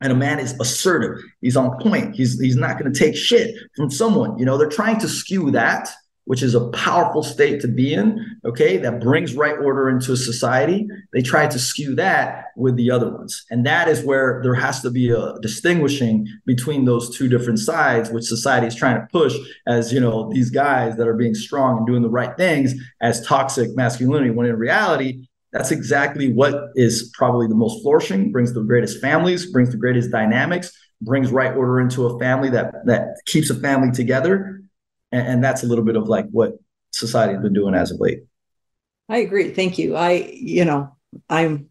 and 0.00 0.12
a 0.12 0.16
man 0.16 0.38
is 0.38 0.58
assertive. 0.60 1.22
He's 1.40 1.56
on 1.56 1.78
point. 1.80 2.14
He's 2.14 2.40
he's 2.40 2.56
not 2.56 2.78
going 2.78 2.92
to 2.92 2.98
take 2.98 3.16
shit 3.16 3.54
from 3.76 3.90
someone. 3.90 4.38
You 4.38 4.44
know 4.44 4.56
they're 4.56 4.68
trying 4.68 4.98
to 5.00 5.08
skew 5.08 5.50
that 5.52 5.90
which 6.30 6.44
is 6.44 6.54
a 6.54 6.68
powerful 6.68 7.24
state 7.24 7.60
to 7.60 7.66
be 7.66 7.92
in 7.92 8.24
okay? 8.44 8.76
That 8.76 9.00
brings 9.00 9.34
right 9.34 9.56
order 9.58 9.90
into 9.90 10.12
a 10.12 10.16
society. 10.16 10.86
They 11.12 11.22
try 11.22 11.48
to 11.48 11.58
skew 11.58 11.96
that 11.96 12.44
with 12.56 12.76
the 12.76 12.88
other 12.88 13.10
ones. 13.10 13.44
And 13.50 13.66
that 13.66 13.88
is 13.88 14.04
where 14.04 14.40
there 14.44 14.54
has 14.54 14.80
to 14.82 14.90
be 14.90 15.10
a 15.10 15.34
distinguishing 15.40 16.28
between 16.46 16.84
those 16.84 17.16
two 17.16 17.28
different 17.28 17.58
sides 17.58 18.10
which 18.10 18.26
society 18.26 18.68
is 18.68 18.76
trying 18.76 19.00
to 19.00 19.08
push 19.10 19.34
as 19.66 19.92
you 19.92 19.98
know 19.98 20.30
these 20.32 20.50
guys 20.50 20.96
that 20.96 21.08
are 21.08 21.16
being 21.16 21.34
strong 21.34 21.78
and 21.78 21.86
doing 21.86 22.02
the 22.02 22.08
right 22.08 22.36
things 22.36 22.74
as 23.00 23.26
toxic 23.26 23.74
masculinity 23.74 24.30
when 24.30 24.46
in 24.46 24.56
reality 24.56 25.26
that's 25.52 25.70
exactly 25.72 26.32
what 26.32 26.70
is 26.74 27.12
probably 27.14 27.48
the 27.48 27.54
most 27.54 27.82
flourishing, 27.82 28.30
brings 28.30 28.52
the 28.52 28.62
greatest 28.62 29.00
families, 29.00 29.50
brings 29.50 29.70
the 29.70 29.76
greatest 29.76 30.10
dynamics, 30.10 30.72
brings 31.00 31.32
right 31.32 31.56
order 31.56 31.80
into 31.80 32.06
a 32.06 32.18
family 32.18 32.50
that 32.50 32.86
that 32.86 33.20
keeps 33.26 33.50
a 33.50 33.54
family 33.54 33.90
together. 33.90 34.62
And, 35.12 35.26
and 35.26 35.44
that's 35.44 35.62
a 35.62 35.66
little 35.66 35.84
bit 35.84 35.96
of 35.96 36.08
like 36.08 36.26
what 36.30 36.52
society 36.92 37.34
has 37.34 37.42
been 37.42 37.52
doing 37.52 37.74
as 37.74 37.90
of 37.90 38.00
late. 38.00 38.20
I 39.08 39.18
agree. 39.18 39.50
Thank 39.52 39.78
you. 39.78 39.96
I, 39.96 40.32
you 40.32 40.64
know, 40.64 40.96
I'm 41.28 41.70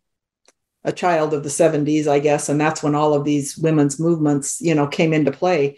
a 0.83 0.91
child 0.91 1.33
of 1.33 1.43
the 1.43 1.49
70s, 1.49 2.07
I 2.07 2.19
guess, 2.19 2.49
and 2.49 2.59
that's 2.59 2.83
when 2.83 2.95
all 2.95 3.13
of 3.13 3.23
these 3.23 3.57
women's 3.57 3.99
movements, 3.99 4.59
you 4.59 4.75
know, 4.75 4.87
came 4.87 5.13
into 5.13 5.31
play. 5.31 5.77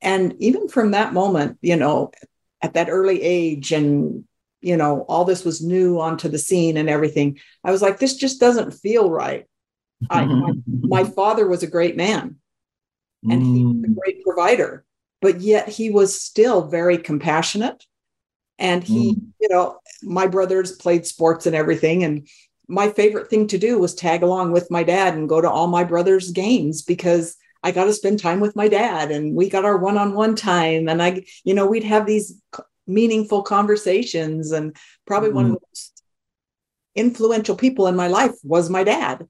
And 0.00 0.34
even 0.40 0.68
from 0.68 0.92
that 0.92 1.12
moment, 1.12 1.58
you 1.60 1.76
know, 1.76 2.12
at 2.62 2.74
that 2.74 2.88
early 2.88 3.20
age 3.22 3.72
and 3.72 4.24
you 4.62 4.76
know 4.76 5.04
all 5.08 5.24
this 5.24 5.44
was 5.44 5.62
new 5.62 6.00
onto 6.00 6.28
the 6.28 6.38
scene 6.38 6.76
and 6.76 6.88
everything. 6.88 7.38
I 7.64 7.70
was 7.70 7.82
like 7.82 7.98
this 7.98 8.16
just 8.16 8.40
doesn't 8.40 8.72
feel 8.72 9.10
right. 9.10 9.46
I, 10.10 10.24
my, 10.24 10.52
my, 10.66 11.04
father 11.04 11.46
was 11.46 11.62
a 11.62 11.68
great 11.68 11.96
man. 11.96 12.36
And 13.22 13.40
he 13.40 13.64
was 13.64 13.84
a 13.84 13.86
mm. 13.86 13.94
great 13.94 14.24
provider 14.24 14.84
but 15.22 15.40
yet 15.40 15.68
he 15.68 15.88
was 15.88 16.20
still 16.20 16.66
very 16.66 16.98
compassionate. 16.98 17.86
And 18.58 18.84
he 18.84 19.14
mm. 19.14 19.22
you 19.40 19.48
know 19.48 19.78
my 20.02 20.26
brothers 20.26 20.72
played 20.72 21.06
sports 21.06 21.46
and 21.46 21.56
everything. 21.56 22.04
And 22.04 22.28
my 22.68 22.90
favorite 22.90 23.30
thing 23.30 23.46
to 23.48 23.58
do 23.58 23.78
was 23.78 23.94
tag 23.94 24.22
along 24.22 24.52
with 24.52 24.70
my 24.70 24.82
dad 24.82 25.14
and 25.14 25.28
go 25.28 25.40
to 25.40 25.48
all 25.48 25.68
my 25.68 25.84
brothers 25.84 26.32
games 26.32 26.82
because 26.82 27.36
I 27.62 27.70
got 27.70 27.84
to 27.84 27.92
spend 27.92 28.18
time 28.18 28.40
with 28.40 28.56
my 28.56 28.66
dad 28.66 29.12
and 29.12 29.36
we 29.36 29.48
got 29.48 29.64
our 29.64 29.76
one-on-one 29.76 30.34
time. 30.34 30.88
And 30.88 31.02
I 31.02 31.24
you 31.44 31.54
know 31.54 31.66
we'd 31.66 31.84
have 31.84 32.04
these 32.04 32.34
meaningful 32.86 33.42
conversations. 33.42 34.52
And 34.52 34.76
probably 35.06 35.30
mm-hmm. 35.30 35.36
one 35.36 35.44
of 35.46 35.50
mm-hmm. 35.52 35.54
the 35.54 35.68
most 35.70 36.02
influential 36.94 37.56
people 37.56 37.86
in 37.86 37.96
my 37.96 38.08
life 38.08 38.34
was 38.42 38.70
my 38.70 38.84
dad. 38.84 39.26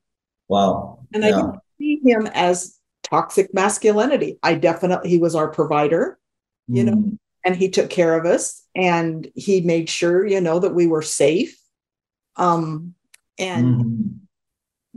Wow. 0.48 1.00
And 1.14 1.22
yeah. 1.22 1.28
I 1.28 1.32
didn't 1.32 1.60
see 1.78 2.00
him 2.04 2.26
as 2.34 2.78
toxic 3.02 3.52
masculinity. 3.54 4.38
I 4.42 4.54
definitely, 4.54 5.10
he 5.10 5.18
was 5.18 5.34
our 5.34 5.48
provider, 5.48 6.18
you 6.68 6.84
mm. 6.84 6.86
know, 6.86 7.18
and 7.44 7.56
he 7.56 7.68
took 7.68 7.90
care 7.90 8.18
of 8.18 8.26
us 8.26 8.62
and 8.74 9.28
he 9.34 9.60
made 9.60 9.88
sure, 9.88 10.26
you 10.26 10.40
know, 10.40 10.58
that 10.58 10.74
we 10.74 10.86
were 10.86 11.02
safe. 11.02 11.58
Um, 12.36 12.94
and, 13.38 13.74
mm-hmm. 13.74 14.08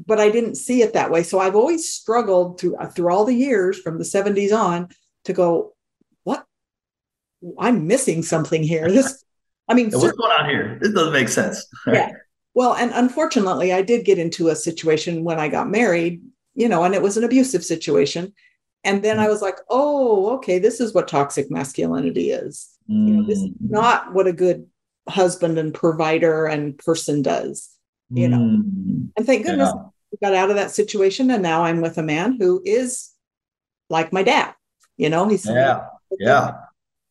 but 0.06 0.20
I 0.20 0.30
didn't 0.30 0.56
see 0.56 0.82
it 0.82 0.94
that 0.94 1.12
way. 1.12 1.24
So 1.24 1.40
I've 1.40 1.56
always 1.56 1.90
struggled 1.90 2.60
through, 2.60 2.78
through 2.94 3.12
all 3.12 3.26
the 3.26 3.36
years 3.36 3.80
from 3.80 3.98
the 3.98 4.04
70s 4.04 4.58
on 4.58 4.90
to 5.26 5.34
go, 5.34 5.75
I'm 7.60 7.88
missing 7.88 8.24
something 8.24 8.64
here. 8.64 8.90
This, 8.90 9.24
I 9.68 9.74
mean, 9.74 9.92
what's 9.92 10.12
going 10.14 10.32
on 10.32 10.50
here? 10.50 10.78
This 10.82 10.94
doesn't 10.94 11.14
make 11.14 11.30
sense. 11.30 11.66
yeah. 11.88 12.12
Well, 12.54 12.74
and 12.74 12.92
unfortunately, 12.94 13.74
I 13.74 13.82
did 13.82 14.06
get 14.06 14.18
into 14.18 14.48
a 14.48 14.56
situation 14.56 15.24
when 15.24 15.40
I 15.40 15.50
got 15.50 15.70
married, 15.70 16.22
you 16.54 16.70
know, 16.70 16.84
and 16.84 16.96
it 16.96 17.02
was 17.02 17.18
an 17.18 17.24
abusive 17.24 17.64
situation. 17.64 18.34
And 18.86 19.04
then 19.04 19.20
I 19.20 19.28
was 19.28 19.42
like, 19.42 19.58
oh, 19.70 20.36
okay, 20.36 20.60
this 20.60 20.80
is 20.80 20.94
what 20.94 21.08
toxic 21.08 21.52
masculinity 21.52 22.32
is. 22.32 22.70
Mm. 22.90 23.08
You 23.08 23.14
know, 23.16 23.28
this 23.28 23.40
is 23.40 23.50
mm. 23.50 23.56
not 23.60 24.14
what 24.14 24.28
a 24.28 24.34
good 24.34 24.68
husband 25.10 25.58
and 25.58 25.74
provider 25.74 26.46
and 26.46 26.78
person 26.78 27.22
does, 27.22 27.70
you 28.10 28.28
know. 28.28 28.38
Mm. 28.38 29.10
And 29.18 29.26
thank 29.26 29.46
goodness 29.46 29.72
yeah. 29.76 29.84
we 30.12 30.18
got 30.22 30.36
out 30.36 30.50
of 30.50 30.56
that 30.56 30.72
situation. 30.72 31.32
And 31.32 31.44
now 31.44 31.64
I'm 31.64 31.82
with 31.82 31.98
a 31.98 32.04
man 32.04 32.38
who 32.40 32.62
is 32.64 33.12
like 33.90 34.14
my 34.14 34.24
dad. 34.24 34.54
You 34.98 35.10
know, 35.10 35.28
he's 35.28 35.46
yeah, 35.46 35.88
yeah. 36.20 36.54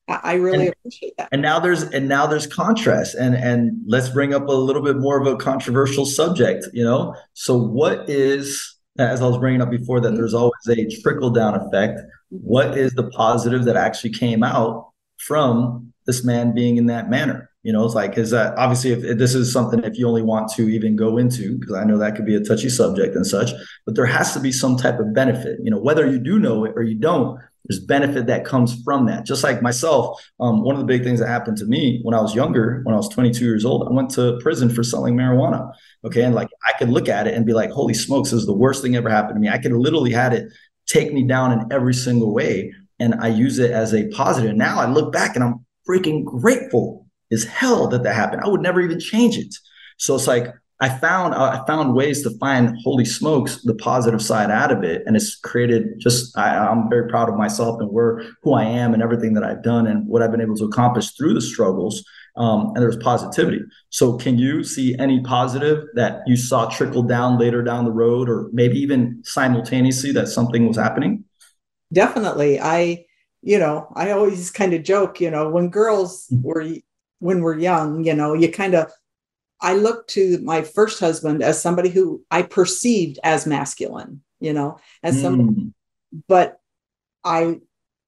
I 0.09 0.35
really 0.35 0.67
and, 0.67 0.75
appreciate 0.75 1.17
that. 1.17 1.29
And 1.33 1.41
now 1.41 1.59
there's 1.59 1.83
and 1.83 2.09
now 2.09 2.27
there's 2.27 2.47
contrast 2.47 3.15
and 3.15 3.35
and 3.35 3.73
let's 3.87 4.11
bring 4.11 4.35
up 4.35 4.49
a 4.49 4.53
little 4.53 4.83
bit 4.83 4.99
more 4.99 5.21
of 5.21 5.27
a 5.27 5.37
controversial 5.37 6.05
subject, 6.05 6.67
you 6.73 6.85
know. 6.85 7.15
So 7.33 7.57
what 7.57 8.09
is 8.09 8.77
as 8.99 9.23
I 9.23 9.27
was 9.27 9.39
bringing 9.39 9.63
up 9.63 9.71
before 9.71 10.01
that 10.01 10.09
mm-hmm. 10.09 10.17
there's 10.17 10.35
always 10.35 10.53
a 10.69 10.87
trickle 11.03 11.31
down 11.31 11.55
effect. 11.55 12.01
What 12.29 12.77
is 12.77 12.93
the 12.93 13.09
positive 13.11 13.65
that 13.65 13.77
actually 13.77 14.11
came 14.11 14.43
out 14.43 14.91
from 15.19 15.93
this 16.07 16.25
man 16.25 16.55
being 16.55 16.77
in 16.77 16.87
that 16.87 17.09
manner? 17.09 17.51
You 17.63 17.73
know, 17.73 17.85
it's 17.87 17.95
like 17.95 18.19
is 18.19 18.31
that 18.31 18.59
obviously 18.59 18.93
if, 18.93 19.03
if 19.05 19.19
this 19.19 19.35
is 19.35 19.51
something 19.51 19.83
if 19.85 19.99
you 19.99 20.07
only 20.07 20.23
want 20.23 20.51
to 20.53 20.69
even 20.69 20.97
go 20.97 21.17
into 21.17 21.59
because 21.59 21.77
I 21.77 21.85
know 21.85 21.97
that 21.97 22.15
could 22.15 22.27
be 22.27 22.35
a 22.35 22.41
touchy 22.41 22.69
subject 22.69 23.17
and 23.17 23.27
such, 23.27 23.53
but 23.87 23.95
there 23.95 24.05
has 24.05 24.35
to 24.35 24.41
be 24.41 24.53
some 24.53 24.77
type 24.77 24.99
of 24.99 25.15
benefit. 25.15 25.59
You 25.63 25.71
know, 25.71 25.79
whether 25.79 26.07
you 26.07 26.19
do 26.19 26.39
know 26.39 26.67
it 26.67 26.75
or 26.77 26.83
you 26.83 26.95
don't, 26.95 27.41
there's 27.65 27.81
benefit 27.81 28.27
that 28.27 28.45
comes 28.45 28.83
from 28.83 29.07
that. 29.07 29.25
Just 29.25 29.43
like 29.43 29.63
myself, 29.63 30.23
um, 30.39 30.63
one 30.63 30.75
of 30.75 30.81
the 30.81 30.87
big 30.87 31.03
things 31.03 31.19
that 31.21 31.29
happened 31.29 31.57
to 31.59 31.65
me 31.65 32.01
when 32.03 32.15
I 32.15 32.21
was 32.21 32.35
younger, 32.35 32.83
when 32.85 32.95
I 32.95 32.99
was 32.99 33.09
22 33.09 33.43
years 33.45 33.65
old, 33.65 33.89
I 33.89 33.93
went 33.93 34.11
to 34.11 34.39
prison 34.43 34.69
for 34.69 34.83
selling 34.83 35.17
marijuana. 35.17 35.73
Okay. 36.05 36.23
And 36.23 36.35
like 36.35 36.49
I 36.67 36.77
could 36.79 36.91
look 36.91 37.09
at 37.09 37.27
it 37.27 37.35
and 37.35 37.47
be 37.47 37.55
like, 37.55 37.71
holy 37.71 37.95
smokes, 37.95 38.31
this 38.31 38.41
is 38.41 38.47
the 38.47 38.53
worst 38.53 38.83
thing 38.83 38.97
ever 38.97 39.09
happened 39.09 39.37
to 39.37 39.41
me. 39.41 39.49
I 39.49 39.59
could 39.59 39.73
literally 39.73 40.13
had 40.13 40.35
it 40.35 40.53
take 40.87 41.13
me 41.13 41.27
down 41.27 41.53
in 41.53 41.73
every 41.73 41.95
single 41.95 42.35
way. 42.35 42.73
And 43.01 43.15
I 43.15 43.29
use 43.29 43.59
it 43.59 43.71
as 43.71 43.95
a 43.95 44.09
positive. 44.09 44.55
Now 44.55 44.79
I 44.79 44.87
look 44.87 45.13
back 45.13 45.35
and 45.35 45.43
I'm 45.43 45.65
freaking 45.89 46.25
grateful 46.25 47.07
as 47.33 47.45
hell 47.45 47.89
that 47.89 48.03
that 48.03 48.15
happened. 48.15 48.43
I 48.45 48.49
would 48.49 48.61
never 48.61 48.81
even 48.83 49.01
change 49.01 49.39
it. 49.39 49.55
So 49.97 50.15
it's 50.15 50.27
like, 50.27 50.49
I 50.85 50.99
found 50.99 51.33
uh, 51.33 51.59
I 51.59 51.67
found 51.67 51.95
ways 51.95 52.23
to 52.25 52.31
find 52.39 52.77
holy 52.85 53.07
smokes 53.07 53.63
the 53.63 53.75
positive 53.75 54.21
side 54.21 54.51
out 54.51 54.71
of 54.71 54.85
it, 54.85 55.03
and 55.07 55.17
it's 55.17 55.35
created 55.37 55.99
just 55.99 56.37
I, 56.37 56.59
I'm 56.59 56.91
very 56.91 57.09
proud 57.09 57.31
of 57.31 57.37
myself 57.37 57.81
and 57.81 57.91
where 57.91 58.23
who 58.43 58.53
I 58.53 58.65
am 58.65 58.93
and 58.93 59.03
everything 59.03 59.33
that 59.33 59.45
I've 59.45 59.63
done 59.63 59.87
and 59.87 60.07
what 60.07 60.21
I've 60.21 60.31
been 60.31 60.43
able 60.43 60.57
to 60.57 60.65
accomplish 60.65 61.13
through 61.13 61.33
the 61.33 61.41
struggles. 61.41 62.05
Um, 62.37 62.73
and 62.75 62.83
there's 62.83 62.99
positivity. 62.99 63.61
So, 63.89 64.19
can 64.19 64.39
you 64.39 64.63
see 64.63 64.95
any 64.99 65.23
positive 65.23 65.85
that 65.95 66.21
you 66.27 66.37
saw 66.37 66.69
trickle 66.69 67.05
down 67.05 67.39
later 67.39 67.63
down 67.63 67.87
the 67.87 67.93
road, 67.93 68.29
or 68.29 68.51
maybe 68.53 68.79
even 68.79 69.23
simultaneously 69.25 70.13
that 70.13 70.29
something 70.29 70.69
was 70.69 70.77
happening? 70.77 71.25
Definitely, 71.95 72.61
I 72.61 73.07
you 73.41 73.59
know 73.59 73.89
I 73.95 74.11
always 74.11 74.51
kind 74.51 74.75
of 74.75 74.83
joke, 74.83 75.19
you 75.19 75.31
know, 75.31 75.49
when 75.49 75.71
girls 75.71 76.27
mm-hmm. 76.31 76.47
were 76.47 76.67
when 77.21 77.41
we're 77.41 77.59
young, 77.59 78.05
you 78.05 78.13
know, 78.13 78.35
you 78.35 78.53
kind 78.53 78.75
of 78.75 78.93
I 79.65 79.77
looked 79.77 80.11
to 80.11 80.39
my 80.43 80.61
first 80.61 81.01
husband 81.01 81.43
as 81.43 81.61
somebody 81.61 81.89
who 81.89 82.23
I 82.31 82.43
perceived 82.43 83.19
as 83.25 83.47
masculine, 83.47 84.21
you 84.39 84.53
know, 84.53 84.77
as 85.03 85.19
somebody, 85.19 85.59
mm. 85.59 85.73
but 86.29 86.61
I, 87.25 87.61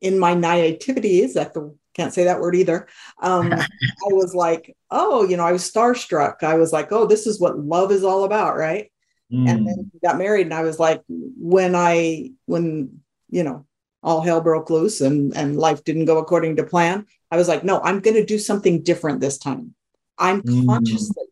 in 0.03 0.19
my 0.19 0.35
naivety, 0.35 1.23
is 1.23 1.33
that 1.33 1.55
the 1.55 1.75
can't 1.95 2.13
say 2.13 2.25
that 2.25 2.41
word 2.41 2.57
either. 2.57 2.89
Um, 3.23 3.51
I 3.55 4.13
was 4.13 4.35
like, 4.35 4.77
oh, 4.91 5.27
you 5.27 5.39
know, 5.39 5.47
I 5.47 5.53
was 5.53 5.69
starstruck. 5.69 6.43
I 6.43 6.57
was 6.57 6.75
like, 6.75 6.93
oh, 6.93 7.07
this 7.07 7.27
is 7.27 7.41
what 7.41 7.59
love 7.59 7.91
is 7.91 8.05
all 8.05 8.25
about, 8.25 8.59
right? 8.59 8.93
Mm. 9.33 9.49
And 9.49 9.67
then 9.67 9.91
we 9.95 10.01
got 10.07 10.19
married, 10.19 10.47
and 10.47 10.55
I 10.55 10.63
was 10.63 10.79
like, 10.79 11.03
when 11.09 11.75
I, 11.75 12.33
when 12.45 13.01
you 13.31 13.45
know, 13.45 13.65
all 14.03 14.21
hell 14.21 14.43
broke 14.43 14.69
loose 14.69 15.01
and 15.01 15.35
and 15.35 15.57
life 15.57 15.85
didn't 15.85 16.05
go 16.05 16.19
according 16.19 16.57
to 16.57 16.65
plan, 16.65 17.07
I 17.31 17.39
was 17.39 17.49
like, 17.49 17.65
no, 17.65 17.81
I'm 17.81 18.01
going 18.01 18.17
to 18.17 18.27
do 18.27 18.39
something 18.39 18.83
different 18.83 19.23
this 19.23 19.39
time. 19.39 19.75
I'm 20.19 20.43
mm. 20.43 20.67
consciously 20.67 21.26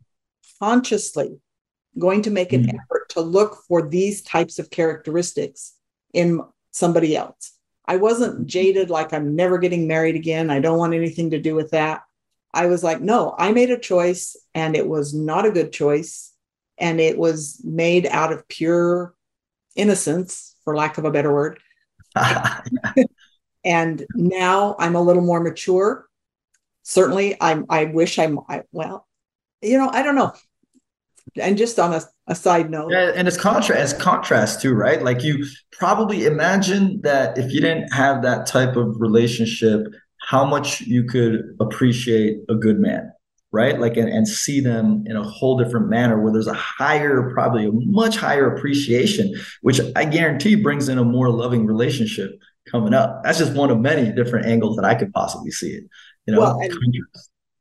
consciously 0.65 1.39
going 1.99 2.23
to 2.23 2.31
make 2.31 2.53
an 2.53 2.65
mm. 2.65 2.75
effort 2.75 3.09
to 3.11 3.21
look 3.21 3.59
for 3.69 3.89
these 3.89 4.23
types 4.23 4.59
of 4.59 4.71
characteristics 4.71 5.75
in 6.13 6.41
somebody 6.71 7.17
else. 7.17 7.53
I 7.87 7.97
wasn't 7.97 8.35
mm-hmm. 8.35 8.47
jaded 8.47 8.91
like 8.91 9.13
I'm 9.13 9.37
never 9.37 9.59
getting 9.59 9.87
married 9.87 10.17
again. 10.17 10.51
I 10.51 10.61
don't 10.61 10.79
want 10.79 10.95
anything 10.95 11.31
to 11.31 11.41
do 11.41 11.55
with 11.55 11.71
that. 11.73 12.03
I 12.53 12.67
was 12.67 12.83
like, 12.83 13.01
no, 13.01 13.35
I 13.37 13.53
made 13.53 13.71
a 13.71 13.79
choice 13.79 14.37
and 14.55 14.75
it 14.75 14.89
was 14.89 15.13
not 15.13 15.45
a 15.45 15.51
good 15.51 15.73
choice. 15.73 16.33
And 16.79 16.99
it 16.99 17.19
was 17.19 17.61
made 17.63 18.07
out 18.07 18.33
of 18.33 18.49
pure 18.49 19.15
innocence, 19.77 20.57
for 20.65 20.75
lack 20.75 20.99
of 20.99 21.05
a 21.05 21.11
better 21.11 21.33
word. 21.33 21.61
and 23.65 24.07
now 24.15 24.77
I'm 24.79 24.97
a 24.97 25.03
little 25.03 25.23
more 25.23 25.41
mature. 25.41 26.09
Certainly, 26.83 27.37
I'm. 27.41 27.67
I 27.71 27.85
wish 27.85 28.19
I'm. 28.19 28.41
I, 28.49 28.63
well, 28.73 29.07
you 29.63 29.79
know, 29.79 29.89
I 29.89 30.03
don't 30.03 30.17
know. 30.17 30.33
And 31.41 31.59
just 31.59 31.79
on 31.79 31.93
a, 31.93 32.03
a 32.27 32.35
side 32.35 32.71
note. 32.71 32.93
Yeah, 32.93 33.13
and 33.15 33.27
it's 33.27 33.37
contrast, 33.37 33.81
as 33.81 33.93
contrast 33.95 34.61
too, 34.61 34.73
right? 34.73 35.03
Like 35.03 35.23
you 35.25 35.45
probably 35.73 36.27
imagine 36.27 37.01
that 37.03 37.37
if 37.39 37.53
you 37.53 37.61
didn't 37.61 37.93
have 37.93 38.23
that 38.23 38.47
type 38.47 38.77
of 38.77 39.01
relationship, 39.01 39.87
how 40.21 40.45
much 40.45 40.83
you 40.83 41.05
could 41.05 41.57
appreciate 41.61 42.39
a 42.49 42.55
good 42.55 42.79
man, 42.79 43.13
right? 43.53 43.81
Like 43.81 43.97
and, 43.97 44.09
and 44.09 44.29
see 44.29 44.61
them 44.61 45.05
in 45.07 45.17
a 45.17 45.23
whole 45.23 45.59
different 45.59 45.89
manner 45.89 46.21
where 46.21 46.33
there's 46.33 46.47
a 46.47 46.55
higher, 46.55 47.31
probably 47.35 47.67
a 47.67 47.73
much 47.73 48.17
higher 48.17 48.55
appreciation, 48.55 49.35
which 49.63 49.81
I 49.97 50.05
guarantee 50.05 50.55
brings 50.55 50.89
in 50.89 50.99
a 50.99 51.05
more 51.05 51.31
loving 51.31 51.67
relationship 51.67 52.39
coming 52.71 52.95
up. 52.95 53.23
That's 53.25 53.39
just 53.39 53.55
one 53.55 53.71
of 53.71 53.81
many 53.81 54.13
different 54.13 54.47
angles 54.47 54.77
that 54.77 54.85
I 54.85 54.95
could 54.95 55.13
possibly 55.13 55.51
see 55.51 55.73
it. 55.73 55.85
You 56.27 56.35
know, 56.35 56.41
well, 56.41 56.61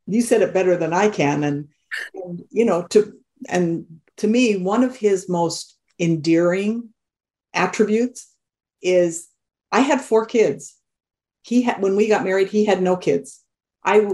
you 0.06 0.22
said 0.22 0.42
it 0.42 0.54
better 0.54 0.76
than 0.76 0.92
I 0.92 1.08
can. 1.08 1.44
And 1.44 1.68
and 2.14 2.42
you 2.50 2.64
know 2.64 2.82
to 2.90 3.12
and 3.48 3.86
to 4.16 4.26
me 4.26 4.56
one 4.56 4.82
of 4.82 4.96
his 4.96 5.28
most 5.28 5.76
endearing 5.98 6.90
attributes 7.52 8.32
is 8.82 9.28
i 9.72 9.80
had 9.80 10.00
four 10.00 10.26
kids. 10.26 10.76
He 11.42 11.62
had 11.62 11.82
when 11.82 11.96
we 11.96 12.08
got 12.08 12.24
married 12.24 12.48
he 12.48 12.64
had 12.64 12.82
no 12.82 12.96
kids. 12.96 13.42
I 13.84 14.08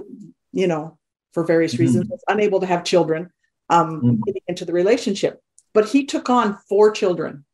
you 0.52 0.66
know 0.66 0.98
for 1.32 1.44
various 1.44 1.74
mm-hmm. 1.74 1.82
reasons 1.82 2.08
was 2.08 2.24
unable 2.28 2.60
to 2.60 2.66
have 2.66 2.84
children 2.84 3.30
um 3.68 4.02
mm-hmm. 4.02 4.22
getting 4.26 4.42
into 4.48 4.64
the 4.64 4.72
relationship. 4.72 5.40
But 5.72 5.88
he 5.88 6.04
took 6.04 6.28
on 6.28 6.58
four 6.68 6.90
children. 6.90 7.44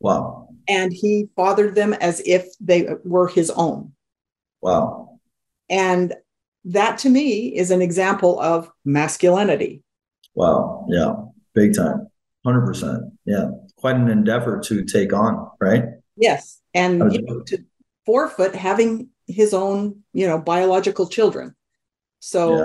Wow. 0.00 0.48
And 0.66 0.92
he 0.92 1.28
fathered 1.36 1.74
them 1.74 1.92
as 1.94 2.22
if 2.24 2.46
they 2.58 2.88
were 3.04 3.28
his 3.28 3.50
own. 3.50 3.92
Wow. 4.62 5.18
And 5.68 6.14
that 6.64 6.98
to 6.98 7.08
me 7.08 7.56
is 7.56 7.70
an 7.70 7.82
example 7.82 8.40
of 8.40 8.70
masculinity. 8.84 9.82
Wow. 10.40 10.86
Yeah. 10.88 11.14
Big 11.54 11.74
time. 11.74 12.08
100%. 12.46 13.10
Yeah. 13.26 13.50
Quite 13.76 13.96
an 13.96 14.08
endeavor 14.08 14.58
to 14.60 14.84
take 14.84 15.12
on, 15.12 15.50
right? 15.60 15.84
Yes. 16.16 16.60
And 16.72 17.12
you 17.12 17.22
know, 17.22 17.40
to 17.40 17.58
forfeit 18.06 18.54
having 18.54 19.08
his 19.26 19.52
own, 19.52 20.02
you 20.14 20.26
know, 20.26 20.38
biological 20.38 21.08
children. 21.08 21.54
So 22.20 22.56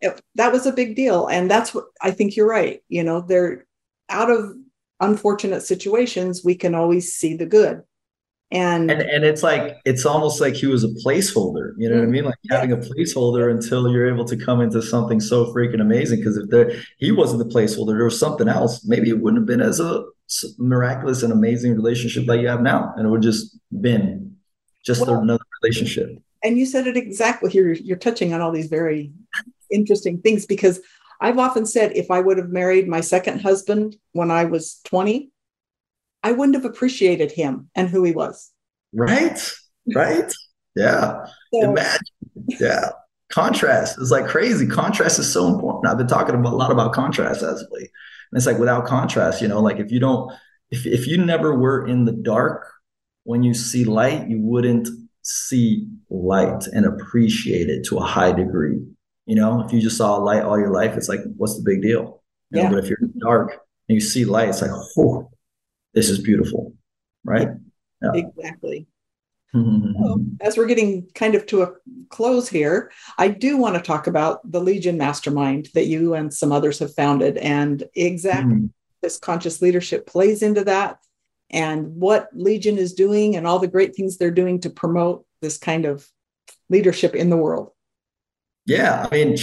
yeah. 0.00 0.10
it, 0.10 0.20
that 0.36 0.52
was 0.52 0.64
a 0.64 0.72
big 0.72 0.96
deal. 0.96 1.26
And 1.26 1.50
that's 1.50 1.74
what 1.74 1.84
I 2.00 2.12
think 2.12 2.34
you're 2.34 2.48
right. 2.48 2.80
You 2.88 3.04
know, 3.04 3.20
they're 3.20 3.66
out 4.08 4.30
of 4.30 4.54
unfortunate 5.00 5.62
situations, 5.62 6.42
we 6.44 6.54
can 6.54 6.74
always 6.74 7.12
see 7.14 7.36
the 7.36 7.46
good 7.46 7.82
and 8.52 8.90
and, 8.90 9.00
and 9.02 9.24
it's 9.24 9.42
like 9.42 9.78
it's 9.84 10.04
almost 10.04 10.40
like 10.40 10.54
he 10.54 10.66
was 10.66 10.84
a 10.84 10.88
placeholder 11.04 11.72
you 11.78 11.88
know 11.88 11.96
what 11.96 12.04
i 12.04 12.06
mean? 12.06 12.24
Like 12.24 12.38
having 12.50 12.72
a 12.72 12.76
placeholder 12.76 13.50
until 13.50 13.90
you're 13.90 14.12
able 14.12 14.26
to 14.26 14.36
come 14.36 14.60
into 14.60 14.82
something 14.82 15.20
so 15.20 15.52
freaking 15.52 15.80
amazing 15.80 16.18
because 16.18 16.36
if 16.36 16.50
there 16.50 16.72
he 16.98 17.10
wasn't 17.10 17.38
the 17.38 17.54
placeholder 17.54 17.96
there 17.96 18.04
was 18.04 18.18
something 18.18 18.48
else. 18.48 18.84
Maybe 18.84 19.08
it 19.08 19.20
wouldn't 19.20 19.40
have 19.42 19.46
been 19.46 19.60
as 19.62 19.80
a 19.80 20.04
miraculous 20.58 21.22
and 21.22 21.32
amazing 21.32 21.74
relationship 21.74 22.26
that 22.26 22.40
you 22.40 22.48
have 22.48 22.60
now 22.60 22.92
and 22.96 23.06
it 23.06 23.10
would 23.10 23.22
just 23.22 23.58
been 23.80 24.36
just 24.84 25.00
well, 25.00 25.20
another 25.20 25.44
relationship. 25.62 26.10
And 26.44 26.58
you 26.58 26.66
said 26.66 26.86
it 26.86 26.96
exactly 26.96 27.50
you're 27.52 27.72
you're 27.72 27.96
touching 27.96 28.34
on 28.34 28.40
all 28.40 28.52
these 28.52 28.68
very 28.68 29.12
interesting 29.70 30.20
things 30.20 30.44
because 30.44 30.80
i've 31.22 31.38
often 31.38 31.64
said 31.64 31.96
if 31.96 32.10
i 32.10 32.20
would 32.20 32.36
have 32.36 32.50
married 32.50 32.86
my 32.86 33.00
second 33.00 33.40
husband 33.40 33.96
when 34.12 34.30
i 34.30 34.44
was 34.44 34.80
20 34.84 35.31
I 36.22 36.32
wouldn't 36.32 36.54
have 36.54 36.64
appreciated 36.64 37.32
him 37.32 37.68
and 37.74 37.88
who 37.88 38.04
he 38.04 38.12
was. 38.12 38.50
Right. 38.92 39.38
Right. 39.94 40.32
Yeah. 40.76 41.26
So, 41.52 41.70
Imagine. 41.70 42.06
Yeah. 42.60 42.90
Contrast 43.30 43.98
is 43.98 44.10
like 44.10 44.26
crazy. 44.26 44.66
Contrast 44.66 45.18
is 45.18 45.32
so 45.32 45.48
important. 45.48 45.90
I've 45.90 45.98
been 45.98 46.06
talking 46.06 46.34
about 46.34 46.52
a 46.52 46.56
lot 46.56 46.70
about 46.70 46.92
contrast 46.92 47.42
as 47.42 47.62
of 47.62 47.68
late. 47.70 47.90
And 48.30 48.38
it's 48.38 48.46
like 48.46 48.58
without 48.58 48.86
contrast, 48.86 49.42
you 49.42 49.48
know, 49.48 49.60
like 49.60 49.78
if 49.78 49.90
you 49.90 50.00
don't, 50.00 50.32
if, 50.70 50.86
if 50.86 51.06
you 51.06 51.18
never 51.18 51.58
were 51.58 51.86
in 51.86 52.04
the 52.04 52.12
dark, 52.12 52.66
when 53.24 53.42
you 53.42 53.54
see 53.54 53.84
light, 53.84 54.28
you 54.28 54.40
wouldn't 54.40 54.88
see 55.22 55.86
light 56.10 56.66
and 56.68 56.84
appreciate 56.84 57.68
it 57.68 57.84
to 57.86 57.98
a 57.98 58.04
high 58.04 58.32
degree. 58.32 58.80
You 59.26 59.36
know, 59.36 59.62
if 59.62 59.72
you 59.72 59.80
just 59.80 59.96
saw 59.96 60.16
light 60.16 60.42
all 60.42 60.58
your 60.58 60.72
life, 60.72 60.96
it's 60.96 61.08
like, 61.08 61.20
what's 61.36 61.56
the 61.56 61.62
big 61.62 61.82
deal? 61.82 62.22
You 62.50 62.60
yeah. 62.60 62.68
Know, 62.68 62.74
but 62.74 62.84
if 62.84 62.90
you're 62.90 62.98
dark 63.18 63.52
and 63.88 63.94
you 63.94 64.00
see 64.00 64.24
light, 64.24 64.48
it's 64.48 64.62
like, 64.62 64.72
oh, 64.72 65.30
this 65.94 66.08
is 66.08 66.18
beautiful, 66.20 66.74
right? 67.24 67.48
Yeah. 68.02 68.10
Exactly. 68.14 68.86
so, 69.52 70.24
as 70.40 70.56
we're 70.56 70.66
getting 70.66 71.06
kind 71.14 71.34
of 71.34 71.44
to 71.46 71.62
a 71.62 71.72
close 72.08 72.48
here, 72.48 72.90
I 73.18 73.28
do 73.28 73.56
want 73.56 73.76
to 73.76 73.82
talk 73.82 74.06
about 74.06 74.50
the 74.50 74.60
Legion 74.60 74.96
Mastermind 74.96 75.68
that 75.74 75.86
you 75.86 76.14
and 76.14 76.32
some 76.32 76.52
others 76.52 76.78
have 76.78 76.94
founded, 76.94 77.36
and 77.36 77.84
exactly 77.94 78.54
mm. 78.54 78.70
this 79.02 79.18
conscious 79.18 79.60
leadership 79.60 80.06
plays 80.06 80.42
into 80.42 80.64
that, 80.64 80.98
and 81.50 81.94
what 81.96 82.28
Legion 82.32 82.78
is 82.78 82.94
doing, 82.94 83.36
and 83.36 83.46
all 83.46 83.58
the 83.58 83.68
great 83.68 83.94
things 83.94 84.16
they're 84.16 84.30
doing 84.30 84.60
to 84.60 84.70
promote 84.70 85.26
this 85.42 85.58
kind 85.58 85.84
of 85.84 86.08
leadership 86.70 87.14
in 87.14 87.28
the 87.28 87.36
world. 87.36 87.72
Yeah, 88.64 89.06
I 89.10 89.14
mean, 89.14 89.36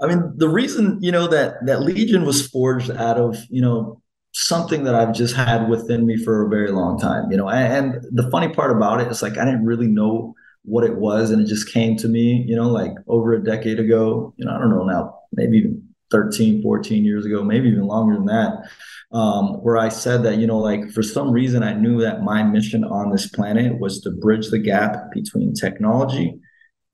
I 0.00 0.06
mean, 0.06 0.32
the 0.36 0.48
reason 0.48 0.98
you 1.02 1.12
know 1.12 1.26
that 1.28 1.66
that 1.66 1.82
Legion 1.82 2.24
was 2.24 2.46
forged 2.46 2.90
out 2.90 3.18
of 3.18 3.36
you 3.50 3.60
know 3.60 4.00
something 4.34 4.82
that 4.82 4.96
I've 4.96 5.14
just 5.14 5.34
had 5.34 5.68
within 5.68 6.04
me 6.06 6.16
for 6.16 6.44
a 6.44 6.48
very 6.48 6.72
long 6.72 6.98
time, 6.98 7.30
you 7.30 7.36
know. 7.36 7.48
And, 7.48 7.94
and, 7.94 8.04
the 8.16 8.28
funny 8.30 8.48
part 8.48 8.76
about 8.76 9.00
it 9.00 9.08
is 9.08 9.22
like 9.22 9.38
I 9.38 9.44
didn't 9.44 9.64
really 9.64 9.86
know 9.86 10.34
what 10.64 10.84
it 10.84 10.96
was, 10.96 11.30
and 11.30 11.40
it 11.40 11.46
just 11.46 11.72
came 11.72 11.96
to 11.98 12.08
me, 12.08 12.44
you 12.46 12.56
know, 12.56 12.68
like 12.68 12.92
over 13.06 13.32
a 13.32 13.42
decade 13.42 13.78
ago. 13.78 14.34
You 14.36 14.44
know, 14.44 14.54
I 14.54 14.58
don't 14.58 14.70
know 14.70 14.84
now, 14.84 15.18
maybe 15.32 15.58
even 15.58 15.88
13, 16.10 16.62
14 16.62 17.04
years 17.04 17.24
ago, 17.24 17.42
maybe 17.42 17.68
even 17.68 17.86
longer 17.86 18.14
than 18.14 18.26
that. 18.26 18.68
Um, 19.12 19.62
where 19.62 19.78
I 19.78 19.88
said 19.88 20.24
that, 20.24 20.38
you 20.38 20.46
know, 20.46 20.58
like 20.58 20.90
for 20.90 21.02
some 21.02 21.30
reason 21.30 21.62
I 21.62 21.74
knew 21.74 22.00
that 22.00 22.24
my 22.24 22.42
mission 22.42 22.82
on 22.82 23.12
this 23.12 23.28
planet 23.28 23.78
was 23.78 24.00
to 24.00 24.10
bridge 24.10 24.48
the 24.48 24.58
gap 24.58 25.12
between 25.12 25.54
technology 25.54 26.40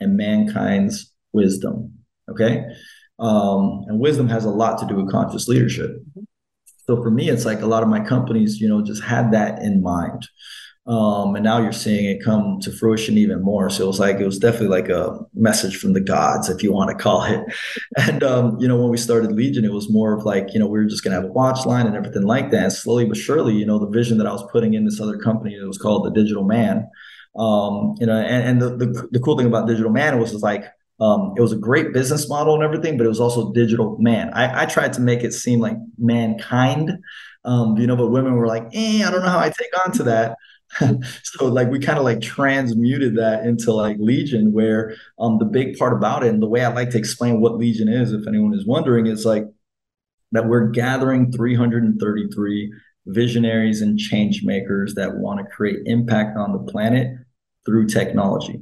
and 0.01 0.19
mankind's 0.19 1.13
wisdom. 1.33 1.95
Okay. 2.31 2.65
Um, 3.19 3.85
and 3.89 3.99
wisdom 3.99 4.29
has 4.29 4.45
a 4.45 4.51
lot 4.51 4.79
to 4.81 4.87
do 4.87 4.97
with 4.97 5.11
conscious 5.11 5.49
leadership. 5.49 5.97
So 6.91 7.01
for 7.01 7.11
me, 7.13 7.29
it's 7.29 7.45
like 7.45 7.61
a 7.61 7.67
lot 7.67 7.85
of 7.85 7.89
my 7.89 8.01
companies, 8.01 8.61
you 8.61 8.67
know, 8.67 8.83
just 8.83 9.01
had 9.01 9.31
that 9.31 9.63
in 9.63 9.81
mind. 9.81 10.27
Um, 10.89 11.37
and 11.37 11.45
now 11.45 11.63
you're 11.63 11.71
seeing 11.71 12.07
it 12.07 12.25
come 12.25 12.59
to 12.63 12.73
fruition 12.73 13.17
even 13.17 13.43
more. 13.43 13.71
So 13.71 13.85
it 13.85 13.87
was 13.87 14.01
like 14.01 14.19
it 14.19 14.27
was 14.27 14.41
definitely 14.41 14.77
like 14.77 14.89
a 14.89 15.21
message 15.33 15.77
from 15.77 15.93
the 15.93 16.01
gods, 16.01 16.49
if 16.49 16.65
you 16.65 16.73
want 16.73 16.91
to 16.91 17.01
call 17.01 17.23
it. 17.23 17.45
And 17.97 18.25
um, 18.25 18.59
you 18.59 18.67
know, 18.67 18.77
when 18.77 18.91
we 18.91 18.97
started 18.97 19.31
Legion, 19.31 19.65
it 19.65 19.73
was 19.73 19.89
more 19.89 20.13
of 20.15 20.25
like, 20.25 20.53
you 20.53 20.59
know, 20.59 20.67
we 20.67 20.81
were 20.81 20.87
just 20.87 21.05
gonna 21.05 21.15
have 21.15 21.27
a 21.27 21.33
watch 21.33 21.65
line 21.65 21.87
and 21.87 21.95
everything 21.95 22.25
like 22.25 22.51
that. 22.51 22.65
And 22.65 22.73
slowly 22.73 23.05
but 23.05 23.17
surely, 23.17 23.55
you 23.55 23.67
know, 23.67 23.79
the 23.79 23.87
vision 23.87 24.19
that 24.19 24.27
I 24.27 24.33
was 24.33 24.45
putting 24.51 24.75
in 24.75 24.85
this 24.85 25.01
other 25.01 25.17
company 25.17 25.57
that 25.57 25.69
was 25.69 25.79
called 25.79 26.07
the 26.07 26.11
Digital 26.11 26.43
Man. 26.43 26.89
Um, 27.39 27.95
you 28.01 28.07
know, 28.07 28.17
and, 28.17 28.61
and 28.61 28.61
the, 28.61 28.85
the, 28.85 29.09
the 29.13 29.21
cool 29.21 29.39
thing 29.39 29.47
about 29.47 29.69
Digital 29.69 29.93
Man 29.93 30.19
was 30.19 30.33
just 30.33 30.43
like 30.43 30.65
um, 31.01 31.35
it 31.37 31.41
was 31.41 31.53
a 31.53 31.57
great 31.57 31.93
business 31.93 32.29
model 32.29 32.55
and 32.55 32.63
everything, 32.63 32.99
but 32.99 33.07
it 33.07 33.09
was 33.09 33.21
also 33.21 33.53
digital 33.53 33.97
man. 33.99 34.31
I, 34.35 34.63
I 34.63 34.67
tried 34.67 34.93
to 34.95 35.01
make 35.01 35.25
it 35.25 35.33
seem 35.33 35.61
like 35.61 35.77
mankind, 35.99 36.93
um, 37.45 37.77
you 37.79 37.87
know, 37.87 37.97
but 37.97 38.09
women 38.09 38.35
were 38.35 38.47
like, 38.47 38.65
eh, 38.75 39.03
I 39.07 39.11
don't 39.11 39.23
know 39.23 39.29
how 39.31 39.39
I 39.39 39.49
take 39.49 39.87
on 39.87 39.93
to 39.93 40.03
that. 40.05 40.37
so 41.25 41.47
like 41.47 41.69
we 41.69 41.81
kind 41.81 41.99
of 41.99 42.05
like 42.05 42.21
transmuted 42.21 43.17
that 43.17 43.45
into 43.45 43.73
like 43.73 43.97
legion 43.99 44.53
where 44.53 44.95
um 45.19 45.39
the 45.39 45.45
big 45.45 45.77
part 45.77 45.93
about 45.93 46.23
it 46.23 46.29
and 46.29 46.41
the 46.41 46.49
way 46.49 46.65
i 46.65 46.73
like 46.73 46.91
to 46.91 46.99
explain 46.99 47.41
what 47.41 47.57
legion 47.57 47.89
is 47.89 48.13
if 48.13 48.25
anyone 48.29 48.55
is 48.55 48.65
wondering 48.65 49.09
is 49.09 49.27
like 49.27 49.45
that 50.31 50.47
we're 50.47 50.69
gathering 50.69 51.33
333 51.33 52.73
visionaries 53.07 53.83
and 53.83 53.99
change 53.99 54.45
makers 54.45 54.95
that 54.95 55.17
want 55.17 55.41
to 55.41 55.45
create 55.53 55.81
impact 55.87 56.37
on 56.37 56.53
the 56.53 56.71
planet 56.71 57.17
through 57.67 57.89
technology 57.89 58.61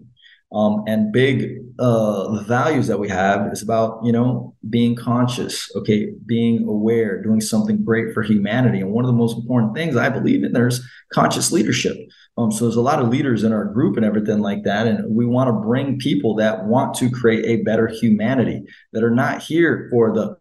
um, 0.52 0.82
and 0.86 1.12
big 1.12 1.58
uh, 1.78 2.42
values 2.42 2.86
that 2.86 2.98
we 2.98 3.08
have 3.08 3.52
is 3.52 3.62
about 3.62 4.00
you 4.04 4.12
know 4.12 4.54
being 4.68 4.96
conscious 4.96 5.70
okay? 5.76 6.12
Being 6.26 6.66
aware 6.66 7.22
doing 7.22 7.40
something 7.40 7.84
great 7.84 8.14
for 8.14 8.22
humanity. 8.22 8.80
And 8.80 8.90
one 8.90 9.04
of 9.04 9.08
the 9.08 9.16
most 9.16 9.36
important 9.36 9.74
things 9.74 9.96
i 9.96 10.08
believe 10.08 10.44
in 10.44 10.52
there's 10.52 10.80
conscious 11.12 11.52
leadership. 11.52 11.96
Um, 12.36 12.52
so 12.52 12.64
there's 12.64 12.76
a 12.76 12.80
lot 12.80 13.00
of 13.00 13.08
leaders 13.08 13.42
in 13.42 13.52
our 13.52 13.64
group 13.64 13.96
and 13.96 14.06
everything 14.06 14.38
like 14.38 14.62
that. 14.62 14.86
And 14.86 15.14
we 15.14 15.26
want 15.26 15.48
to 15.48 15.52
bring 15.52 15.98
people 15.98 16.36
that 16.36 16.66
want 16.66 16.94
to 16.96 17.10
create 17.10 17.44
a 17.44 17.62
better 17.64 17.88
humanity 17.88 18.62
that 18.92 19.02
are 19.02 19.10
not 19.10 19.42
here 19.42 19.88
for 19.90 20.14
the 20.14 20.36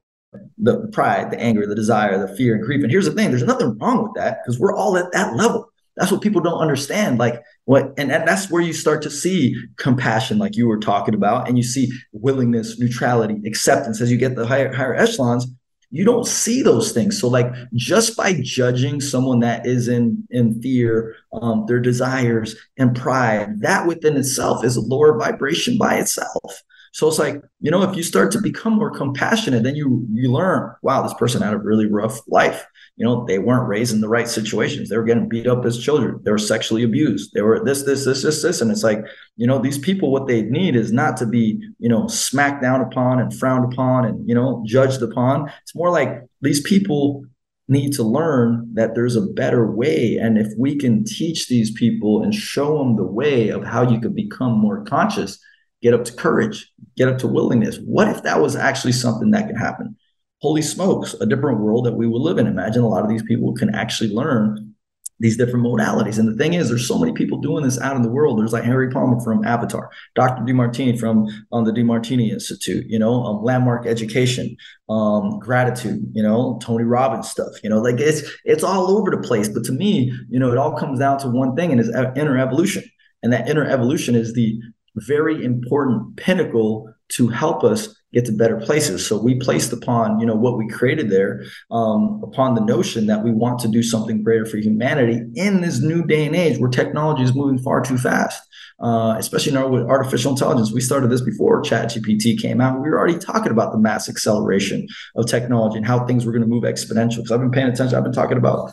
the 0.59 0.87
pride 0.91 1.31
the 1.31 1.39
anger 1.39 1.65
the 1.65 1.73
desire 1.73 2.17
the 2.19 2.35
fear 2.35 2.55
and 2.55 2.63
grief. 2.63 2.83
And 2.83 2.91
here's 2.91 3.05
the 3.05 3.11
thing 3.11 3.29
there's 3.29 3.43
nothing 3.43 3.77
wrong 3.79 4.03
with 4.03 4.13
that 4.15 4.39
because 4.43 4.59
we're 4.59 4.75
all 4.75 4.97
at 4.97 5.11
that 5.11 5.35
level. 5.35 5.69
That's 5.95 6.11
what 6.11 6.21
people 6.21 6.41
don't 6.41 6.59
understand. 6.59 7.17
Like 7.17 7.41
what, 7.68 7.93
and, 7.97 8.13
and 8.13 8.26
that's 8.26 8.49
where 8.49 8.61
you 8.61 8.72
start 8.72 9.01
to 9.01 9.11
see 9.11 9.53
compassion, 9.76 10.38
like 10.38 10.55
you 10.55 10.70
were 10.70 10.80
talking 10.80 11.13
about, 11.13 11.49
and 11.49 11.57
you 11.57 11.65
see 11.65 11.91
willingness, 12.13 12.80
neutrality, 12.80 13.41
acceptance. 13.45 13.99
As 13.99 14.09
you 14.09 14.15
get 14.15 14.38
the 14.38 14.47
higher 14.47 14.74
higher 14.74 14.95
echelons, 14.95 15.45
you 15.91 16.05
don't 16.05 16.26
see 16.26 16.61
those 16.61 16.93
things. 16.93 17.20
So, 17.20 17.28
like 17.28 17.51
just 17.74 18.15
by 18.15 18.39
judging 18.41 19.01
someone 19.01 19.41
that 19.41 19.65
is 19.65 19.89
in 19.89 20.26
in 20.30 20.61
fear, 20.61 21.18
um, 21.34 21.65
their 21.68 21.82
desires 21.82 22.55
and 22.78 22.95
pride, 22.95 23.59
that 23.59 23.86
within 23.86 24.15
itself 24.15 24.63
is 24.63 24.78
a 24.78 24.82
lower 24.82 25.20
vibration 25.20 25.78
by 25.78 25.95
itself. 25.95 26.63
So 26.97 27.07
it's 27.07 27.19
like, 27.19 27.39
you 27.61 27.69
know, 27.69 27.83
if 27.83 27.95
you 27.95 28.01
start 28.01 28.31
to 28.31 28.41
become 28.41 28.73
more 28.73 28.89
compassionate, 28.89 29.61
then 29.61 29.75
you 29.75 30.07
you 30.11 30.31
learn, 30.31 30.73
wow, 30.81 31.03
this 31.03 31.13
person 31.13 31.43
had 31.43 31.53
a 31.53 31.59
really 31.59 31.85
rough 31.85 32.19
life. 32.27 32.65
You 32.95 33.05
know 33.05 33.23
they 33.23 33.37
weren't 33.37 33.67
raised 33.67 33.93
in 33.93 34.01
the 34.01 34.09
right 34.09 34.27
situations. 34.27 34.89
They 34.89 34.97
were 34.97 35.03
getting 35.03 35.29
beat 35.29 35.45
up 35.45 35.63
as 35.63 35.77
children. 35.77 36.19
They 36.23 36.31
were 36.31 36.39
sexually 36.39 36.81
abused. 36.81 37.33
They 37.35 37.41
were 37.41 37.63
this 37.63 37.83
this 37.83 38.03
this 38.03 38.23
this 38.23 38.41
this. 38.41 38.61
And 38.61 38.71
it's 38.71 38.81
like 38.81 39.05
you 39.35 39.45
know 39.45 39.59
these 39.59 39.77
people 39.77 40.09
what 40.09 40.25
they 40.25 40.41
need 40.41 40.75
is 40.75 40.91
not 40.91 41.17
to 41.17 41.27
be 41.27 41.61
you 41.77 41.87
know 41.87 42.07
smacked 42.07 42.63
down 42.63 42.81
upon 42.81 43.19
and 43.19 43.31
frowned 43.31 43.71
upon 43.71 44.05
and 44.05 44.27
you 44.27 44.33
know 44.33 44.63
judged 44.65 45.03
upon. 45.03 45.51
It's 45.61 45.75
more 45.75 45.91
like 45.91 46.23
these 46.41 46.61
people 46.61 47.23
need 47.67 47.93
to 47.93 48.01
learn 48.01 48.71
that 48.73 48.95
there's 48.95 49.15
a 49.15 49.21
better 49.41 49.69
way. 49.69 50.17
And 50.17 50.39
if 50.39 50.47
we 50.57 50.75
can 50.75 51.03
teach 51.03 51.47
these 51.47 51.69
people 51.69 52.23
and 52.23 52.33
show 52.33 52.79
them 52.79 52.95
the 52.95 53.03
way 53.03 53.49
of 53.49 53.63
how 53.63 53.87
you 53.87 53.99
could 53.99 54.15
become 54.15 54.57
more 54.57 54.83
conscious 54.83 55.37
get 55.82 55.93
up 55.93 56.03
to 56.05 56.13
courage 56.13 56.71
get 56.95 57.07
up 57.07 57.17
to 57.17 57.28
willingness 57.28 57.78
what 57.80 58.07
if 58.07 58.23
that 58.23 58.41
was 58.41 58.55
actually 58.55 58.91
something 58.91 59.32
that 59.32 59.47
could 59.47 59.57
happen 59.57 59.95
holy 60.41 60.61
smokes, 60.61 61.15
a 61.15 61.25
different 61.25 61.59
world 61.59 61.86
that 61.86 61.93
we 61.93 62.07
will 62.07 62.21
live 62.21 62.38
in. 62.38 62.47
Imagine 62.47 62.84
a 62.84 62.88
lot 62.88 63.03
of 63.03 63.09
these 63.09 63.23
people 63.23 63.53
can 63.53 63.73
actually 63.73 64.13
learn 64.13 64.73
these 65.19 65.36
different 65.36 65.65
modalities. 65.65 66.19
And 66.19 66.28
the 66.28 66.36
thing 66.36 66.53
is, 66.53 66.69
there's 66.69 66.88
so 66.88 66.99
many 66.99 67.11
people 67.11 67.39
doing 67.39 67.63
this 67.63 67.82
out 67.82 67.95
in 67.95 68.03
the 68.03 68.09
world. 68.09 68.38
There's 68.38 68.53
like 68.53 68.63
Harry 68.63 68.91
Palmer 68.91 69.19
from 69.21 69.43
Avatar, 69.43 69.89
Dr. 70.13 70.43
Demartini 70.43 70.99
from 70.99 71.28
um, 71.51 71.65
the 71.65 71.71
Demartini 71.71 72.30
Institute, 72.30 72.86
you 72.88 72.99
know, 72.99 73.23
um, 73.23 73.43
Landmark 73.43 73.88
Education, 73.88 74.55
um, 74.89 75.39
Gratitude, 75.39 76.07
you 76.13 76.21
know, 76.21 76.59
Tony 76.61 76.84
Robbins 76.84 77.30
stuff, 77.30 77.51
you 77.63 77.69
know, 77.69 77.82
like 77.82 77.99
it's 77.99 78.30
it's 78.45 78.63
all 78.63 78.91
over 78.95 79.09
the 79.09 79.28
place. 79.28 79.49
But 79.49 79.63
to 79.65 79.71
me, 79.71 80.13
you 80.30 80.38
know, 80.38 80.51
it 80.51 80.59
all 80.59 80.78
comes 80.78 80.99
down 80.99 81.17
to 81.19 81.30
one 81.30 81.55
thing, 81.55 81.71
and 81.71 81.82
is 81.82 81.89
inner 82.15 82.38
evolution. 82.38 82.84
And 83.23 83.34
that 83.34 83.49
inner 83.49 83.65
evolution 83.65 84.13
is 84.13 84.36
the 84.36 84.61
very 85.05 85.43
important 85.43 86.17
pinnacle 86.17 86.93
to 87.09 87.27
help 87.29 87.63
us 87.63 87.95
get 88.13 88.25
to 88.25 88.31
better 88.31 88.57
places. 88.57 89.05
So 89.05 89.17
we 89.17 89.35
placed 89.35 89.73
upon, 89.73 90.19
you 90.19 90.25
know, 90.25 90.35
what 90.35 90.57
we 90.57 90.67
created 90.67 91.09
there, 91.09 91.43
um, 91.71 92.21
upon 92.23 92.55
the 92.55 92.61
notion 92.61 93.05
that 93.07 93.23
we 93.23 93.31
want 93.31 93.59
to 93.59 93.67
do 93.67 93.83
something 93.83 94.23
greater 94.23 94.45
for 94.45 94.57
humanity 94.57 95.21
in 95.35 95.61
this 95.61 95.81
new 95.81 96.05
day 96.05 96.25
and 96.25 96.35
age 96.35 96.57
where 96.57 96.69
technology 96.69 97.23
is 97.23 97.35
moving 97.35 97.59
far 97.59 97.81
too 97.81 97.97
fast. 97.97 98.41
Uh, 98.79 99.15
especially 99.17 99.51
now 99.51 99.67
with 99.67 99.83
artificial 99.87 100.31
intelligence, 100.31 100.71
we 100.71 100.81
started 100.81 101.09
this 101.09 101.21
before 101.21 101.63
ChatGPT 101.63 102.39
came 102.39 102.61
out. 102.61 102.79
We 102.79 102.89
were 102.89 102.99
already 102.99 103.17
talking 103.17 103.51
about 103.51 103.71
the 103.71 103.79
mass 103.79 104.07
acceleration 104.07 104.87
of 105.15 105.25
technology 105.25 105.77
and 105.77 105.85
how 105.85 106.05
things 106.05 106.25
were 106.25 106.31
going 106.31 106.43
to 106.43 106.47
move 106.47 106.63
exponential. 106.63 107.17
Because 107.17 107.31
I've 107.31 107.39
been 107.39 107.51
paying 107.51 107.69
attention. 107.69 107.97
I've 107.97 108.03
been 108.03 108.13
talking 108.13 108.37
about 108.37 108.71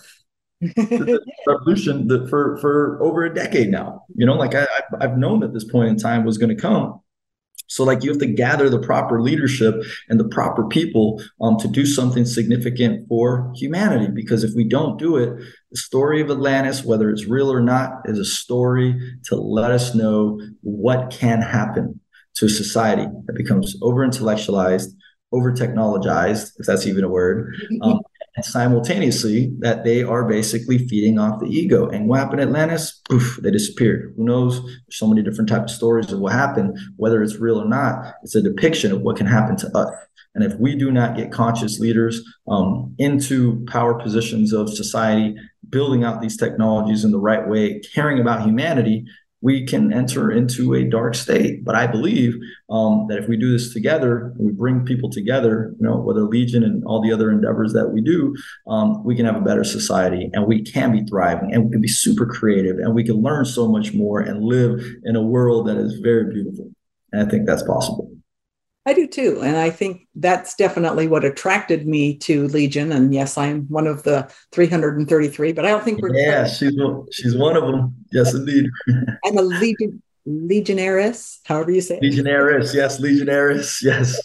revolution 1.47 2.09
that 2.09 2.29
for 2.29 2.57
for 2.59 3.03
over 3.03 3.25
a 3.25 3.35
decade 3.35 3.71
now. 3.71 4.03
You 4.15 4.27
know, 4.27 4.35
like 4.35 4.55
I, 4.55 4.67
I've 5.01 5.19
known 5.19 5.41
that 5.41 5.53
this 5.53 5.65
point 5.65 5.89
in 5.89 5.97
time 5.97 6.25
was 6.25 6.39
going 6.39 6.55
to 6.55 6.61
come. 6.61 7.01
So, 7.67 7.83
like, 7.83 8.05
you 8.05 8.11
have 8.11 8.21
to 8.21 8.27
gather 8.27 8.69
the 8.69 8.79
proper 8.79 9.23
leadership 9.23 9.75
and 10.09 10.21
the 10.21 10.29
proper 10.29 10.69
people 10.69 11.23
um, 11.41 11.57
to 11.59 11.69
do 11.69 11.87
something 11.87 12.25
significant 12.25 13.09
for 13.09 13.53
humanity. 13.57 14.09
Because 14.13 14.45
if 14.45 14.55
we 14.55 14.65
don't 14.65 14.99
do 14.99 15.17
it, 15.17 15.35
the 15.71 15.79
story 15.79 16.21
of 16.21 16.31
Atlantis, 16.31 16.85
whether 16.85 17.11
it's 17.11 17.27
real 17.27 17.51
or 17.51 17.61
not, 17.61 18.03
is 18.05 18.19
a 18.19 18.25
story 18.25 18.95
to 19.25 19.37
let 19.37 19.71
us 19.71 19.95
know 19.95 20.41
what 20.61 21.11
can 21.11 21.41
happen 21.41 22.01
to 22.35 22.47
a 22.47 22.51
society 22.51 23.07
that 23.27 23.35
becomes 23.35 23.77
over 23.81 24.05
intellectualized, 24.05 24.95
over 25.33 25.53
technologized, 25.53 26.53
if 26.59 26.67
that's 26.67 26.87
even 26.87 27.05
a 27.05 27.09
word, 27.09 27.57
um, 27.83 28.01
and 28.37 28.45
simultaneously 28.45 29.53
that 29.61 29.85
they 29.85 30.03
are 30.03 30.29
basically 30.29 30.79
feeding 30.89 31.19
off 31.19 31.41
the 31.41 31.47
ego. 31.47 31.89
And 31.89 32.09
what 32.09 32.19
happened 32.19 32.41
Atlantis? 32.41 33.01
Poof, 33.09 33.39
they 33.43 33.51
disappeared. 33.51 34.15
Who 34.17 34.25
knows? 34.25 34.61
There's 34.63 34.99
so 34.99 35.07
many 35.07 35.23
different 35.23 35.49
types 35.49 35.73
of 35.73 35.77
stories 35.77 36.13
of 36.13 36.19
what 36.19 36.33
happened, 36.33 36.77
whether 36.97 37.23
it's 37.23 37.37
real 37.37 37.61
or 37.61 37.69
not. 37.69 38.15
It's 38.23 38.35
a 38.35 38.43
depiction 38.43 38.93
of 38.93 39.03
what 39.03 39.17
can 39.17 39.27
happen 39.27 39.57
to 39.57 39.77
us. 39.77 39.95
And 40.35 40.43
if 40.43 40.59
we 40.59 40.75
do 40.75 40.91
not 40.91 41.17
get 41.17 41.31
conscious 41.31 41.79
leaders 41.79 42.21
um, 42.49 42.95
into 42.99 43.65
power 43.67 43.95
positions 43.95 44.53
of 44.53 44.69
society, 44.69 45.37
building 45.71 46.03
out 46.03 46.21
these 46.21 46.37
technologies 46.37 47.05
in 47.05 47.13
the 47.13 47.21
right 47.21 47.47
way, 47.49 47.81
caring 47.95 48.21
about 48.21 48.45
humanity, 48.45 49.05
we 49.45 49.67
can 49.67 49.93
enter 49.93 50.33
into 50.33 50.73
a 50.73 50.85
dark 50.85 51.15
state. 51.15 51.63
But 51.67 51.75
I 51.75 51.87
believe 51.87 52.35
um, 52.71 53.07
that 53.11 53.19
if 53.19 53.29
we 53.29 53.37
do 53.37 53.53
this 53.53 53.75
together, 53.75 54.33
we 54.39 54.51
bring 54.51 54.87
people 54.87 55.11
together, 55.11 55.75
you 55.79 55.87
know, 55.87 55.99
whether 55.99 56.23
Legion 56.23 56.65
and 56.65 56.83
all 56.87 57.03
the 57.03 57.13
other 57.13 57.31
endeavors 57.31 57.75
that 57.75 57.91
we 57.91 58.01
do, 58.01 58.35
um, 58.67 59.05
we 59.05 59.15
can 59.15 59.27
have 59.27 59.37
a 59.37 59.43
better 59.43 59.63
society 59.63 60.31
and 60.33 60.47
we 60.47 60.63
can 60.63 60.93
be 60.93 61.05
thriving 61.05 61.53
and 61.53 61.67
we 61.67 61.71
can 61.71 61.83
be 61.83 61.89
super 61.89 62.25
creative 62.25 62.79
and 62.79 62.95
we 62.95 63.05
can 63.05 63.17
learn 63.17 63.45
so 63.45 63.69
much 63.69 63.93
more 63.93 64.21
and 64.21 64.43
live 64.43 64.83
in 65.05 65.15
a 65.15 65.23
world 65.23 65.69
that 65.69 65.77
is 65.77 66.01
very 66.01 66.33
beautiful. 66.33 66.71
And 67.13 67.21
I 67.21 67.31
think 67.31 67.47
that's 67.47 67.63
possible. 67.63 68.11
I 68.87 68.93
do 68.93 69.07
too. 69.07 69.41
And 69.43 69.57
I 69.57 69.71
think 69.71 70.07
that's 70.15 70.55
definitely 70.55 71.09
what 71.09 71.25
attracted 71.25 71.87
me 71.87 72.19
to 72.19 72.47
Legion. 72.49 72.93
And 72.93 73.15
yes, 73.15 73.39
I'm 73.39 73.63
one 73.69 73.87
of 73.87 74.03
the 74.03 74.31
333, 74.53 75.53
but 75.53 75.65
I 75.65 75.71
don't 75.71 75.83
think 75.83 76.03
we're. 76.03 76.15
Yeah, 76.15 76.47
she's 76.47 76.77
one, 76.77 77.07
she's 77.11 77.35
one 77.35 77.57
of 77.57 77.67
them. 77.67 77.95
Yes, 78.13 78.35
indeed. 78.35 78.67
I'm 79.25 79.39
a 79.39 79.43
Legion, 79.43 80.03
Legionnaires, 80.27 81.41
however 81.45 81.71
you 81.71 81.81
say 81.81 81.97
it. 81.97 82.03
Legionnaires, 82.03 82.75
yes, 82.75 83.01
Legionnaires, 83.01 83.81
yes. 83.83 84.21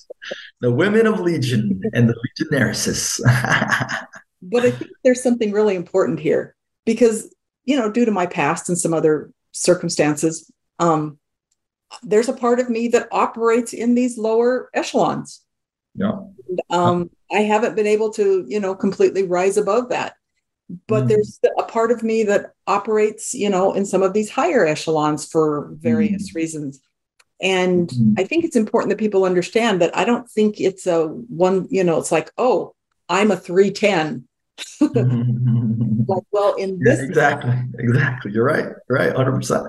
The 0.59 0.71
women 0.71 1.07
of 1.07 1.21
Legion 1.21 1.81
and 1.93 2.09
the 2.09 2.15
Legionnaires. 2.37 3.21
but 4.41 4.65
I 4.65 4.71
think 4.71 4.91
there's 5.05 5.23
something 5.23 5.53
really 5.53 5.75
important 5.75 6.19
here 6.19 6.53
because, 6.85 7.33
you 7.63 7.77
know, 7.77 7.89
due 7.89 8.03
to 8.03 8.11
my 8.11 8.25
past 8.25 8.67
and 8.67 8.77
some 8.77 8.93
other 8.93 9.31
circumstances, 9.53 10.51
um, 10.79 11.17
there's 12.03 12.29
a 12.29 12.33
part 12.33 12.59
of 12.59 12.69
me 12.69 12.87
that 12.89 13.07
operates 13.11 13.73
in 13.73 13.95
these 13.95 14.17
lower 14.17 14.69
echelons. 14.73 15.41
Yeah. 15.95 16.19
And, 16.47 16.61
um, 16.69 17.09
I 17.31 17.41
haven't 17.41 17.75
been 17.75 17.87
able 17.87 18.11
to, 18.13 18.45
you 18.47 18.59
know, 18.59 18.75
completely 18.75 19.23
rise 19.23 19.57
above 19.57 19.89
that. 19.89 20.15
But 20.87 21.05
mm. 21.05 21.07
there's 21.09 21.39
a 21.57 21.63
part 21.63 21.91
of 21.91 22.03
me 22.03 22.23
that 22.23 22.51
operates, 22.67 23.33
you 23.33 23.49
know, 23.49 23.73
in 23.73 23.85
some 23.85 24.03
of 24.03 24.13
these 24.13 24.29
higher 24.29 24.65
echelons 24.65 25.25
for 25.25 25.71
various 25.73 26.31
mm. 26.31 26.35
reasons. 26.35 26.79
And 27.41 27.89
mm. 27.89 28.19
I 28.19 28.23
think 28.23 28.43
it's 28.43 28.55
important 28.55 28.89
that 28.89 28.99
people 28.99 29.23
understand 29.23 29.81
that 29.81 29.95
I 29.97 30.05
don't 30.05 30.29
think 30.29 30.59
it's 30.59 30.85
a 30.85 31.07
one, 31.07 31.67
you 31.71 31.83
know, 31.83 31.97
it's 31.97 32.11
like, 32.11 32.31
oh, 32.37 32.75
I'm 33.07 33.31
a 33.31 33.37
310 33.37 34.27
like, 36.07 36.23
well, 36.31 36.55
in 36.55 36.79
this 36.79 36.99
yeah, 36.99 37.05
exactly, 37.05 37.53
exactly. 37.77 38.31
You're 38.31 38.45
right. 38.45 38.65
You're 38.89 38.97
right. 38.97 39.15
Hundred 39.15 39.33
percent. 39.33 39.67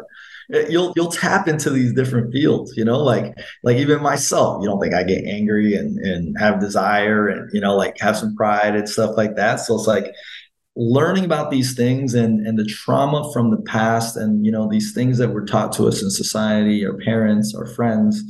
You'll 0.68 0.92
you'll 0.96 1.12
tap 1.12 1.46
into 1.48 1.70
these 1.70 1.92
different 1.92 2.32
fields. 2.32 2.76
You 2.76 2.84
know, 2.84 2.98
like 2.98 3.34
like 3.62 3.76
even 3.76 4.02
myself. 4.02 4.62
You 4.62 4.68
don't 4.68 4.80
think 4.80 4.94
I 4.94 5.02
get 5.02 5.24
angry 5.24 5.74
and 5.74 5.98
and 5.98 6.36
have 6.38 6.60
desire 6.60 7.28
and 7.28 7.50
you 7.52 7.60
know 7.60 7.76
like 7.76 7.98
have 8.00 8.16
some 8.16 8.34
pride 8.36 8.74
and 8.74 8.88
stuff 8.88 9.16
like 9.16 9.36
that. 9.36 9.60
So 9.60 9.76
it's 9.76 9.86
like 9.86 10.12
learning 10.76 11.24
about 11.24 11.50
these 11.50 11.74
things 11.74 12.14
and 12.14 12.46
and 12.46 12.58
the 12.58 12.64
trauma 12.64 13.30
from 13.32 13.50
the 13.50 13.60
past 13.62 14.16
and 14.16 14.46
you 14.46 14.52
know 14.52 14.68
these 14.68 14.94
things 14.94 15.18
that 15.18 15.28
were 15.28 15.44
taught 15.44 15.72
to 15.72 15.86
us 15.86 16.02
in 16.02 16.08
society 16.10 16.86
our 16.86 16.96
parents 16.98 17.54
our 17.56 17.66
friends 17.66 18.22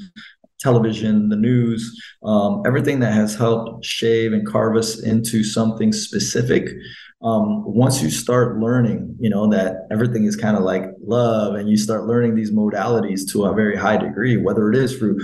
television 0.58 1.28
the 1.28 1.36
news 1.36 1.94
um, 2.22 2.62
everything 2.66 3.00
that 3.00 3.12
has 3.12 3.34
helped 3.34 3.84
shave 3.84 4.32
and 4.32 4.46
carve 4.46 4.76
us 4.76 5.02
into 5.02 5.44
something 5.44 5.92
specific 5.92 6.68
um, 7.22 7.64
once 7.64 8.02
you 8.02 8.10
start 8.10 8.58
learning 8.58 9.16
you 9.20 9.30
know 9.30 9.48
that 9.48 9.86
everything 9.90 10.24
is 10.24 10.36
kind 10.36 10.56
of 10.56 10.62
like 10.62 10.84
love 11.02 11.54
and 11.54 11.68
you 11.68 11.76
start 11.76 12.06
learning 12.06 12.34
these 12.34 12.50
modalities 12.50 13.30
to 13.30 13.44
a 13.44 13.54
very 13.54 13.76
high 13.76 13.96
degree 13.96 14.36
whether 14.36 14.70
it 14.70 14.76
is 14.76 14.96
through 14.96 15.18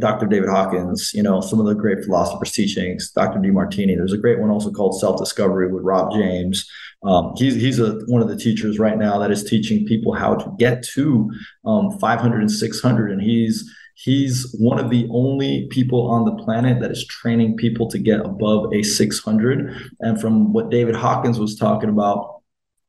Dr. 0.00 0.26
David 0.26 0.50
Hawkins, 0.50 1.14
you 1.14 1.22
know, 1.22 1.40
some 1.40 1.58
of 1.58 1.64
the 1.64 1.74
great 1.74 2.04
philosophers' 2.04 2.52
teachings, 2.52 3.10
Dr. 3.10 3.38
Demartini. 3.38 3.96
There's 3.96 4.12
a 4.12 4.18
great 4.18 4.38
one 4.38 4.50
also 4.50 4.70
called 4.70 5.00
Self 5.00 5.18
Discovery 5.18 5.72
with 5.72 5.82
Rob 5.82 6.12
James. 6.12 6.70
Um, 7.02 7.32
he's 7.36 7.54
he's 7.54 7.78
a, 7.78 7.94
one 8.06 8.20
of 8.20 8.28
the 8.28 8.36
teachers 8.36 8.78
right 8.78 8.98
now 8.98 9.18
that 9.18 9.30
is 9.30 9.44
teaching 9.44 9.86
people 9.86 10.12
how 10.12 10.34
to 10.34 10.54
get 10.58 10.82
to 10.94 11.30
um, 11.64 11.98
500 11.98 12.40
and 12.40 12.50
600. 12.50 13.10
And 13.12 13.22
he's 13.22 13.70
he's 13.94 14.54
one 14.58 14.78
of 14.78 14.90
the 14.90 15.08
only 15.10 15.68
people 15.70 16.10
on 16.10 16.24
the 16.24 16.42
planet 16.42 16.80
that 16.80 16.90
is 16.90 17.06
training 17.06 17.56
people 17.56 17.88
to 17.88 17.98
get 17.98 18.20
above 18.20 18.72
a 18.72 18.82
600. 18.82 19.90
And 20.00 20.20
from 20.20 20.52
what 20.52 20.70
David 20.70 20.94
Hawkins 20.94 21.38
was 21.38 21.56
talking 21.56 21.88
about, 21.88 22.42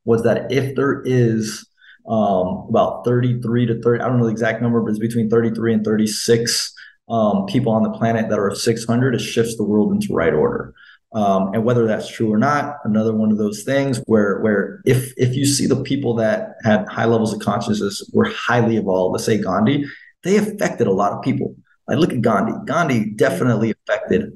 was 0.06 0.24
that 0.24 0.52
if 0.52 0.76
there 0.76 1.02
is 1.06 1.66
um, 2.08 2.66
about 2.70 3.06
33 3.06 3.68
to 3.68 3.82
30, 3.82 4.04
I 4.04 4.08
don't 4.08 4.18
know 4.18 4.26
the 4.26 4.32
exact 4.32 4.62
number, 4.62 4.82
but 4.82 4.90
it's 4.90 5.00
between 5.00 5.30
33 5.30 5.76
and 5.76 5.86
36 5.86 6.74
um, 7.10 7.46
people 7.46 7.72
on 7.72 7.84
the 7.84 7.92
planet 7.92 8.30
that 8.30 8.40
are 8.40 8.54
600, 8.54 9.16
it 9.16 9.20
shifts 9.20 9.56
the 9.58 9.64
world 9.64 9.92
into 9.92 10.14
right 10.14 10.34
order. 10.34 10.74
Um, 11.14 11.54
and 11.54 11.64
whether 11.64 11.86
that's 11.86 12.12
true 12.12 12.34
or 12.34 12.40
not, 12.40 12.78
another 12.86 13.14
one 13.14 13.32
of 13.32 13.38
those 13.38 13.62
things 13.62 14.02
where 14.08 14.40
where 14.40 14.82
if 14.84 15.14
if 15.16 15.36
you 15.36 15.46
see 15.46 15.68
the 15.68 15.84
people 15.84 16.16
that 16.16 16.56
had 16.64 16.88
high 16.88 17.06
levels 17.06 17.32
of 17.32 17.40
consciousness 17.40 18.10
were 18.14 18.26
highly 18.26 18.78
evolved, 18.78 19.14
let's 19.14 19.26
say 19.26 19.38
Gandhi, 19.38 19.86
they 20.24 20.38
affected 20.38 20.88
a 20.88 20.92
lot 20.92 21.12
of 21.12 21.22
people. 21.22 21.56
Like 21.88 21.98
look 21.98 22.14
at 22.14 22.22
Gandhi. 22.22 22.54
Gandhi 22.66 23.12
definitely 23.16 23.72
affected, 23.72 24.32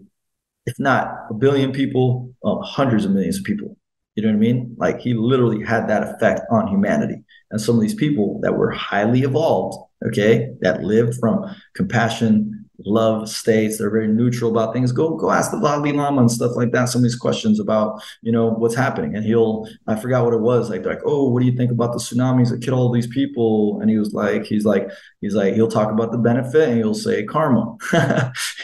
if 0.66 0.78
not 0.80 1.08
a 1.30 1.34
billion 1.34 1.72
people, 1.72 2.34
uh, 2.44 2.60
hundreds 2.62 3.06
of 3.06 3.12
millions 3.12 3.38
of 3.38 3.44
people. 3.46 3.78
You 4.16 4.24
know 4.24 4.30
what 4.30 4.36
I 4.36 4.40
mean? 4.40 4.76
Like 4.78 5.00
he 5.00 5.14
literally 5.14 5.64
had 5.64 5.88
that 5.88 6.04
effect 6.04 6.42
on 6.52 6.68
humanity. 6.68 7.24
And 7.52 7.62
some 7.62 7.76
of 7.76 7.82
these 7.82 7.94
people 7.94 8.40
that 8.42 8.58
were 8.58 8.72
highly 8.72 9.22
evolved, 9.22 9.78
okay, 10.08 10.50
that 10.62 10.84
lived 10.84 11.18
from 11.20 11.56
compassion, 11.76 12.67
love 12.86 13.30
states. 13.30 13.78
They're 13.78 13.90
very 13.90 14.08
neutral 14.08 14.52
about 14.52 14.74
things. 14.74 14.92
Go 14.92 15.16
go 15.16 15.32
ask 15.32 15.52
the 15.52 15.60
Dalai 15.60 15.92
Lama 15.92 16.22
and 16.22 16.32
stuff 16.32 16.56
like 16.56 16.72
that. 16.72 16.86
Some 16.86 17.00
of 17.00 17.04
these 17.04 17.16
questions 17.16 17.60
about 17.60 18.02
you 18.22 18.32
know 18.32 18.50
what's 18.50 18.76
happening, 18.76 19.16
and 19.16 19.26
he'll 19.26 19.68
I 19.88 19.96
forgot 19.96 20.26
what 20.26 20.34
it 20.34 20.42
was. 20.42 20.70
Like 20.70 20.86
like 20.86 21.00
oh, 21.06 21.30
what 21.30 21.40
do 21.40 21.46
you 21.46 21.56
think 21.56 21.72
about 21.72 21.94
the 21.94 22.00
tsunamis 22.00 22.50
that 22.50 22.62
killed 22.62 22.78
all 22.78 22.92
these 22.92 23.08
people? 23.08 23.80
And 23.82 23.90
he 23.90 23.98
was 23.98 24.14
like 24.14 24.46
he's 24.46 24.66
like 24.66 24.90
he's 25.22 25.36
like 25.36 25.54
he'll 25.56 25.68
talk 25.68 25.92
about 25.92 26.12
the 26.12 26.18
benefit 26.18 26.70
and 26.70 26.78
he'll 26.78 26.94
say 26.94 27.24
karma, 27.24 27.76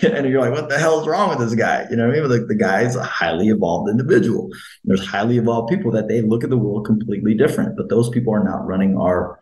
and 0.01 0.29
you're 0.29 0.41
like 0.41 0.51
what 0.51 0.69
the 0.69 0.77
hell's 0.77 1.07
wrong 1.07 1.29
with 1.29 1.39
this 1.39 1.55
guy? 1.55 1.87
You 1.89 1.95
know 1.95 2.07
what 2.07 2.17
I 2.17 2.19
mean? 2.19 2.29
Like 2.29 2.47
the 2.47 2.55
guy 2.55 2.81
is 2.81 2.95
a 2.95 3.03
highly 3.03 3.49
evolved 3.49 3.89
individual. 3.89 4.49
There's 4.83 5.05
highly 5.05 5.37
evolved 5.37 5.69
people 5.69 5.91
that 5.91 6.07
they 6.07 6.21
look 6.21 6.43
at 6.43 6.49
the 6.49 6.57
world 6.57 6.85
completely 6.85 7.33
different, 7.33 7.75
but 7.77 7.89
those 7.89 8.09
people 8.09 8.33
are 8.33 8.43
not 8.43 8.65
running 8.65 8.97
our 8.97 9.39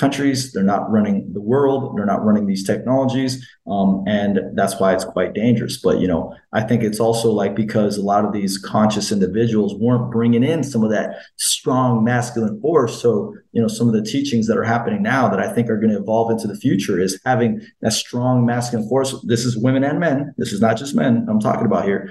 countries. 0.00 0.52
They're 0.52 0.62
not 0.62 0.90
running 0.90 1.32
the 1.32 1.40
world. 1.40 1.96
They're 1.96 2.06
not 2.06 2.24
running 2.24 2.46
these 2.46 2.66
technologies. 2.66 3.46
Um, 3.66 4.02
and 4.06 4.40
that's 4.54 4.80
why 4.80 4.94
it's 4.94 5.04
quite 5.04 5.34
dangerous. 5.34 5.76
But, 5.80 6.00
you 6.00 6.08
know, 6.08 6.34
I 6.52 6.62
think 6.62 6.82
it's 6.82 6.98
also 6.98 7.30
like 7.30 7.54
because 7.54 7.98
a 7.98 8.02
lot 8.02 8.24
of 8.24 8.32
these 8.32 8.58
conscious 8.58 9.12
individuals 9.12 9.74
weren't 9.74 10.10
bringing 10.10 10.42
in 10.42 10.64
some 10.64 10.82
of 10.82 10.90
that 10.90 11.16
strong 11.36 12.02
masculine 12.02 12.60
force. 12.60 13.00
So, 13.00 13.34
you 13.52 13.60
know, 13.60 13.68
some 13.68 13.86
of 13.86 13.94
the 13.94 14.02
teachings 14.02 14.46
that 14.48 14.56
are 14.56 14.64
happening 14.64 15.02
now 15.02 15.28
that 15.28 15.38
I 15.38 15.52
think 15.52 15.68
are 15.68 15.78
going 15.78 15.92
to 15.92 16.00
evolve 16.00 16.30
into 16.30 16.48
the 16.48 16.56
future 16.56 16.98
is 16.98 17.20
having 17.24 17.60
that 17.82 17.92
strong 17.92 18.46
masculine 18.46 18.88
force. 18.88 19.14
This 19.26 19.44
is 19.44 19.56
women 19.56 19.84
and 19.84 20.00
men. 20.00 20.34
This 20.38 20.52
is 20.52 20.60
not 20.60 20.78
just 20.78 20.96
men 20.96 21.26
I'm 21.28 21.40
talking 21.40 21.66
about 21.66 21.84
here 21.84 22.10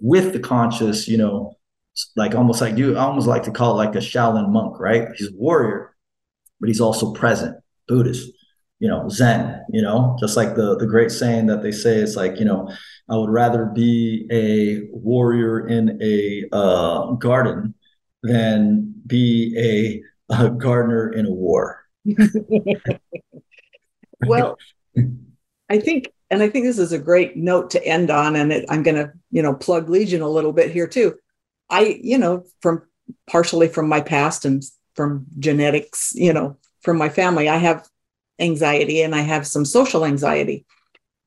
with 0.00 0.32
the 0.32 0.40
conscious, 0.40 1.08
you 1.08 1.16
know, 1.16 1.56
like 2.16 2.34
almost 2.34 2.60
like 2.60 2.76
you 2.76 2.96
I 2.96 3.00
almost 3.00 3.26
like 3.26 3.44
to 3.44 3.50
call 3.50 3.72
it 3.72 3.84
like 3.84 3.94
a 3.94 3.98
Shaolin 3.98 4.50
monk, 4.50 4.78
right? 4.78 5.08
He's 5.16 5.28
a 5.28 5.34
warrior, 5.34 5.87
but 6.60 6.68
he's 6.68 6.80
also 6.80 7.12
present, 7.12 7.56
Buddhist, 7.86 8.30
you 8.78 8.88
know, 8.88 9.08
Zen, 9.08 9.64
you 9.70 9.82
know, 9.82 10.16
just 10.20 10.36
like 10.36 10.54
the 10.54 10.76
the 10.76 10.86
great 10.86 11.10
saying 11.10 11.46
that 11.46 11.62
they 11.62 11.72
say 11.72 11.96
it's 11.96 12.16
like, 12.16 12.38
you 12.38 12.44
know, 12.44 12.70
I 13.08 13.16
would 13.16 13.30
rather 13.30 13.64
be 13.66 14.28
a 14.30 14.88
warrior 14.92 15.66
in 15.66 15.98
a 16.00 16.44
uh, 16.52 17.12
garden 17.12 17.74
than 18.22 18.94
be 19.06 19.54
a, 19.58 20.02
a 20.34 20.50
gardener 20.50 21.10
in 21.10 21.26
a 21.26 21.30
war. 21.30 21.84
well, 24.26 24.58
I 25.68 25.80
think, 25.80 26.12
and 26.30 26.42
I 26.42 26.48
think 26.48 26.64
this 26.66 26.78
is 26.78 26.92
a 26.92 26.98
great 26.98 27.36
note 27.36 27.70
to 27.70 27.84
end 27.84 28.10
on, 28.10 28.36
and 28.36 28.52
it, 28.52 28.66
I'm 28.68 28.82
going 28.82 28.96
to, 28.96 29.12
you 29.30 29.42
know, 29.42 29.54
plug 29.54 29.88
Legion 29.88 30.22
a 30.22 30.28
little 30.28 30.52
bit 30.52 30.70
here 30.70 30.86
too. 30.86 31.14
I, 31.70 31.98
you 32.02 32.18
know, 32.18 32.44
from 32.60 32.82
partially 33.28 33.68
from 33.68 33.88
my 33.88 34.00
past 34.00 34.44
and 34.44 34.62
from 34.98 35.24
genetics, 35.38 36.12
you 36.16 36.32
know, 36.32 36.56
from 36.80 36.98
my 36.98 37.08
family. 37.08 37.48
I 37.48 37.58
have 37.58 37.86
anxiety 38.40 39.00
and 39.00 39.14
I 39.14 39.20
have 39.20 39.46
some 39.46 39.64
social 39.64 40.04
anxiety. 40.04 40.66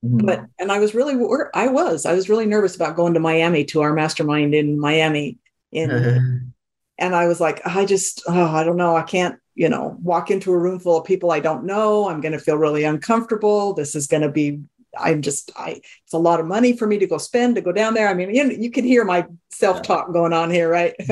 Mm-hmm. 0.03 0.26
But 0.26 0.45
and 0.59 0.74
I 0.74 0.80
was 0.80 0.93
really 0.93 1.13
I 1.53 1.67
was 1.67 2.05
I 2.05 2.13
was 2.13 2.28
really 2.28 2.45
nervous 2.45 2.76
about 2.76 2.97
going 2.97 3.13
to 3.13 3.22
Miami 3.22 3.63
to 3.65 3.80
our 3.82 3.93
mastermind 3.93 4.53
in 4.53 4.78
Miami 4.78 5.38
in 5.72 5.89
and 6.97 7.15
I 7.15 7.28
was 7.28 7.39
like 7.39 7.65
I 7.65 7.86
just 7.86 8.24
oh 8.28 8.53
I 8.53 8.65
don't 8.65 8.76
know. 8.76 8.97
I 8.97 9.03
can't 9.03 9.39
you 9.55 9.69
know 9.69 9.95
walk 10.01 10.32
into 10.32 10.51
a 10.51 10.57
room 10.57 10.80
full 10.80 10.97
of 10.99 11.05
people 11.05 11.32
I 11.32 11.39
don't 11.39 11.63
know. 11.63 12.09
I'm 12.09 12.19
going 12.19 12.34
to 12.34 12.39
feel 12.39 12.57
really 12.57 12.84
uncomfortable. 12.84 13.74
This 13.74 13.95
is 13.95 14.07
going 14.07 14.24
to 14.24 14.30
be 14.30 14.59
I'm 14.97 15.22
just 15.22 15.49
I 15.55 15.80
it's 16.03 16.13
a 16.13 16.17
lot 16.17 16.41
of 16.41 16.45
money 16.45 16.76
for 16.76 16.88
me 16.88 16.97
to 16.97 17.07
go 17.07 17.17
spend 17.17 17.55
to 17.55 17.61
go 17.61 17.72
down 17.72 17.93
there. 17.93 18.09
I 18.09 18.13
mean 18.13 18.36
you, 18.36 18.49
you 18.49 18.69
can 18.69 18.84
hear 18.84 19.05
my 19.05 19.26
self-talk 19.49 20.11
going 20.11 20.34
on 20.34 20.51
here 20.51 20.67
right? 20.67 20.93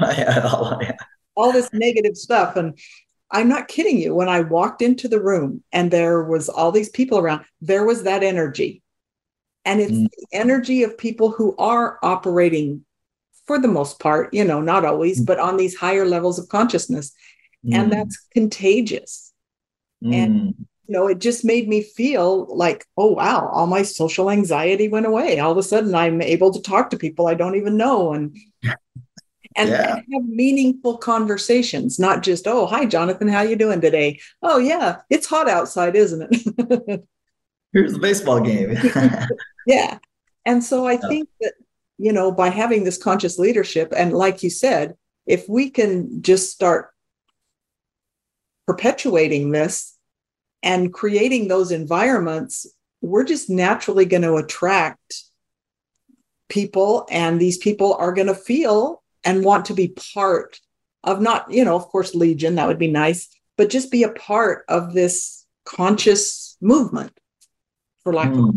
Yeah, 0.00 0.92
all 1.40 1.52
this 1.52 1.70
negative 1.72 2.16
stuff. 2.16 2.56
And 2.56 2.78
I'm 3.30 3.48
not 3.48 3.68
kidding 3.68 3.98
you. 3.98 4.14
When 4.14 4.28
I 4.28 4.40
walked 4.40 4.82
into 4.82 5.08
the 5.08 5.22
room 5.22 5.62
and 5.72 5.90
there 5.90 6.22
was 6.22 6.48
all 6.48 6.72
these 6.72 6.90
people 6.90 7.18
around, 7.18 7.44
there 7.60 7.84
was 7.84 8.02
that 8.02 8.22
energy. 8.22 8.82
And 9.64 9.80
it's 9.80 9.92
mm. 9.92 10.08
the 10.10 10.26
energy 10.32 10.82
of 10.82 10.98
people 10.98 11.30
who 11.30 11.54
are 11.56 11.98
operating 12.02 12.84
for 13.46 13.58
the 13.58 13.68
most 13.68 14.00
part, 14.00 14.32
you 14.34 14.44
know, 14.44 14.60
not 14.60 14.84
always, 14.84 15.20
mm. 15.20 15.26
but 15.26 15.38
on 15.38 15.56
these 15.56 15.76
higher 15.76 16.04
levels 16.04 16.38
of 16.38 16.48
consciousness. 16.48 17.12
Mm. 17.64 17.74
And 17.74 17.92
that's 17.92 18.16
contagious. 18.32 19.32
And 20.02 20.54
mm. 20.54 20.54
you 20.86 20.94
know, 20.94 21.06
it 21.08 21.18
just 21.18 21.44
made 21.44 21.68
me 21.68 21.82
feel 21.82 22.56
like, 22.56 22.86
oh 22.96 23.12
wow, 23.12 23.48
all 23.52 23.66
my 23.66 23.82
social 23.82 24.30
anxiety 24.30 24.88
went 24.88 25.06
away. 25.06 25.38
All 25.38 25.52
of 25.52 25.58
a 25.58 25.62
sudden 25.62 25.94
I'm 25.94 26.22
able 26.22 26.52
to 26.52 26.62
talk 26.62 26.90
to 26.90 26.96
people 26.96 27.26
I 27.26 27.34
don't 27.34 27.56
even 27.56 27.76
know. 27.76 28.12
And 28.14 28.36
and, 29.56 29.70
yeah. 29.70 29.96
have 29.96 30.24
meaningful 30.24 30.96
conversations 30.96 31.98
not 31.98 32.22
just 32.22 32.46
oh 32.46 32.66
hi 32.66 32.84
jonathan 32.84 33.28
how 33.28 33.42
you 33.42 33.56
doing 33.56 33.80
today? 33.80 34.20
Oh 34.42 34.58
yeah 34.58 35.00
it's 35.10 35.26
hot 35.26 35.48
outside 35.48 35.96
isn't 35.96 36.28
it? 36.30 37.04
Here's 37.72 37.92
the 37.92 37.98
baseball 37.98 38.40
game. 38.40 38.76
Yeah. 39.66 39.98
And 40.46 40.64
so 40.64 40.86
i 40.86 40.96
think 40.96 41.28
that 41.40 41.52
you 41.98 42.12
know 42.12 42.32
by 42.32 42.48
having 42.48 42.82
this 42.82 42.96
conscious 42.96 43.38
leadership 43.38 43.92
and 43.94 44.12
like 44.12 44.42
you 44.42 44.50
said 44.50 44.96
if 45.26 45.48
we 45.48 45.68
can 45.70 46.22
just 46.22 46.50
start 46.50 46.90
perpetuating 48.66 49.50
this 49.50 49.96
and 50.62 50.92
creating 50.92 51.46
those 51.46 51.70
environments 51.70 52.66
we're 53.02 53.24
just 53.24 53.50
naturally 53.50 54.06
going 54.06 54.22
to 54.22 54.36
attract 54.36 55.24
people 56.48 57.06
and 57.10 57.38
these 57.38 57.58
people 57.58 57.94
are 57.94 58.12
going 58.12 58.26
to 58.26 58.34
feel 58.34 58.99
and 59.24 59.44
want 59.44 59.66
to 59.66 59.74
be 59.74 59.94
part 60.14 60.60
of 61.04 61.20
not, 61.20 61.50
you 61.50 61.64
know, 61.64 61.76
of 61.76 61.86
course, 61.86 62.14
Legion, 62.14 62.56
that 62.56 62.68
would 62.68 62.78
be 62.78 62.90
nice, 62.90 63.28
but 63.56 63.70
just 63.70 63.90
be 63.90 64.02
a 64.02 64.12
part 64.12 64.64
of 64.68 64.92
this 64.92 65.46
conscious 65.64 66.56
movement, 66.60 67.12
for 68.02 68.12
lack 68.12 68.30
mm. 68.30 68.48
of. 68.48 68.54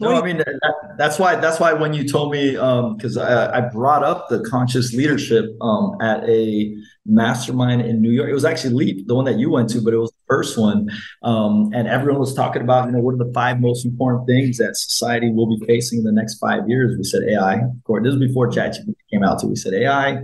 No, 0.00 0.14
I 0.14 0.24
mean 0.24 0.36
that, 0.36 0.94
that's 0.96 1.18
why 1.18 1.34
that's 1.34 1.58
why 1.58 1.72
when 1.72 1.92
you 1.92 2.06
told 2.06 2.30
me 2.30 2.52
because 2.52 3.16
um, 3.16 3.26
I, 3.26 3.56
I, 3.56 3.60
brought 3.62 4.04
up 4.04 4.28
the 4.28 4.40
conscious 4.48 4.92
leadership 4.92 5.46
um, 5.60 5.96
at 6.00 6.22
a 6.22 6.76
mastermind 7.04 7.80
in 7.80 8.00
New 8.00 8.12
York. 8.12 8.30
It 8.30 8.32
was 8.32 8.44
actually 8.44 8.74
Leap, 8.74 9.08
the 9.08 9.16
one 9.16 9.24
that 9.24 9.40
you 9.40 9.50
went 9.50 9.70
to, 9.70 9.80
but 9.80 9.92
it 9.92 9.98
was 9.98 10.12
first 10.28 10.58
one, 10.58 10.88
um, 11.22 11.70
and 11.74 11.88
everyone 11.88 12.20
was 12.20 12.34
talking 12.34 12.62
about, 12.62 12.86
you 12.86 12.92
know, 12.92 13.00
what 13.00 13.14
are 13.14 13.24
the 13.24 13.32
five 13.32 13.60
most 13.60 13.84
important 13.84 14.26
things 14.26 14.58
that 14.58 14.76
society 14.76 15.30
will 15.30 15.58
be 15.58 15.64
facing 15.66 16.00
in 16.00 16.04
the 16.04 16.12
next 16.12 16.38
five 16.38 16.68
years? 16.68 16.96
We 16.96 17.04
said 17.04 17.22
AI. 17.28 17.54
Of 17.56 17.84
course, 17.84 18.04
this 18.04 18.14
is 18.14 18.20
before 18.20 18.48
ChatGPT 18.48 18.94
came 19.10 19.24
out, 19.24 19.40
so 19.40 19.48
we 19.48 19.56
said 19.56 19.74
AI, 19.74 20.22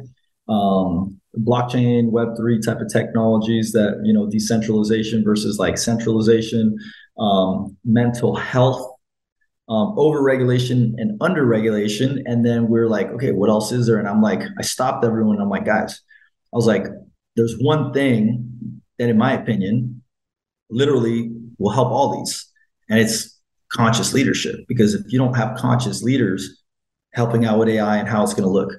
um, 0.49 1.21
blockchain, 1.39 2.11
Web 2.11 2.37
three 2.37 2.61
type 2.61 2.81
of 2.81 2.93
technologies 2.93 3.73
that 3.73 4.01
you 4.05 4.13
know, 4.13 4.27
decentralization 4.27 5.25
versus 5.25 5.59
like 5.59 5.79
centralization, 5.79 6.77
um, 7.19 7.77
mental 7.85 8.37
health 8.37 8.95
um, 9.69 9.95
over 9.97 10.23
regulation 10.23 10.95
and 10.99 11.17
under 11.21 11.45
regulation. 11.45 12.23
And 12.27 12.45
then 12.45 12.69
we're 12.69 12.89
like, 12.89 13.09
okay, 13.09 13.33
what 13.33 13.49
else 13.49 13.73
is 13.73 13.87
there? 13.87 13.99
And 13.99 14.09
I'm 14.09 14.21
like, 14.21 14.43
I 14.59 14.63
stopped 14.63 15.05
everyone. 15.05 15.41
I'm 15.41 15.49
like, 15.49 15.65
guys, 15.65 16.01
I 16.53 16.57
was 16.57 16.67
like, 16.67 16.87
there's 17.37 17.57
one 17.59 17.93
thing 17.93 18.74
that, 18.99 19.09
in 19.09 19.19
my 19.19 19.33
opinion, 19.33 20.03
literally 20.71 21.31
will 21.59 21.73
help 21.73 21.89
all 21.89 22.19
these, 22.19 22.47
and 22.89 22.99
it's 22.99 23.39
conscious 23.73 24.15
leadership. 24.15 24.57
Because 24.69 24.95
if 24.95 25.03
you 25.09 25.19
don't 25.19 25.35
have 25.35 25.57
conscious 25.57 26.03
leaders 26.03 26.63
helping 27.13 27.45
out 27.45 27.59
with 27.59 27.69
AI 27.69 27.97
and 27.97 28.09
how 28.09 28.23
it's 28.23 28.35
going 28.35 28.45
to 28.45 28.49
look, 28.49 28.73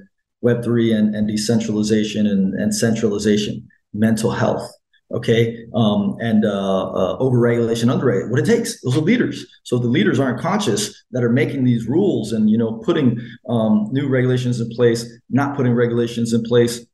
Web3 0.44 0.96
and, 0.96 1.16
and 1.16 1.28
decentralization 1.28 2.28
and, 2.28 2.54
and 2.54 2.76
centralization, 2.76 3.68
mental 3.94 4.32
health, 4.32 4.70
okay? 5.12 5.66
Um, 5.74 6.18
and 6.20 6.46
uh, 6.46 6.92
uh, 6.92 7.20
overregulation 7.20 7.92
underregulation 7.94 8.32
what 8.32 8.40
it 8.40 8.46
takes 8.46 8.82
those 8.82 8.98
are 8.98 9.02
leaders. 9.02 9.46
So 9.64 9.78
the 9.78 9.88
leaders 9.88 10.20
aren't 10.20 10.40
conscious 10.40 11.04
that 11.12 11.24
are 11.24 11.32
making 11.32 11.64
these 11.64 11.88
rules 11.88 12.32
and 12.32 12.50
you 12.50 12.58
know 12.58 12.74
putting 12.86 13.20
um, 13.50 13.88
new 13.92 14.08
regulations 14.08 14.60
in 14.60 14.70
place 14.70 15.06
not 15.30 15.56
putting 15.56 15.74
regulations 15.74 16.34
in 16.34 16.44
place. 16.44 16.86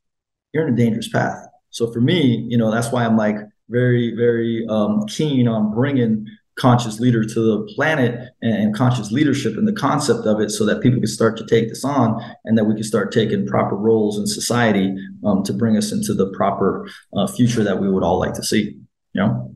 You're 0.52 0.68
in 0.68 0.74
a 0.74 0.76
dangerous 0.76 1.08
path 1.08 1.48
so 1.72 1.92
for 1.92 2.00
me 2.00 2.46
you 2.48 2.56
know 2.56 2.70
that's 2.70 2.92
why 2.92 3.04
i'm 3.04 3.16
like 3.16 3.36
very 3.68 4.14
very 4.16 4.64
um, 4.68 5.04
keen 5.08 5.48
on 5.48 5.74
bringing 5.74 6.26
conscious 6.56 7.00
leader 7.00 7.24
to 7.24 7.40
the 7.40 7.72
planet 7.74 8.28
and 8.42 8.74
conscious 8.74 9.10
leadership 9.10 9.56
and 9.56 9.66
the 9.66 9.72
concept 9.72 10.26
of 10.26 10.38
it 10.38 10.50
so 10.50 10.64
that 10.66 10.82
people 10.82 11.00
can 11.00 11.08
start 11.08 11.36
to 11.36 11.46
take 11.46 11.68
this 11.68 11.84
on 11.84 12.22
and 12.44 12.56
that 12.56 12.64
we 12.64 12.74
can 12.74 12.84
start 12.84 13.10
taking 13.10 13.46
proper 13.46 13.74
roles 13.74 14.18
in 14.18 14.26
society 14.26 14.94
um, 15.24 15.42
to 15.42 15.52
bring 15.52 15.76
us 15.78 15.90
into 15.92 16.12
the 16.12 16.30
proper 16.32 16.86
uh, 17.16 17.26
future 17.26 17.64
that 17.64 17.80
we 17.80 17.90
would 17.90 18.04
all 18.04 18.20
like 18.20 18.34
to 18.34 18.42
see 18.42 18.78
you 19.12 19.20
know? 19.20 19.54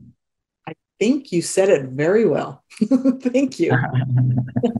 I 0.67 0.73
think 0.99 1.31
you 1.31 1.41
said 1.41 1.69
it 1.69 1.89
very 1.89 2.25
well. 2.25 2.63
Thank 3.21 3.59
you. 3.59 3.71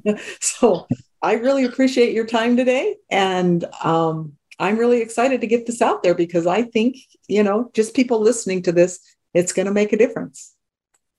So 0.40 0.88
i 1.22 1.34
really 1.34 1.66
appreciate 1.66 2.14
your 2.14 2.26
time 2.26 2.56
today 2.56 2.96
and 3.10 3.66
um, 3.84 4.34
i'm 4.60 4.78
really 4.78 5.02
excited 5.02 5.42
to 5.42 5.48
get 5.48 5.66
this 5.66 5.82
out 5.82 6.04
there 6.04 6.16
because 6.16 6.48
i 6.48 6.62
think 6.62 6.98
you 7.28 7.44
know 7.44 7.70
just 7.74 7.96
people 7.96 8.20
listening 8.20 8.62
to 8.62 8.72
this 8.72 9.00
it's 9.34 9.54
going 9.54 9.66
to 9.66 9.74
make 9.74 9.94
a 9.94 9.98
difference 9.98 10.54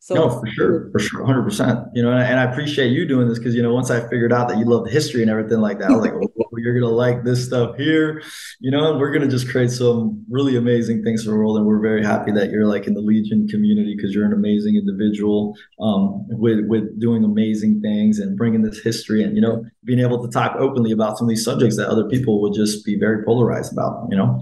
so 0.00 0.14
no, 0.14 0.40
for 0.40 0.46
sure, 0.46 0.90
for 0.90 0.98
sure, 0.98 1.26
hundred 1.26 1.42
percent. 1.42 1.80
You 1.92 2.02
know, 2.02 2.10
and 2.10 2.40
I, 2.40 2.44
appreciate 2.44 2.92
you 2.92 3.06
doing 3.06 3.28
this 3.28 3.36
because 3.38 3.54
you 3.54 3.62
know 3.62 3.74
once 3.74 3.90
I 3.90 4.00
figured 4.08 4.32
out 4.32 4.48
that 4.48 4.56
you 4.56 4.64
love 4.64 4.88
history 4.88 5.20
and 5.20 5.30
everything 5.30 5.60
like 5.60 5.80
that, 5.80 5.90
I 5.90 5.96
was 5.96 6.06
like, 6.06 6.14
you're 6.58 6.78
gonna 6.78 6.92
like 6.92 7.24
this 7.24 7.44
stuff 7.44 7.76
here. 7.76 8.22
You 8.60 8.70
know, 8.70 8.96
we're 8.96 9.12
gonna 9.12 9.28
just 9.28 9.48
create 9.50 9.70
some 9.70 10.24
really 10.30 10.56
amazing 10.56 11.02
things 11.02 11.24
for 11.24 11.30
the 11.30 11.36
world. 11.36 11.56
And 11.56 11.66
we're 11.66 11.80
very 11.80 12.04
happy 12.04 12.32
that 12.32 12.50
you're 12.50 12.66
like 12.66 12.86
in 12.86 12.94
the 12.94 13.00
Legion 13.00 13.48
community 13.48 13.94
because 13.96 14.14
you're 14.14 14.26
an 14.26 14.32
amazing 14.32 14.76
individual 14.76 15.56
um, 15.80 16.26
with 16.28 16.66
with 16.66 17.00
doing 17.00 17.24
amazing 17.24 17.80
things 17.80 18.18
and 18.18 18.36
bringing 18.36 18.62
this 18.62 18.80
history 18.80 19.22
and 19.22 19.34
you 19.34 19.42
know 19.42 19.64
being 19.84 20.00
able 20.00 20.22
to 20.24 20.30
talk 20.30 20.56
openly 20.56 20.92
about 20.92 21.18
some 21.18 21.26
of 21.26 21.28
these 21.28 21.44
subjects 21.44 21.76
that 21.76 21.88
other 21.88 22.08
people 22.08 22.40
would 22.42 22.54
just 22.54 22.84
be 22.84 22.98
very 22.98 23.24
polarized 23.24 23.72
about. 23.72 24.06
You 24.10 24.16
know. 24.16 24.40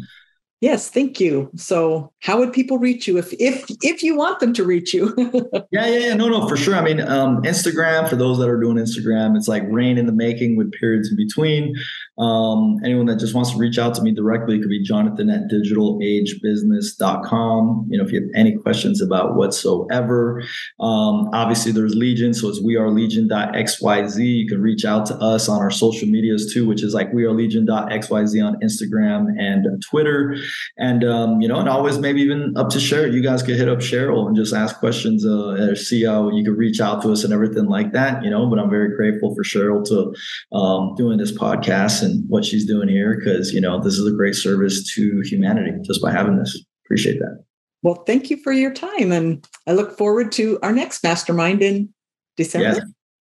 Yes, 0.62 0.88
thank 0.88 1.20
you. 1.20 1.50
So, 1.54 2.11
how 2.20 2.38
would 2.38 2.50
people 2.50 2.78
reach 2.78 3.07
you 3.07 3.18
if 3.18 3.30
if 3.34 3.66
if 3.82 4.02
you 4.02 4.16
want 4.16 4.40
them 4.40 4.54
to 4.54 4.64
reach 4.64 4.94
you? 4.94 5.14
yeah, 5.70 5.84
yeah, 5.86 5.98
yeah, 5.98 6.14
no, 6.14 6.30
no, 6.30 6.48
for 6.48 6.57
sure. 6.57 6.74
I 6.74 6.82
mean, 6.82 7.02
um, 7.02 7.42
Instagram 7.42 8.09
for 8.09 8.16
those 8.16 8.38
that 8.38 8.48
are 8.48 8.59
doing 8.59 8.78
Instagram, 8.78 9.36
it's 9.36 9.48
like 9.48 9.64
rain 9.68 9.98
in 9.98 10.07
the 10.07 10.12
making 10.12 10.57
with 10.57 10.72
periods 10.72 11.11
in 11.11 11.16
between. 11.16 11.74
Um, 12.18 12.78
anyone 12.82 13.04
that 13.07 13.18
just 13.18 13.34
wants 13.34 13.50
to 13.50 13.59
reach 13.59 13.78
out 13.78 13.94
to 13.96 14.02
me 14.02 14.12
directly 14.12 14.59
could 14.59 14.70
be 14.70 14.82
Jonathan 14.82 15.28
at 15.28 15.50
digitalagebusiness.com. 15.50 17.86
You 17.90 17.98
know, 17.98 18.04
if 18.04 18.12
you 18.12 18.22
have 18.22 18.30
any 18.34 18.57
questions 18.57 19.02
about 19.02 19.36
whatsoever, 19.36 20.42
um, 20.80 21.28
obviously 21.34 21.70
there's 21.70 21.94
Legion, 21.94 22.32
so 22.32 22.48
it's 22.48 22.62
wearelegion.xyz. 22.62 24.24
You 24.24 24.48
can 24.48 24.62
reach 24.62 24.86
out 24.86 25.04
to 25.07 25.14
us 25.16 25.50
on 25.50 25.61
our 25.61 25.70
social 25.70 26.09
medias 26.09 26.54
too, 26.54 26.66
which 26.66 26.82
is 26.82 26.94
like 26.94 27.12
wearelegion.xyz 27.12 28.42
on 28.42 28.57
Instagram 28.62 29.38
and 29.38 29.66
Twitter. 29.82 30.38
And 30.78 31.05
um, 31.05 31.40
you 31.40 31.49
know, 31.49 31.59
and 31.59 31.68
always 31.68 31.99
maybe 31.99 32.22
even 32.22 32.57
up 32.57 32.68
to 32.70 32.78
Cheryl. 32.78 33.12
You 33.12 33.22
guys 33.22 33.42
could 33.42 33.57
hit 33.57 33.68
up 33.68 33.78
Cheryl 33.78 34.26
and 34.26 34.36
just 34.36 34.55
ask 34.55 34.78
questions 34.78 35.24
uh, 35.24 35.70
or 35.70 35.76
see 35.76 36.05
how 36.05 36.30
you 36.30 36.44
could 36.44 36.57
reach 36.57 36.80
out 36.80 37.03
to 37.03 37.12
us 37.12 37.24
and 37.24 37.32
everything 37.32 37.66
like 37.66 37.92
that. 37.92 38.22
You 38.24 38.30
know, 38.30 38.47
but 38.49 38.59
I'm 38.59 38.70
very 38.70 38.94
grateful 38.97 39.34
for 39.34 39.42
Cheryl 39.42 39.84
to 39.86 40.57
um, 40.57 40.94
doing 40.97 41.18
this 41.18 41.32
podcast 41.32 42.03
and 42.03 42.24
what 42.28 42.44
she's 42.44 42.66
doing 42.66 42.88
here 42.88 43.16
because 43.16 43.53
you 43.53 43.61
know 43.61 43.82
this 43.82 43.99
is 43.99 44.07
a 44.07 44.16
great 44.16 44.34
service 44.34 44.92
to 44.94 45.20
humanity 45.22 45.72
just 45.82 46.03
by 46.03 46.12
having 46.12 46.38
this. 46.38 46.64
Appreciate 46.84 47.18
that. 47.18 47.44
Well, 47.82 48.03
thank 48.07 48.30
you 48.30 48.36
for 48.38 48.53
your 48.53 48.72
time, 48.72 49.12
and 49.12 49.47
I 49.66 49.72
look 49.72 49.97
forward 49.97 50.32
to 50.32 50.59
our 50.62 50.72
next 50.72 51.03
mastermind 51.03 51.62
in 51.62 51.92
December. 52.36 52.78
Yeah. 52.78 52.80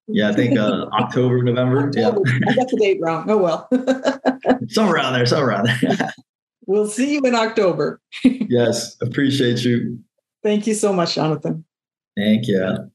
Yeah, 0.08 0.30
I 0.30 0.32
think 0.34 0.58
uh, 0.58 0.86
October, 1.00 1.42
November. 1.42 1.90
Yeah, 1.94 2.08
I 2.08 2.54
got 2.54 2.68
the 2.68 2.78
date 2.80 2.98
wrong. 3.00 3.30
Oh 3.30 3.38
well. 3.38 3.68
somewhere 4.68 4.96
around 4.96 5.14
there. 5.14 5.26
Somewhere 5.26 5.48
around 5.48 5.68
there. 5.80 6.12
We'll 6.66 6.88
see 6.88 7.14
you 7.14 7.20
in 7.22 7.34
October. 7.34 8.00
yes, 8.24 8.96
appreciate 9.00 9.64
you. 9.64 9.98
Thank 10.42 10.66
you 10.66 10.74
so 10.74 10.92
much, 10.92 11.14
Jonathan. 11.14 11.64
Thank 12.16 12.46
you. 12.48 12.90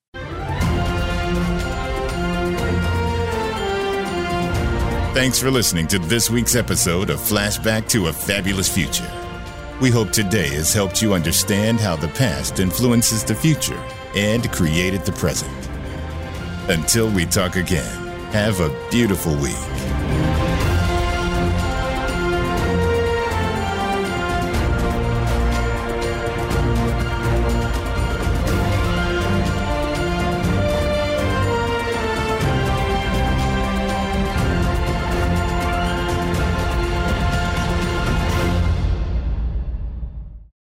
Thanks 5.13 5.39
for 5.39 5.49
listening 5.49 5.87
to 5.87 5.97
this 5.97 6.29
week's 6.29 6.55
episode 6.55 7.09
of 7.09 7.19
Flashback 7.19 7.89
to 7.89 8.07
a 8.07 8.13
Fabulous 8.13 8.69
Future. 8.69 9.11
We 9.81 9.89
hope 9.89 10.11
today 10.11 10.49
has 10.49 10.73
helped 10.73 11.01
you 11.01 11.13
understand 11.13 11.79
how 11.79 11.95
the 11.95 12.07
past 12.09 12.59
influences 12.59 13.23
the 13.23 13.33
future 13.33 13.81
and 14.15 14.51
created 14.51 15.05
the 15.05 15.13
present. 15.13 15.51
Until 16.69 17.09
we 17.09 17.25
talk 17.25 17.55
again, 17.55 18.07
have 18.31 18.59
a 18.59 18.69
beautiful 18.91 19.35
week. 19.37 19.96